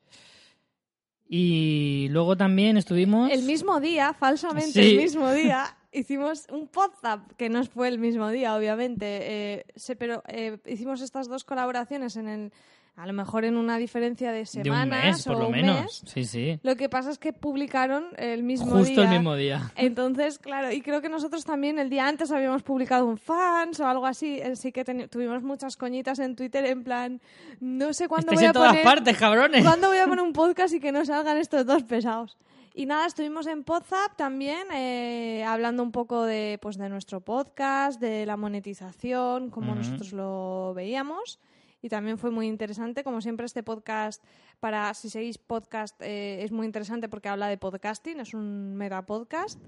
[1.28, 3.30] Y luego también estuvimos...
[3.30, 4.90] El mismo día, falsamente Sí.
[4.90, 9.64] el mismo día, hicimos un WhatsApp, que no fue el mismo día, obviamente, eh,
[9.98, 12.52] pero eh, hicimos estas dos colaboraciones en el,
[12.94, 15.52] a lo mejor en una diferencia de de un semanas mes, por o lo un
[15.52, 15.80] menos.
[15.80, 16.02] mes.
[16.06, 16.60] Sí, sí.
[16.62, 19.04] Lo que pasa es que publicaron el mismo Justo día.
[19.04, 19.72] el mismo día.
[19.76, 23.86] Entonces, claro, y creo que nosotros también el día antes habíamos publicado un fans o
[23.86, 27.20] algo así, así que teni- tuvimos muchas coñitas en Twitter en plan,
[27.60, 29.64] no sé cuándo Estáis voy a en todas poner partes, cabrones.
[29.64, 32.36] ¿Cuándo voy a poner un podcast y que no salgan estos dos pesados?
[32.74, 38.00] Y nada, estuvimos en Podzap también, eh, hablando un poco de, pues, de nuestro podcast,
[38.00, 41.38] de la monetización, cómo nosotros lo veíamos.
[41.82, 43.02] Y también fue muy interesante.
[43.02, 44.24] Como siempre, este podcast,
[44.60, 49.04] para si seguís podcast, eh, es muy interesante porque habla de podcasting, es un mega
[49.04, 49.60] podcast.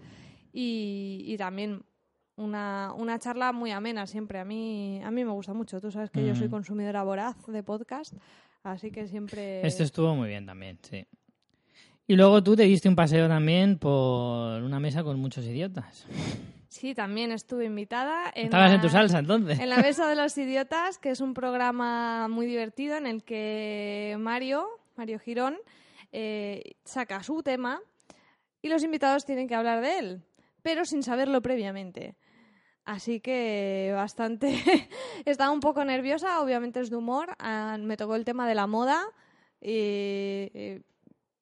[0.53, 1.83] Y, y también
[2.37, 4.39] una, una charla muy amena siempre.
[4.39, 5.81] A mí, a mí me gusta mucho.
[5.81, 8.15] Tú sabes que yo soy consumidora voraz de podcast,
[8.63, 9.67] así que siempre...
[9.67, 11.07] Este estuvo muy bien también, sí.
[12.07, 16.07] Y luego tú te diste un paseo también por una mesa con muchos idiotas.
[16.75, 18.33] Sí, también estuve invitada.
[18.35, 19.61] En Estabas la, en tu salsa entonces.
[19.61, 24.17] En la Mesa de los Idiotas, que es un programa muy divertido en el que
[24.19, 25.57] Mario, Mario Girón,
[26.11, 27.81] eh, saca su tema
[28.61, 30.23] y los invitados tienen que hablar de él,
[30.63, 32.17] pero sin saberlo previamente.
[32.85, 34.59] Así que bastante...
[35.27, 37.37] Estaba un poco nerviosa, obviamente es de humor.
[37.39, 39.01] Ah, me tocó el tema de la moda.
[39.61, 40.83] y,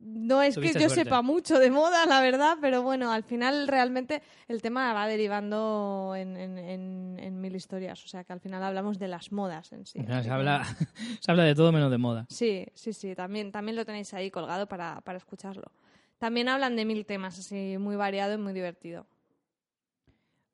[0.05, 0.95] no es que yo suerte.
[0.95, 6.15] sepa mucho de moda, la verdad, pero bueno, al final realmente el tema va derivando
[6.17, 8.05] en, en- en- en mil historias.
[8.05, 10.01] O sea que al final hablamos de las modas en sí.
[10.23, 10.65] Se, habla,
[11.21, 12.27] se habla de todo menos de moda.
[12.29, 15.71] Sí, sí, sí, también, también lo tenéis ahí colgado para, para escucharlo.
[16.19, 19.07] También hablan de mil temas, así muy variado y muy divertido.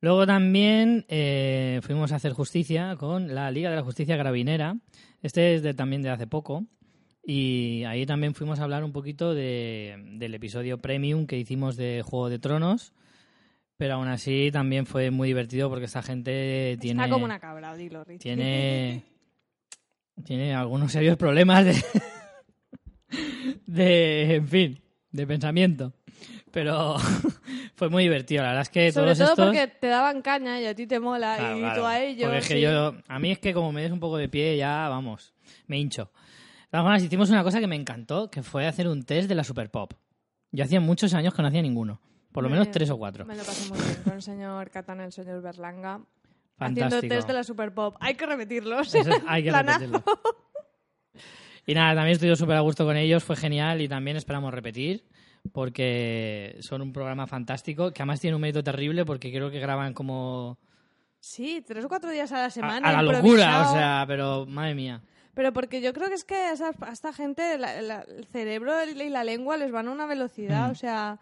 [0.01, 4.77] Luego también eh, fuimos a hacer justicia con la Liga de la Justicia Gravinera.
[5.23, 6.65] Este es de, también de hace poco.
[7.31, 12.01] Y ahí también fuimos a hablar un poquito de, del episodio premium que hicimos de
[12.03, 12.95] Juego de Tronos.
[13.77, 17.03] Pero aún así también fue muy divertido porque esta gente tiene...
[17.03, 18.23] Está como una cabra, dilo, Rich.
[18.23, 19.05] tiene
[20.25, 21.85] tiene algunos serios problemas de
[23.67, 24.81] de en fin
[25.13, 25.93] de pensamiento
[26.51, 26.97] pero
[27.77, 30.61] fue muy divertido la verdad es que Sobre todos todo estos porque te daban caña
[30.61, 31.81] y a ti te mola Claro, y claro.
[31.83, 32.25] tú a ellos.
[32.25, 32.61] porque es que sí.
[32.63, 35.35] yo a mí es que como me des un poco de pie ya vamos
[35.67, 36.11] me hincho
[36.71, 39.45] todas formas hicimos una cosa que me encantó que fue hacer un test de la
[39.45, 39.93] Super Pop
[40.51, 42.01] yo hacía muchos años que no hacía ninguno
[42.33, 44.71] por lo Me- menos tres o cuatro Me lo pasé muy bien con el señor
[44.71, 46.01] Catán, el señor Berlanga.
[46.57, 46.97] Fantástico.
[46.97, 47.97] Haciendo test de la Super Pop.
[48.01, 48.93] Hay que repetirlos.
[48.95, 49.79] Eso hay que Planazo.
[49.79, 50.21] repetirlo.
[51.67, 55.05] Y nada, también estoy súper a gusto con ellos, fue genial y también esperamos repetir
[55.53, 59.93] porque son un programa fantástico que además tiene un mérito terrible porque creo que graban
[59.95, 60.59] como
[61.21, 62.89] Sí, tres o cuatro días a la semana.
[62.89, 65.03] a la locura, o sea, pero madre mía.
[65.39, 68.27] Pero porque yo creo que es que a, esa- a esta gente la- la- el
[68.27, 70.71] cerebro y la lengua les van a una velocidad, Mm.
[70.73, 71.19] o sea...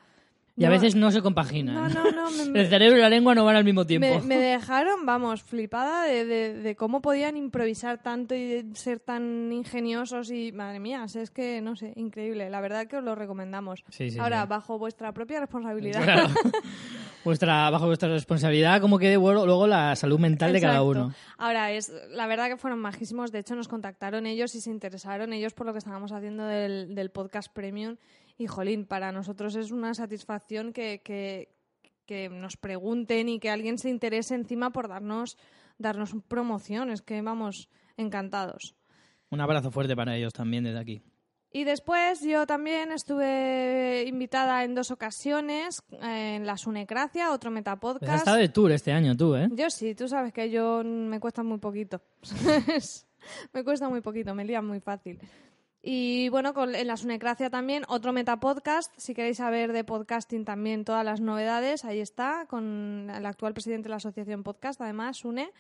[0.59, 1.21] Y a veces no se.
[1.21, 2.31] No, no, no.
[2.31, 4.07] me- El cerebro y la lengua no van al mismo tiempo.
[4.09, 8.99] Me, me dejaron, vamos, flipada de, de- de cómo podían improvisar tanto y de ser
[9.01, 12.49] tan ingeniosos y, madre mía, es que, no sé, increíble.
[12.49, 13.85] La verdad que os lo recomendamos.
[13.91, 14.49] Sí, sí, Ahora, sí.
[14.49, 16.03] bajo vuestra propia responsabilidad.
[16.03, 16.29] Claro.
[17.25, 21.13] Vuestra, bajo vuestra responsabilidad, como quede bueno, luego la salud mental de cada uno.
[21.39, 23.33] Ahora, es la verdad que fueron majísimos.
[23.33, 26.95] De hecho, nos contactaron ellos y se interesaron ellos por lo que estábamos haciendo del,
[26.95, 27.97] del podcast premium.
[28.39, 31.55] Y, jolín, para nosotros es una satisfacción que, que,
[32.05, 35.39] que nos pregunten y que alguien se interese encima por darnos,
[35.79, 36.91] darnos promoción.
[36.91, 38.77] Es que vamos encantados.
[39.31, 41.03] Un abrazo fuerte para ellos también desde aquí.
[41.51, 47.65] Y después yo también estuve invitada en dos ocasiones en la Sunecracia, otro Pues has
[47.65, 48.19] metapodcast.
[48.19, 49.49] estado de tour este año tú, ¿eh?
[49.53, 52.03] Yo sí, tú sabes que yo me cuesta muy poquito.
[53.55, 55.19] me cuesta muy poquito, me lía muy fácil.
[55.89, 58.93] Y bueno, con, en la Sunecracia también, otro metapodcast.
[58.97, 63.85] Si queréis saber de podcasting también todas las novedades, ahí está, con el actual presidente
[63.85, 65.53] de la Asociación Podcast, además, Sune.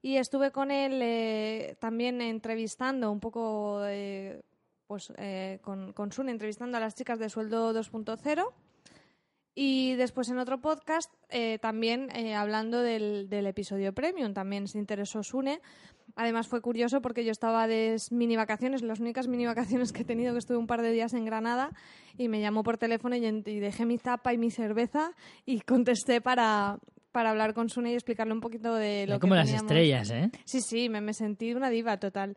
[0.00, 4.44] Y estuve con él eh, también entrevistando un poco, eh,
[4.86, 8.52] pues eh, con, con Sune, entrevistando a las chicas de Sueldo 2.0.
[9.54, 14.78] Y después en otro podcast eh, también eh, hablando del, del episodio premium, también se
[14.78, 15.60] interesó Sune.
[16.16, 20.04] Además fue curioso porque yo estaba de mini vacaciones, las únicas mini vacaciones que he
[20.04, 21.70] tenido, que estuve un par de días en Granada,
[22.16, 23.20] y me llamó por teléfono y,
[23.60, 25.12] dejé mi zapa y mi cerveza
[25.46, 26.78] y contesté para,
[27.12, 29.70] para hablar con Sune y explicarle un poquito de lo que Como las teníamos.
[29.70, 30.30] estrellas, ¿eh?
[30.44, 32.36] Sí, sí, me, me sentí una diva total.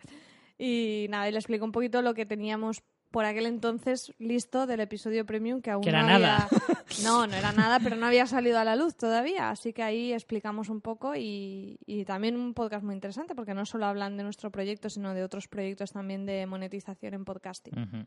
[0.57, 2.81] Y nada, y le explico un poquito lo que teníamos
[3.15, 6.49] por aquel entonces listo del episodio premium que aún Que era no nada.
[6.51, 6.59] había...
[7.05, 9.49] No, no era nada, pero no había salido a la luz todavía.
[9.51, 13.65] Así que ahí explicamos un poco y, y también un podcast muy interesante porque no
[13.65, 18.05] solo hablan de nuestro proyecto, sino de otros proyectos también de monetización en podcasting.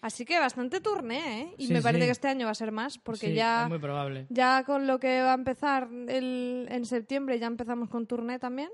[0.00, 1.54] Así que bastante turné, ¿eh?
[1.58, 2.06] Y Sí, me parece sí.
[2.08, 3.62] que este año va a ser más porque Sí, ya...
[3.62, 4.26] Es muy probable.
[4.28, 8.70] Ya con lo que va a empezar el, en septiembre, ya empezamos con turné también.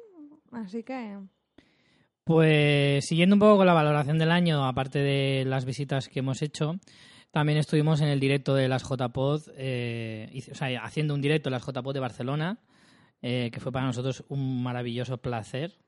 [0.50, 1.18] Así que.
[2.28, 6.42] Pues siguiendo un poco con la valoración del año, aparte de las visitas que hemos
[6.42, 6.78] hecho,
[7.30, 11.56] también estuvimos en el directo de las JPod, eh, o sea, haciendo un directo de
[11.56, 12.58] las JPod de Barcelona,
[13.22, 15.78] eh, que fue para nosotros un maravilloso placer.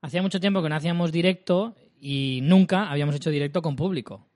[0.00, 4.26] Hacía mucho tiempo que no hacíamos directo y nunca habíamos hecho directo con público,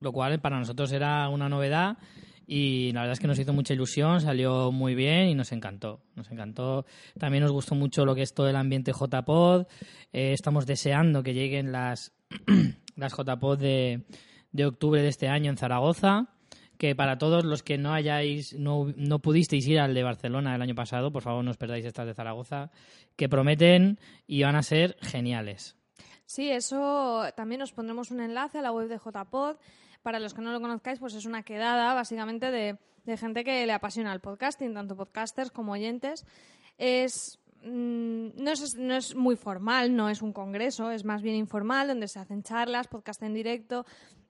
[0.00, 1.98] lo cual para nosotros era una novedad
[2.52, 6.00] y la verdad es que nos hizo mucha ilusión, salió muy bien y nos encantó.
[6.16, 6.84] Nos encantó.
[7.16, 9.68] También nos gustó mucho lo que es todo el ambiente JPod.
[10.12, 12.12] Eh, estamos deseando que lleguen las,
[12.96, 14.02] las JPod de,
[14.50, 16.26] de octubre de este año en Zaragoza.
[16.76, 20.62] Que para todos los que no hayáis, no, no pudisteis ir al de Barcelona el
[20.62, 22.72] año pasado, por favor no os perdáis estas de Zaragoza,
[23.14, 25.76] que prometen y van a ser geniales.
[26.26, 29.56] Sí, eso también os pondremos un enlace a la web de JPod.
[30.02, 33.66] Para los que no lo conozcáis, pues es una quedada básicamente de, de gente que
[33.66, 36.24] le apasiona el podcasting, tanto podcasters como oyentes.
[36.78, 37.38] Es.
[37.62, 41.88] mm, No es, no es muy formal, no es un congreso, es más bien informal,
[41.88, 43.84] donde se hacen charlas, podcast en directo.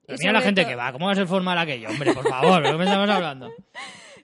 [0.07, 1.89] Pero mira la gente que va, ¿cómo va a ser formal aquello?
[1.89, 3.51] Hombre, por favor, ¿de qué estamos hablando?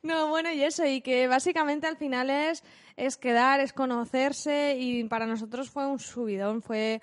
[0.02, 2.62] No, bueno, y eso, y que básicamente al final es,
[2.96, 7.00] es quedar, es conocerse, y para nosotros fue un subidón, fue...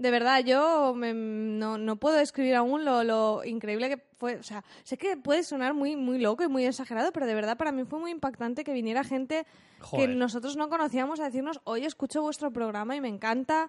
[0.00, 4.36] De verdad, yo me- no, no puedo describir aún lo, lo increíble que fue.
[4.36, 7.58] O sea, sé que puede sonar muy, muy loco y muy exagerado, pero de verdad
[7.58, 9.46] para mí fue muy impactante que viniera gente
[9.80, 10.08] Joder.
[10.08, 13.68] que nosotros no conocíamos a decirnos, oye, escucho vuestro programa y me encanta.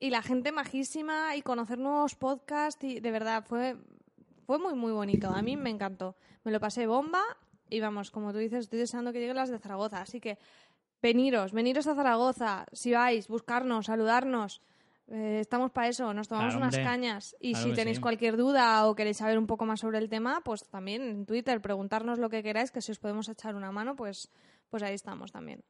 [0.00, 3.76] Y la gente majísima y conocer nuevos podcasts y de verdad fue,
[4.46, 5.28] fue muy, muy bonito.
[5.28, 6.16] A mí me encantó.
[6.44, 7.20] Me lo pasé bomba
[7.68, 10.00] y vamos, como tú dices, estoy deseando que lleguen las de Zaragoza.
[10.00, 10.38] Así que
[11.02, 12.64] veniros, veniros a Zaragoza.
[12.72, 14.62] Si vais, buscarnos, saludarnos.
[15.14, 17.36] Eh, estamos para eso, nos tomamos Claro, unas cañas.
[17.38, 18.00] Y Claro si tenéis sí.
[18.02, 21.60] cualquier duda o queréis saber un poco más sobre el tema, pues también en Twitter
[21.60, 24.30] preguntarnos lo que queráis, que si os podemos echar una mano, pues,
[24.70, 25.62] pues ahí estamos también.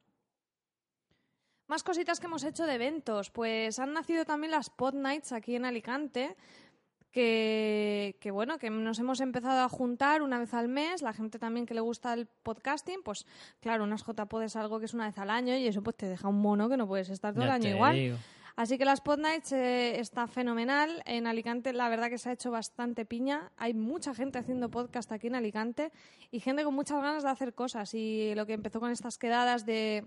[1.67, 3.31] Más cositas que hemos hecho de eventos.
[3.31, 6.35] Pues han nacido también las Pod Nights aquí en Alicante.
[7.11, 11.01] Que, que bueno, que nos hemos empezado a juntar una vez al mes.
[11.01, 13.27] La gente también que le gusta el podcasting, pues
[13.59, 16.07] claro, unas JPod es algo que es una vez al año y eso pues te
[16.07, 17.95] deja un mono que no puedes estar todo el año igual.
[17.95, 18.17] digo.
[18.55, 21.01] Así que las Pod Nights eh, está fenomenal.
[21.05, 23.51] En Alicante la verdad que se ha hecho bastante piña.
[23.57, 25.91] Hay mucha gente haciendo podcast aquí en Alicante
[26.29, 27.93] y gente con muchas ganas de hacer cosas.
[27.95, 30.05] Y lo que empezó con estas quedadas de,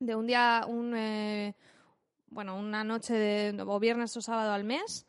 [0.00, 1.54] de un día, eh,
[2.26, 5.06] bueno, una noche de, o viernes o sábado al mes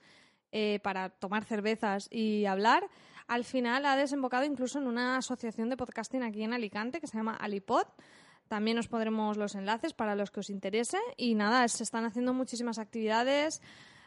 [0.53, 2.89] eh, para tomar cervezas y hablar,
[3.27, 7.17] al final ha desembocado incluso en una asociación de podcasting aquí en Alicante que se
[7.17, 7.87] llama Alipod.
[8.47, 10.99] También os pondremos los enlaces para los que os interese.
[11.17, 13.61] Y nada, se están haciendo muchísimas actividades.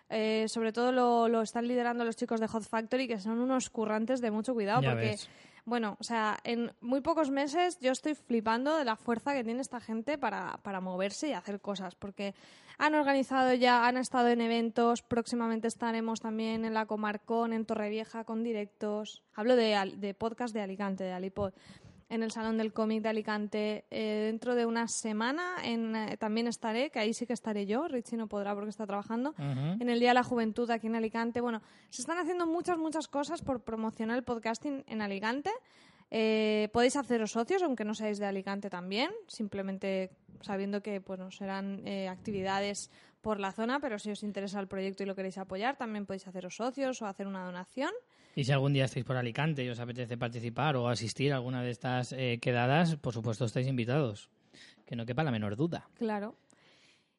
[0.09, 3.71] eh, sobre todo lo, lo están liderando los chicos de Hot Factory, que son unos
[3.71, 4.83] currantes de mucho cuidado.
[4.83, 5.29] Ya porque, ves.
[5.65, 9.61] bueno, o sea, en muy pocos meses yo estoy flipando de la fuerza que tiene
[9.61, 11.97] esta gente para, para moverse y hacer cosas.
[11.97, 12.35] Porque
[12.79, 15.03] han organizado ya, han estado en eventos.
[15.03, 19.25] Próximamente estaremos también en la Comarcón, en Torrevieja, con directos.
[19.35, 21.53] Hablo de, de podcast de Alicante, de Alipod
[22.09, 23.85] en el Salón del Cómic de Alicante.
[23.91, 27.89] Eh, dentro de una semana en, eh, también estaré, que ahí sí que estaré yo,
[27.89, 31.41] Richie no podrá porque está trabajando, en el Día de la Juventud aquí en Alicante.
[31.41, 35.51] Bueno, se están haciendo muchas, muchas cosas por promocionar el podcasting en Alicante.
[36.11, 40.11] Eh, podéis haceros socios, aunque no seáis de Alicante también, simplemente
[40.41, 42.91] sabiendo que bueno, serán actividades
[43.27, 46.29] por la zona, pero si os interesa el proyecto y lo queréis apoyar, también podéis
[46.29, 47.91] haceros socios o hacer una donación.
[48.37, 51.61] Y si algún día estáis por Alicante y os apetece participar o asistir a alguna
[51.63, 54.31] de estas eh, quedadas, por supuesto estáis invitados.
[54.85, 55.89] Que no quepa la menor duda.
[55.95, 56.37] Claro.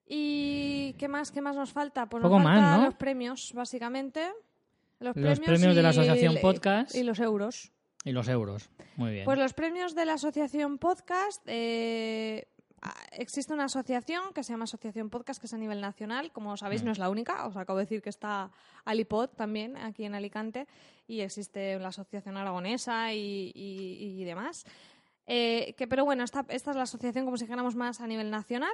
[0.05, 2.07] ¿Y qué más, qué más nos falta?
[2.07, 2.85] Pues Poco nos más, ¿no?
[2.85, 4.21] los premios, básicamente.
[4.99, 6.95] Los, Los premios de la Asociación el- Podcast.
[6.95, 7.71] Y los euros.
[8.05, 8.69] Y los euros.
[8.95, 9.25] Muy bien.
[9.25, 11.41] Pues los premios de la Asociación Podcast.
[11.47, 12.47] eh,
[13.11, 16.31] existe una asociación que se llama Asociación Podcast, que es a nivel nacional.
[16.31, 16.85] Como sabéis, Mm.
[16.85, 17.45] no es la única.
[17.47, 18.51] Os acabo de decir que está
[18.85, 20.67] Alipod también aquí en Alicante.
[21.07, 24.65] Y existe la Asociación Aragonesa y, y- y demás.
[25.25, 28.29] Eh, que, pero bueno, esta, esta es la asociación, como si dijéramos, más a nivel
[28.31, 28.73] nacional.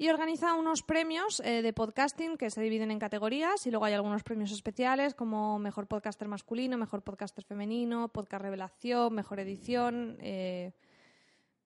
[0.00, 3.94] Y organiza unos premios eh, de podcasting que se dividen en categorías y luego hay
[3.94, 10.16] algunos premios especiales como Mejor Podcaster Masculino, Mejor Podcaster Femenino, Podcast Revelación, Mejor Edición.
[10.20, 10.72] eh,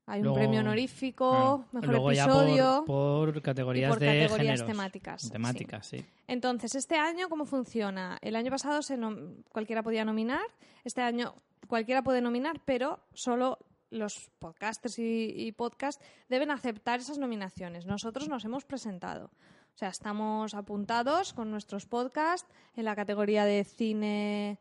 [0.06, 2.56] hay un premio honorífico, Ah, Mejor luego Episodio.
[2.80, 4.66] ya por, por categorías y por de categorías géneros.
[4.66, 5.30] temáticas.
[5.30, 6.04] Temáticas, sí.
[6.26, 8.18] Entonces, este año, ¿cómo funciona?
[8.20, 8.98] El año pasado se
[9.50, 10.44] cualquiera podía nominar.
[10.84, 11.34] Este año
[11.68, 13.58] cualquiera puede nominar, pero solo
[13.90, 17.86] los podcasters y, y podcast deben aceptar esas nominaciones.
[17.86, 19.26] Nosotros nos hemos presentado.
[19.74, 24.58] O sea, estamos apuntados con nuestros podcasts en la categoría de cine,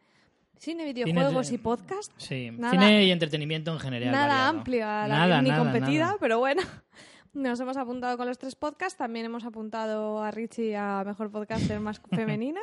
[0.62, 2.12] cine videojuegos de- y podcast.
[2.18, 4.12] Sí, Nada- cine y entretenimiento en general.
[4.12, 4.50] Nada variado.
[4.50, 6.18] amplia, la- Nada, ni nada, competida, nada.
[6.20, 6.62] pero bueno.
[7.34, 8.98] Nos hemos apuntado con los tres podcasts.
[8.98, 12.60] También hemos apuntado a Richie a Mejor Podcaster más femenina.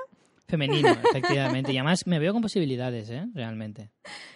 [0.49, 1.73] Femenino, efectivamente.
[1.73, 3.27] Y además me veo con posibilidades, ¿eh?
[3.35, 3.91] Realmente.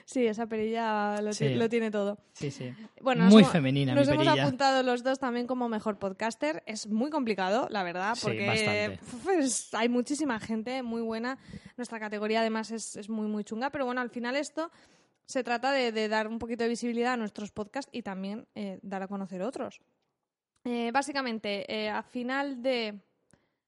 [0.05, 1.55] Sí, esa perilla lo, Sí.
[1.55, 2.19] lo tiene todo.
[2.35, 2.73] Sí, sí.
[3.01, 4.45] Bueno, Muy hemos- femenina Nos mi hemos perilla.
[4.45, 6.63] apuntado los dos también como mejor podcaster.
[6.67, 11.39] Es muy complicado, la verdad, porque pues, hay muchísima gente muy buena.
[11.79, 13.71] Nuestra categoría además es, es muy, muy chunga.
[13.71, 14.71] Pero bueno, al final esto
[15.25, 18.79] se trata de, de dar un poquito de visibilidad a nuestros podcasts y también eh,
[18.83, 19.81] dar a conocer otros.
[20.65, 23.01] Eh, básicamente, eh, a final de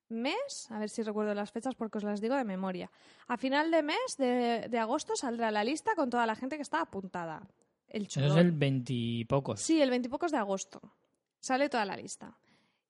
[0.08, 2.90] mes, a ver si recuerdo las fechas porque os las digo de memoria.
[3.26, 6.62] A final de mes de, de agosto saldrá la lista con toda la gente que
[6.62, 7.46] está apuntada.
[7.88, 9.60] El Eso es el veintipocos.
[9.60, 10.80] Sí, el 20 y pocos de agosto.
[11.38, 12.36] Sale toda la lista.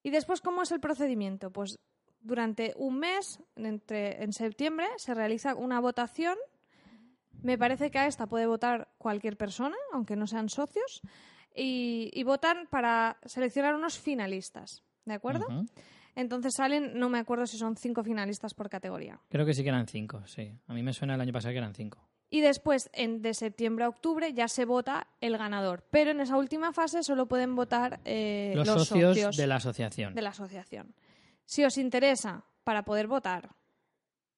[0.01, 1.51] Y después, ¿cómo es el procedimiento?
[1.51, 1.79] Pues
[2.21, 6.37] durante un mes, entre, en septiembre, se realiza una votación.
[7.43, 11.01] Me parece que a esta puede votar cualquier persona, aunque no sean socios.
[11.53, 14.83] Y, y votan para seleccionar unos finalistas.
[15.05, 15.45] ¿De acuerdo?
[15.47, 15.67] Ujú.
[16.15, 19.19] Entonces salen, no me acuerdo si son cinco finalistas por categoría.
[19.29, 20.51] Creo que sí que eran cinco, sí.
[20.67, 22.07] A mí me suena el año pasado que eran cinco.
[22.29, 25.85] Y después, en, de septiembre a octubre, ya se vota el ganador.
[25.91, 30.15] Pero en esa última fase solo pueden votar eh, los, los, socios, de la asociación.
[30.15, 30.95] de la asociación.
[31.45, 33.49] Si os interesa para poder votar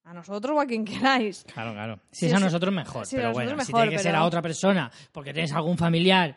[0.04, 1.99] a nosotros o a quien queráis, Claro, claro.
[2.12, 3.06] Si, Si es a nosotros, mejor.
[3.06, 6.36] si pero bueno, si mejor, tiene que ser a otra persona porque tienes algún familiar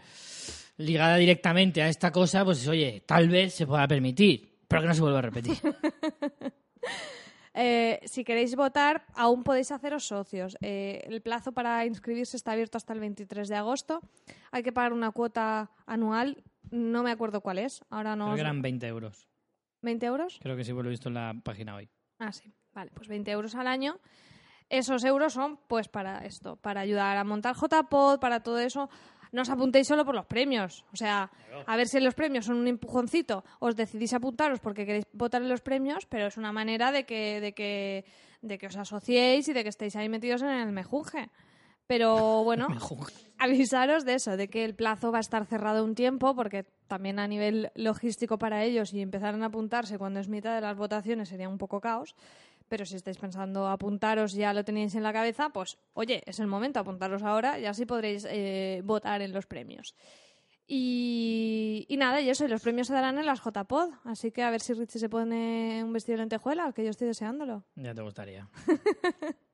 [0.77, 4.95] ligada directamente a esta cosa, pues oye, tal vez se pueda permitir, pero que no
[4.95, 5.59] se vuelva a repetir.
[7.55, 10.57] eh, si queréis votar, aún podéis haceros socios.
[10.61, 14.01] Eh, el plazo para inscribirse está abierto hasta el 23 de agosto.
[14.53, 17.83] Hay que pagar una cuota anual, no me acuerdo cuál es.
[17.91, 18.27] Ahora no.
[18.27, 19.29] Creo os- que eran 20 euros.
[19.83, 20.39] ¿20 euros?
[20.41, 21.89] Creo que sí lo he visto en la página hoy.
[22.19, 22.53] Ah, sí.
[22.73, 23.99] Vale, pues 20 euros al año.
[24.69, 28.89] Esos euros son, pues, para esto, para ayudar a montar JPod, para todo eso.
[29.33, 30.85] No os apuntéis solo por los premios.
[30.93, 31.31] O sea,
[31.67, 35.49] a ver si los premios son un empujoncito, os decidís apuntaros porque queréis votar en
[35.49, 38.05] los premios, pero es una manera de que, de que,
[38.43, 41.31] de que os asociéis y de que estéis ahí metidos en el mejunje.
[41.87, 42.69] Pero bueno,
[43.39, 47.19] avisaros de eso, de que el plazo va a estar cerrado un tiempo, porque también
[47.19, 51.29] a nivel logístico para ellos y empezaran a apuntarse cuando es mitad de las votaciones
[51.29, 52.15] sería un poco caos.
[52.71, 56.47] Pero si estáis pensando apuntaros, ya lo tenéis en la cabeza, pues oye, es el
[56.47, 59.97] momento, apuntaros ahora y así podréis eh, votar en los premios.
[60.69, 63.91] Y, y nada, y eso, y los premios se darán en las JPod.
[64.05, 67.09] Así que a ver si Richie se pone un vestido de lentejuela, que yo estoy
[67.09, 67.65] deseándolo.
[67.75, 68.49] Ya te gustaría.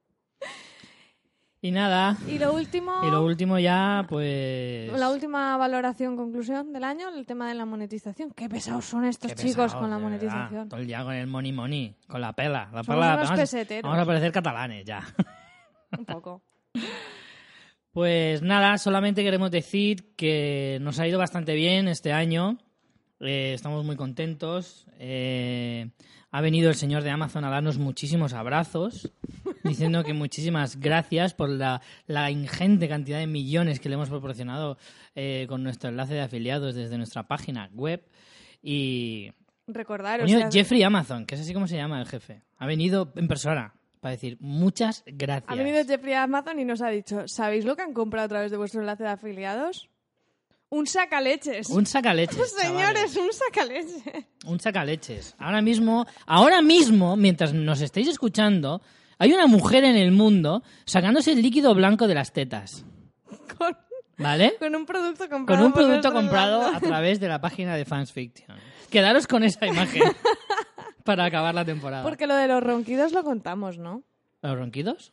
[1.67, 2.17] y nada.
[2.29, 2.93] Y lo último.
[3.07, 4.93] Y lo último ya, pues...
[4.93, 8.31] La última valoración, conclusión del año, el tema de la monetización.
[8.31, 10.09] Qué pesados son estos Qué chicos pesados, con la verdad.
[10.11, 10.69] monetización.
[10.69, 12.69] Todo el día con el money money, con la pela.
[12.73, 13.83] La Somos pela unos vamos, peseteros.
[13.91, 15.03] vamos a parecer catalanes ya.
[15.99, 16.43] Un poco.
[17.93, 22.59] Pues nada, solamente queremos decir que nos ha ido bastante bien este año.
[23.21, 24.87] Eh, estamos muy contentos.
[24.99, 25.89] Eh,
[26.37, 29.11] ha venido el señor de Amazon a darnos muchísimos abrazos,
[29.65, 34.77] diciendo que muchísimas gracias por la, la ingente cantidad de millones que le hemos proporcionado
[35.15, 38.05] eh, con nuestro enlace de afiliados desde nuestra página web.
[38.63, 39.31] Y
[40.27, 43.29] que ha- Jeffrey Amazon, que es así como se llama el jefe, ha venido en
[43.29, 45.49] persona para decir muchas gracias.
[45.51, 48.51] ha venido Jeffrey Amazon y nos ha dicho: ¿Sabéis lo que han comprado a través
[48.51, 49.89] de vuestro enlace de afiliados?
[50.69, 51.71] Un sacaleches.
[51.71, 52.53] Un sacaleches.
[52.61, 53.17] Señores, chavales.
[53.17, 54.25] un sacaleches.
[54.47, 55.35] Un sacaleches.
[55.39, 58.83] Ahora mismo, ahora mismo, mientras nos estáis escuchando,
[59.19, 62.85] hay una mujer en el mundo sacándose el líquido blanco de las tetas.
[63.57, 63.77] Con,
[64.19, 64.57] ¿Vale?
[64.59, 65.47] con un producto comprado.
[65.47, 68.59] Con un producto comprado a través de la página de Fans Fiction.
[68.91, 70.03] Quedaros con esa imagen
[71.05, 72.03] para acabar la temporada.
[72.03, 74.03] Porque lo de los ronquidos lo contamos, ¿no?
[74.43, 75.13] ¿Los ronquidos?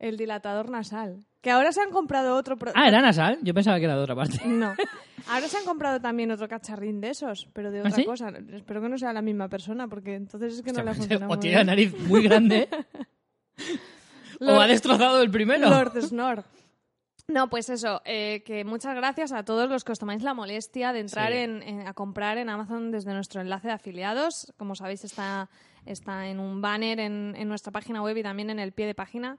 [0.00, 1.24] El dilatador nasal.
[1.40, 2.56] Que ahora se han comprado otro...
[2.58, 3.38] pro- Ah, ¿era nasal?
[3.42, 4.40] Yo pensaba que era de otra parte.
[4.46, 4.74] No.
[5.28, 8.04] Ahora se han comprado también otro cacharrín de esos, pero de ¿Ah, otra sí?
[8.04, 8.32] cosa.
[8.52, 11.02] Espero que no sea la misma persona, porque entonces es que no le ha Hostia,
[11.02, 11.66] funcionado o muy tiene la bien.
[11.66, 12.68] nariz muy grande
[14.40, 15.68] o Lord- ha destrozado el primero.
[15.68, 16.44] Lord Snor.
[17.28, 20.92] No, pues eso, eh, que muchas gracias a todos los que os tomáis la molestia
[20.92, 21.38] de entrar Sí.
[21.38, 24.52] en, en- a comprar en Amazon desde nuestro enlace de afiliados.
[24.56, 25.48] Como sabéis, está,
[25.86, 28.96] está en un banner en, en nuestra página web y también en el pie de
[28.96, 29.38] página.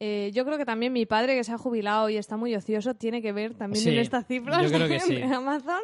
[0.00, 2.94] Eh, yo creo que también mi padre, que se ha jubilado y está muy ocioso,
[2.94, 5.22] tiene que ver también Sí, en estas cifras yo creo que de sí.
[5.22, 5.80] Amazon.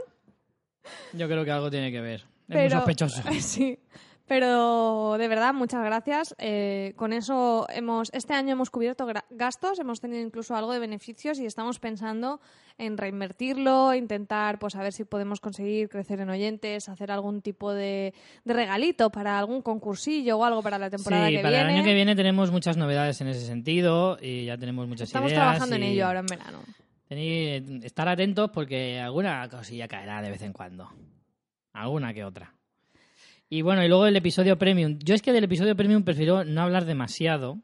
[1.12, 2.24] Yo creo que algo tiene que ver.
[2.48, 3.22] Es muy sospechoso.
[3.40, 3.78] Sí.
[4.28, 6.34] Pero de verdad, muchas gracias.
[6.38, 11.38] Eh, con eso hemos, este año hemos cubierto gastos, hemos tenido incluso algo de beneficios
[11.40, 12.40] y estamos pensando
[12.76, 17.72] en reinvertirlo, intentar, pues a ver si podemos conseguir crecer en oyentes, hacer algún tipo
[17.72, 18.12] de,
[18.44, 21.70] de regalito para algún concursillo o algo para la temporada sí, que para viene.
[21.70, 25.30] el año que viene tenemos muchas novedades en ese sentido y ya tenemos muchas Estamos
[25.32, 25.42] ideas.
[25.42, 26.58] trabajando en ello ahora en verano.
[27.08, 30.88] tenéis- estar atentos porque alguna cosilla caerá de vez en cuando.
[31.72, 32.52] Alguna que otra.
[33.50, 34.98] Y bueno, y luego el episodio premium.
[35.02, 37.58] Yo es que del episodio premium prefiero no hablar demasiado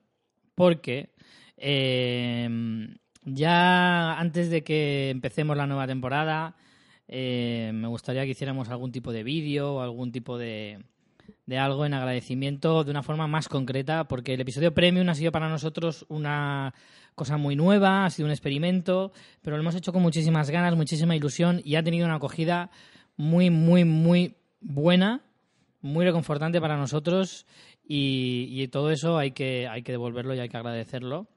[0.54, 1.10] porque
[1.58, 2.48] eh,
[3.24, 6.56] ya antes de que empecemos la nueva temporada
[7.06, 10.78] eh, me gustaría que hiciéramos algún tipo de vídeo o algún tipo de,
[11.44, 15.32] de algo en agradecimiento de una forma más concreta porque el episodio premium ha sido
[15.32, 16.72] para nosotros una
[17.14, 19.12] cosa muy nueva, ha sido un experimento,
[19.42, 22.70] pero lo hemos hecho con muchísimas ganas, muchísima ilusión y ha tenido una acogida
[23.16, 25.22] muy, muy, muy buena,
[25.84, 27.46] muy reconfortante para nosotros
[27.86, 31.28] y, y todo eso hay que, hay que devolverlo y hay que agradecerlo.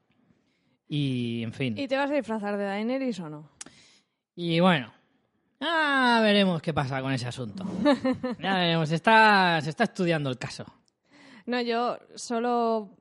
[0.88, 1.76] Y, en fin.
[1.76, 3.50] ¿Y te vas a disfrazar de Daenerys o no?
[4.34, 4.90] Y bueno,
[5.60, 7.64] ah, veremos qué pasa con ese asunto.
[8.40, 10.64] Ya veremos, se está, se está estudiando el caso.
[11.44, 12.96] No, yo solo,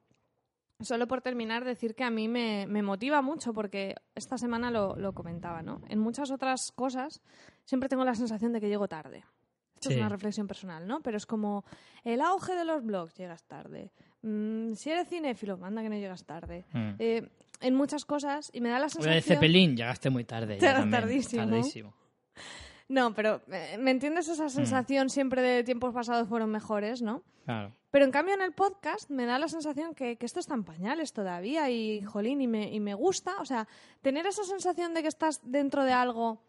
[0.82, 4.98] solo por terminar decir que a mí me, me motiva mucho porque esta semana lo,
[4.98, 5.82] lo comentaba, ¿no?
[5.88, 7.22] En muchas otras cosas
[7.64, 9.24] siempre tengo la sensación de que llego tarde.
[9.78, 9.96] Esto Sí.
[9.96, 11.02] es una reflexión personal, ¿no?
[11.02, 11.64] Pero es como
[12.04, 13.92] el auge de los blogs, llegas tarde.
[14.24, 16.66] Mm, si eres cinéfilo, manda que no llegas tarde.
[16.74, 16.90] Mm.
[16.98, 17.30] Eh,
[17.62, 19.24] en muchas cosas, y me da la Lo de sensación...
[19.38, 20.58] Cepelín, llegaste muy tarde.
[20.60, 21.44] Llegas tardísimo.
[21.46, 21.94] tardísimo.
[22.90, 24.32] No, pero eh, ¿me entiendes Mm.
[24.32, 27.24] esa sensación siempre de tiempos pasados fueron mejores, ¿no?
[27.46, 27.74] Claro.
[27.92, 30.64] Pero en cambio en el podcast me da la sensación que, que esto está en
[30.64, 33.36] pañales todavía y, jolín, y me, y me gusta.
[33.42, 33.68] O sea,
[34.02, 36.42] tener esa sensación de que estás dentro de algo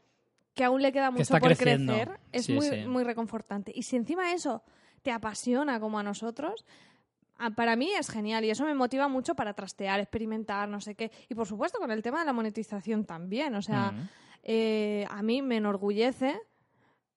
[0.58, 1.92] que aún le queda mucho por creciendo.
[1.92, 2.76] crecer es Sí, muy, sí.
[2.84, 3.70] muy reconfortante.
[3.72, 4.64] Y si encima eso
[5.02, 6.66] te apasiona como a nosotros,
[7.54, 11.12] para mí es genial y eso me motiva mucho para trastear, experimentar, no sé qué.
[11.28, 13.54] Y por supuesto con el tema de la monetización también.
[13.54, 13.92] O sea,
[14.42, 16.40] eh, a mí me enorgullece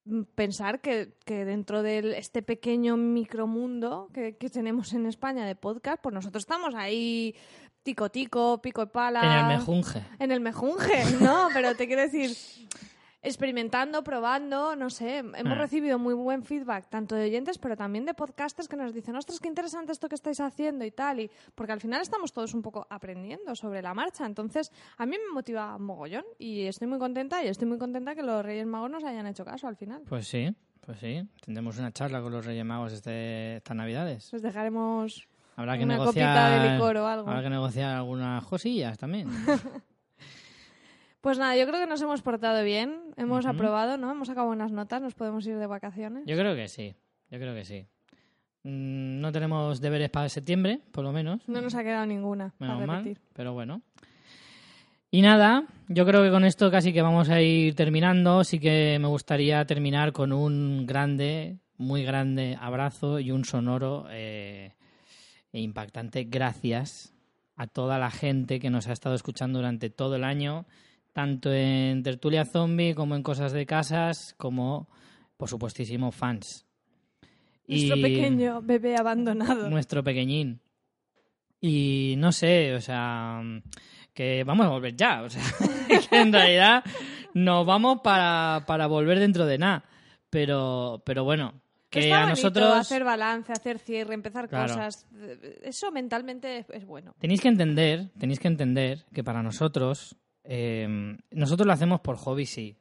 [0.06, 5.56] mm, pensar que, que dentro de este pequeño micromundo que, que tenemos en España de
[5.56, 7.36] podcast, pues nosotros estamos ahí
[7.82, 9.24] tico tico, pico y pala.
[9.24, 10.04] En el mejunje.
[10.20, 12.30] En el mejunje, no, pero te quiero decir,
[13.22, 15.56] experimentando, probando, no sé, hemos Ah.
[15.56, 19.40] recibido muy buen feedback, tanto de oyentes, pero también de podcasters que nos dicen, ostras,
[19.40, 22.62] qué interesante esto que estáis haciendo y tal, y porque al final estamos todos un
[22.62, 27.44] poco aprendiendo sobre la marcha, entonces a mí me motiva mogollón y estoy muy contenta
[27.44, 30.02] y estoy muy contenta que los Reyes Magos nos hayan hecho caso al final.
[30.08, 31.22] Pues sí, pues sí.
[31.46, 34.28] Tendremos una charla con los Reyes Magos este, estas Navidades.
[34.32, 36.34] Pues dejaremos Habrá que una negociar.
[36.34, 37.30] copita de licor o algo.
[37.30, 39.28] Habrá que negociar algunas cosillas también.
[41.22, 44.12] Pues nada, yo creo que nos hemos portado bien, hemos aprobado, ¿no?
[44.12, 46.24] Hemos sacado buenas notas, nos podemos ir de vacaciones.
[46.26, 46.96] Yo creo que sí.
[47.30, 47.86] Yo creo que sí.
[48.64, 51.48] Mm, No tenemos deberes para septiembre, por lo menos.
[51.48, 53.82] No nos ha quedado ninguna Menos mal, pero bueno.
[55.12, 58.44] Y nada, yo creo que con esto casi que vamos a ir terminando.
[58.44, 64.74] Sí que me gustaría terminar con un grande, muy grande abrazo y un sonoro eh,
[65.52, 67.14] e impactante gracias
[67.58, 70.66] a toda la gente que nos ha estado escuchando durante todo el año,
[71.14, 74.90] tanto en Tertulia Zombie como en Cosas de Casas, como,
[75.38, 76.66] por supuestísimo, fans.
[77.68, 79.70] Nuestro Y- pequeño bebé abandonado.
[79.70, 80.62] nuestro pequeñín.
[81.60, 83.42] Y no sé, o sea,
[84.14, 85.22] que vamos a volver ya.
[85.24, 85.42] O sea,
[86.10, 86.84] que en realidad
[87.34, 89.84] nos vamos para, para volver dentro de nada.
[90.30, 94.74] Pero, pero bueno, que Está a nosotros hacer balance, hacer cierre, empezar Claro.
[94.74, 95.06] cosas.
[95.62, 97.14] Eso mentalmente es bueno.
[97.20, 102.46] tenéis que entender, tenéis que entender que para nosotros, eh, nosotros lo hacemos por hobby,
[102.46, 102.76] sí.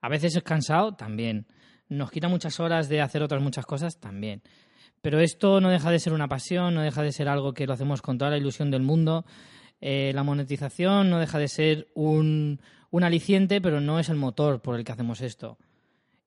[0.00, 1.46] A veces es cansado, también.
[1.88, 4.42] Nos quita muchas horas de hacer otras muchas cosas, también.
[5.02, 7.72] Pero esto no deja de ser una pasión, no deja de ser algo que lo
[7.72, 9.24] hacemos con toda la ilusión del mundo.
[9.80, 12.60] Eh, la monetización no deja de ser un,
[12.90, 15.58] un aliciente, pero no es el motor por el que hacemos esto.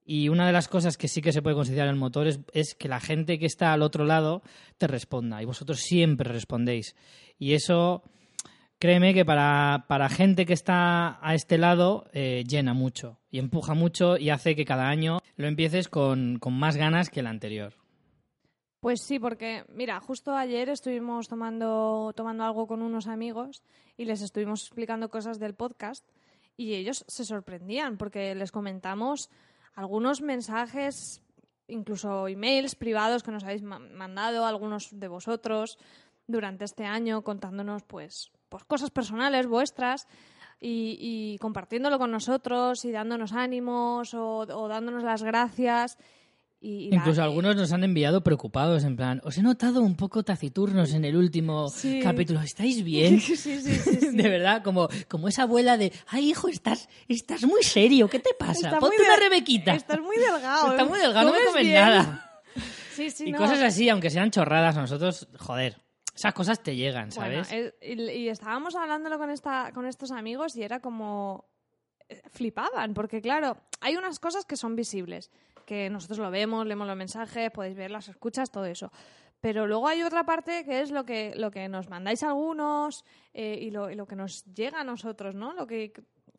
[0.05, 2.75] Y una de las cosas que sí que se puede considerar el motor es, es,
[2.75, 4.41] que la gente que está al otro lado
[4.77, 5.41] te responda.
[5.41, 6.95] Y vosotros siempre respondéis.
[7.39, 8.03] Y eso,
[8.83, 13.17] créeme que para, para gente que está a este lado, eh, llena mucho.
[13.31, 17.21] Y empuja mucho y hace que cada año lo empieces con, con más ganas que
[17.21, 17.75] el anterior.
[18.81, 23.63] Pues sí, porque mira, justo ayer estuvimos tomando, tomando algo con unos amigos
[23.95, 26.05] y les estuvimos explicando cosas del podcast
[26.57, 29.29] y ellos se sorprendían porque les comentamos
[29.75, 31.21] algunos mensajes,
[31.69, 35.77] incluso emails privados que nos habéis mandado, algunos de vosotros
[36.27, 40.07] durante este año contándonos pues, pues cosas personales vuestras
[40.59, 45.97] y, y, compartiéndolo con nosotros y dándonos ánimos o, o dándonos las gracias.
[46.61, 50.93] Y, Incluso algunos nos han enviado preocupados, en plan, os he notado un poco taciturnos
[50.93, 51.99] en el último Sí.
[52.01, 53.19] capítulo, ¿estáis bien?
[53.19, 53.59] Sí, sí.
[54.13, 58.33] De verdad, como, como esa abuela de, ay hijo, estás, estás muy serio, ¿qué te
[58.39, 58.67] pasa?
[58.69, 59.73] Está Ponte una rebequita.
[59.73, 60.71] Estás muy delgado.
[60.71, 60.85] Está ¿eh?
[60.85, 61.81] muy delgado, no me Comes bien.
[61.81, 62.29] nada.
[62.95, 63.39] Sí, sí, y no.
[63.39, 65.81] cosas así, aunque sean chorradas, nosotros, joder,
[66.15, 67.51] esas cosas te llegan, Bueno, ¿sabes?
[67.51, 71.45] eh, y, y estábamos hablándolo con, esta, con estos amigos y era como...
[72.09, 75.31] eh, Flipaban, porque claro, hay unas cosas que son visibles,
[75.65, 78.91] que nosotros lo vemos, leemos los mensajes, podéis ver las escuchas, todo eso.
[79.41, 83.03] Pero luego hay otra parte que es lo que, lo que nos mandáis algunos
[83.33, 85.53] eh, y, lo, y lo que nos llega a nosotros, ¿no?
[85.53, 85.91] Lo que,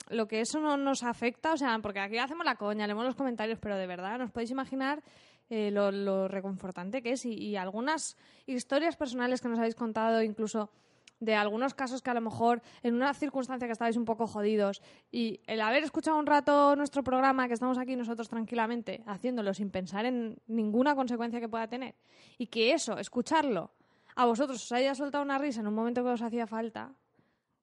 [0.08, 3.14] lo que eso no nos afecta, o sea, porque aquí hacemos la coña, leemos los
[3.14, 5.02] comentarios, pero de verdad, nos podéis imaginar
[5.50, 8.16] eh, lo, lo reconfortante que es y, y algunas
[8.46, 10.70] historias personales que nos habéis contado, incluso
[11.20, 14.82] de algunos casos que a lo mejor en una circunstancia que estabais un poco jodidos
[15.10, 19.70] y el haber escuchado un rato nuestro programa, que estamos aquí nosotros tranquilamente haciéndolo sin
[19.70, 21.94] pensar en ninguna consecuencia que pueda tener,
[22.36, 23.70] y que eso, escucharlo,
[24.16, 26.92] a vosotros os haya soltado una risa en un momento que os hacía falta,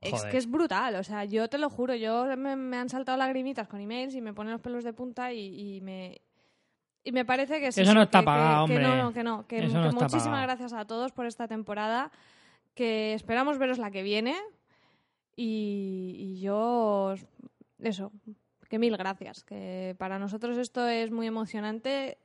[0.01, 0.95] es que es brutal.
[0.95, 4.21] O sea, yo te lo juro, yo me, me han saltado lagrimitas con emails y
[4.21, 6.21] me ponen los pelos de punta y, y me...
[7.03, 8.87] Y me parece que es Eso no está que- que- pagado, que hombre.
[8.87, 10.43] no, no, que no, que, que no muchísimas pagado.
[10.43, 12.11] gracias a todos por esta temporada,
[12.75, 14.35] que esperamos veros la que viene
[15.35, 17.15] y, y yo,
[17.79, 18.11] eso,
[18.69, 22.17] que mil gracias, que para nosotros esto es muy emocionante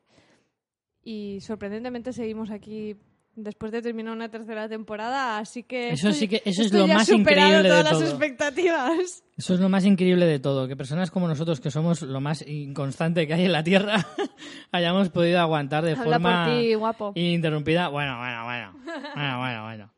[1.03, 2.97] y sorprendentemente seguimos aquí
[3.37, 7.09] después de terminar una tercera temporada, así que Eso sí que- eso es lo más
[7.09, 8.05] increíble de todas las todo.
[8.09, 9.23] expectativas.
[9.37, 12.43] Eso es lo más increíble de todo, que personas como nosotros, que somos lo más
[12.49, 13.97] inconstante que hay en la Tierra,
[14.73, 17.13] hayamos podido aguantar de Habla forma por ti, guapo.
[17.15, 17.89] ininterrumpida.
[17.89, 18.73] Bueno, bueno, bueno.
[19.15, 19.91] Bueno, bueno, bueno.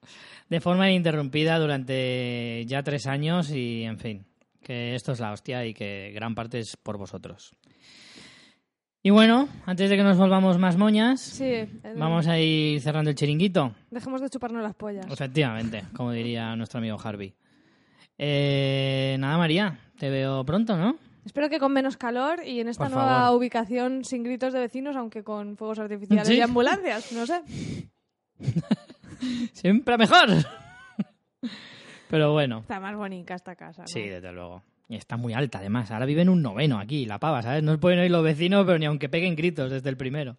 [0.49, 4.27] De forma ininterrumpida durante ya tres años y, en fin,
[4.63, 7.53] que esto es la hostia y que gran parte es por vosotros.
[9.03, 11.53] Y bueno, antes de que nos volvamos más moñas, Sí,
[11.97, 13.73] vamos a ir cerrando el chiringuito.
[13.91, 15.07] dejemos de chuparnos las pollas.
[15.11, 17.35] Efectivamente, como diría nuestro amigo Harvey.
[18.19, 20.97] Eh, nada, María, te veo pronto, ¿no?
[21.25, 23.39] Espero que con menos calor y en esta Por nueva favor.
[23.39, 26.35] ubicación sin gritos de vecinos, aunque con fuegos artificiales Sí.
[26.37, 27.43] y ambulancias, no sé.
[29.53, 30.29] Siempre mejor.
[32.11, 33.83] Pero bueno, Está más bonita esta casa.
[33.83, 33.89] ¿no?
[33.89, 34.63] sí, desde luego.
[34.89, 35.91] Y está muy alta, además.
[35.91, 37.63] Ahora vive en un noveno aquí, la pava, ¿sabes?
[37.63, 40.39] No pueden oír los vecinos, pero ni aunque peguen gritos desde el primero.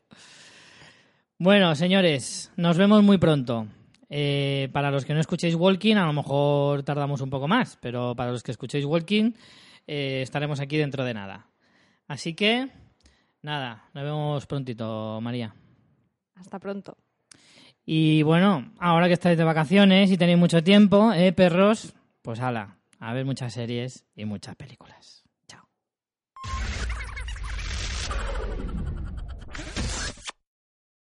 [1.37, 3.67] Bueno, señores, nos vemos muy pronto.
[4.09, 8.15] Eh, para los que no escuchéis Walking, a lo mejor tardamos un poco más, pero
[8.15, 9.33] para los que escuchéis Walking,
[9.85, 11.47] eh, estaremos aquí dentro de nada.
[12.07, 12.67] Así que,
[13.43, 15.53] nada, nos vemos prontito, María.
[16.33, 16.97] Hasta pronto.
[17.85, 21.93] Y bueno, ahora que estáis de vacaciones y tenéis mucho tiempo, ¿eh, perros?
[22.23, 25.18] Pues ala, a ver muchas series y muchas películas.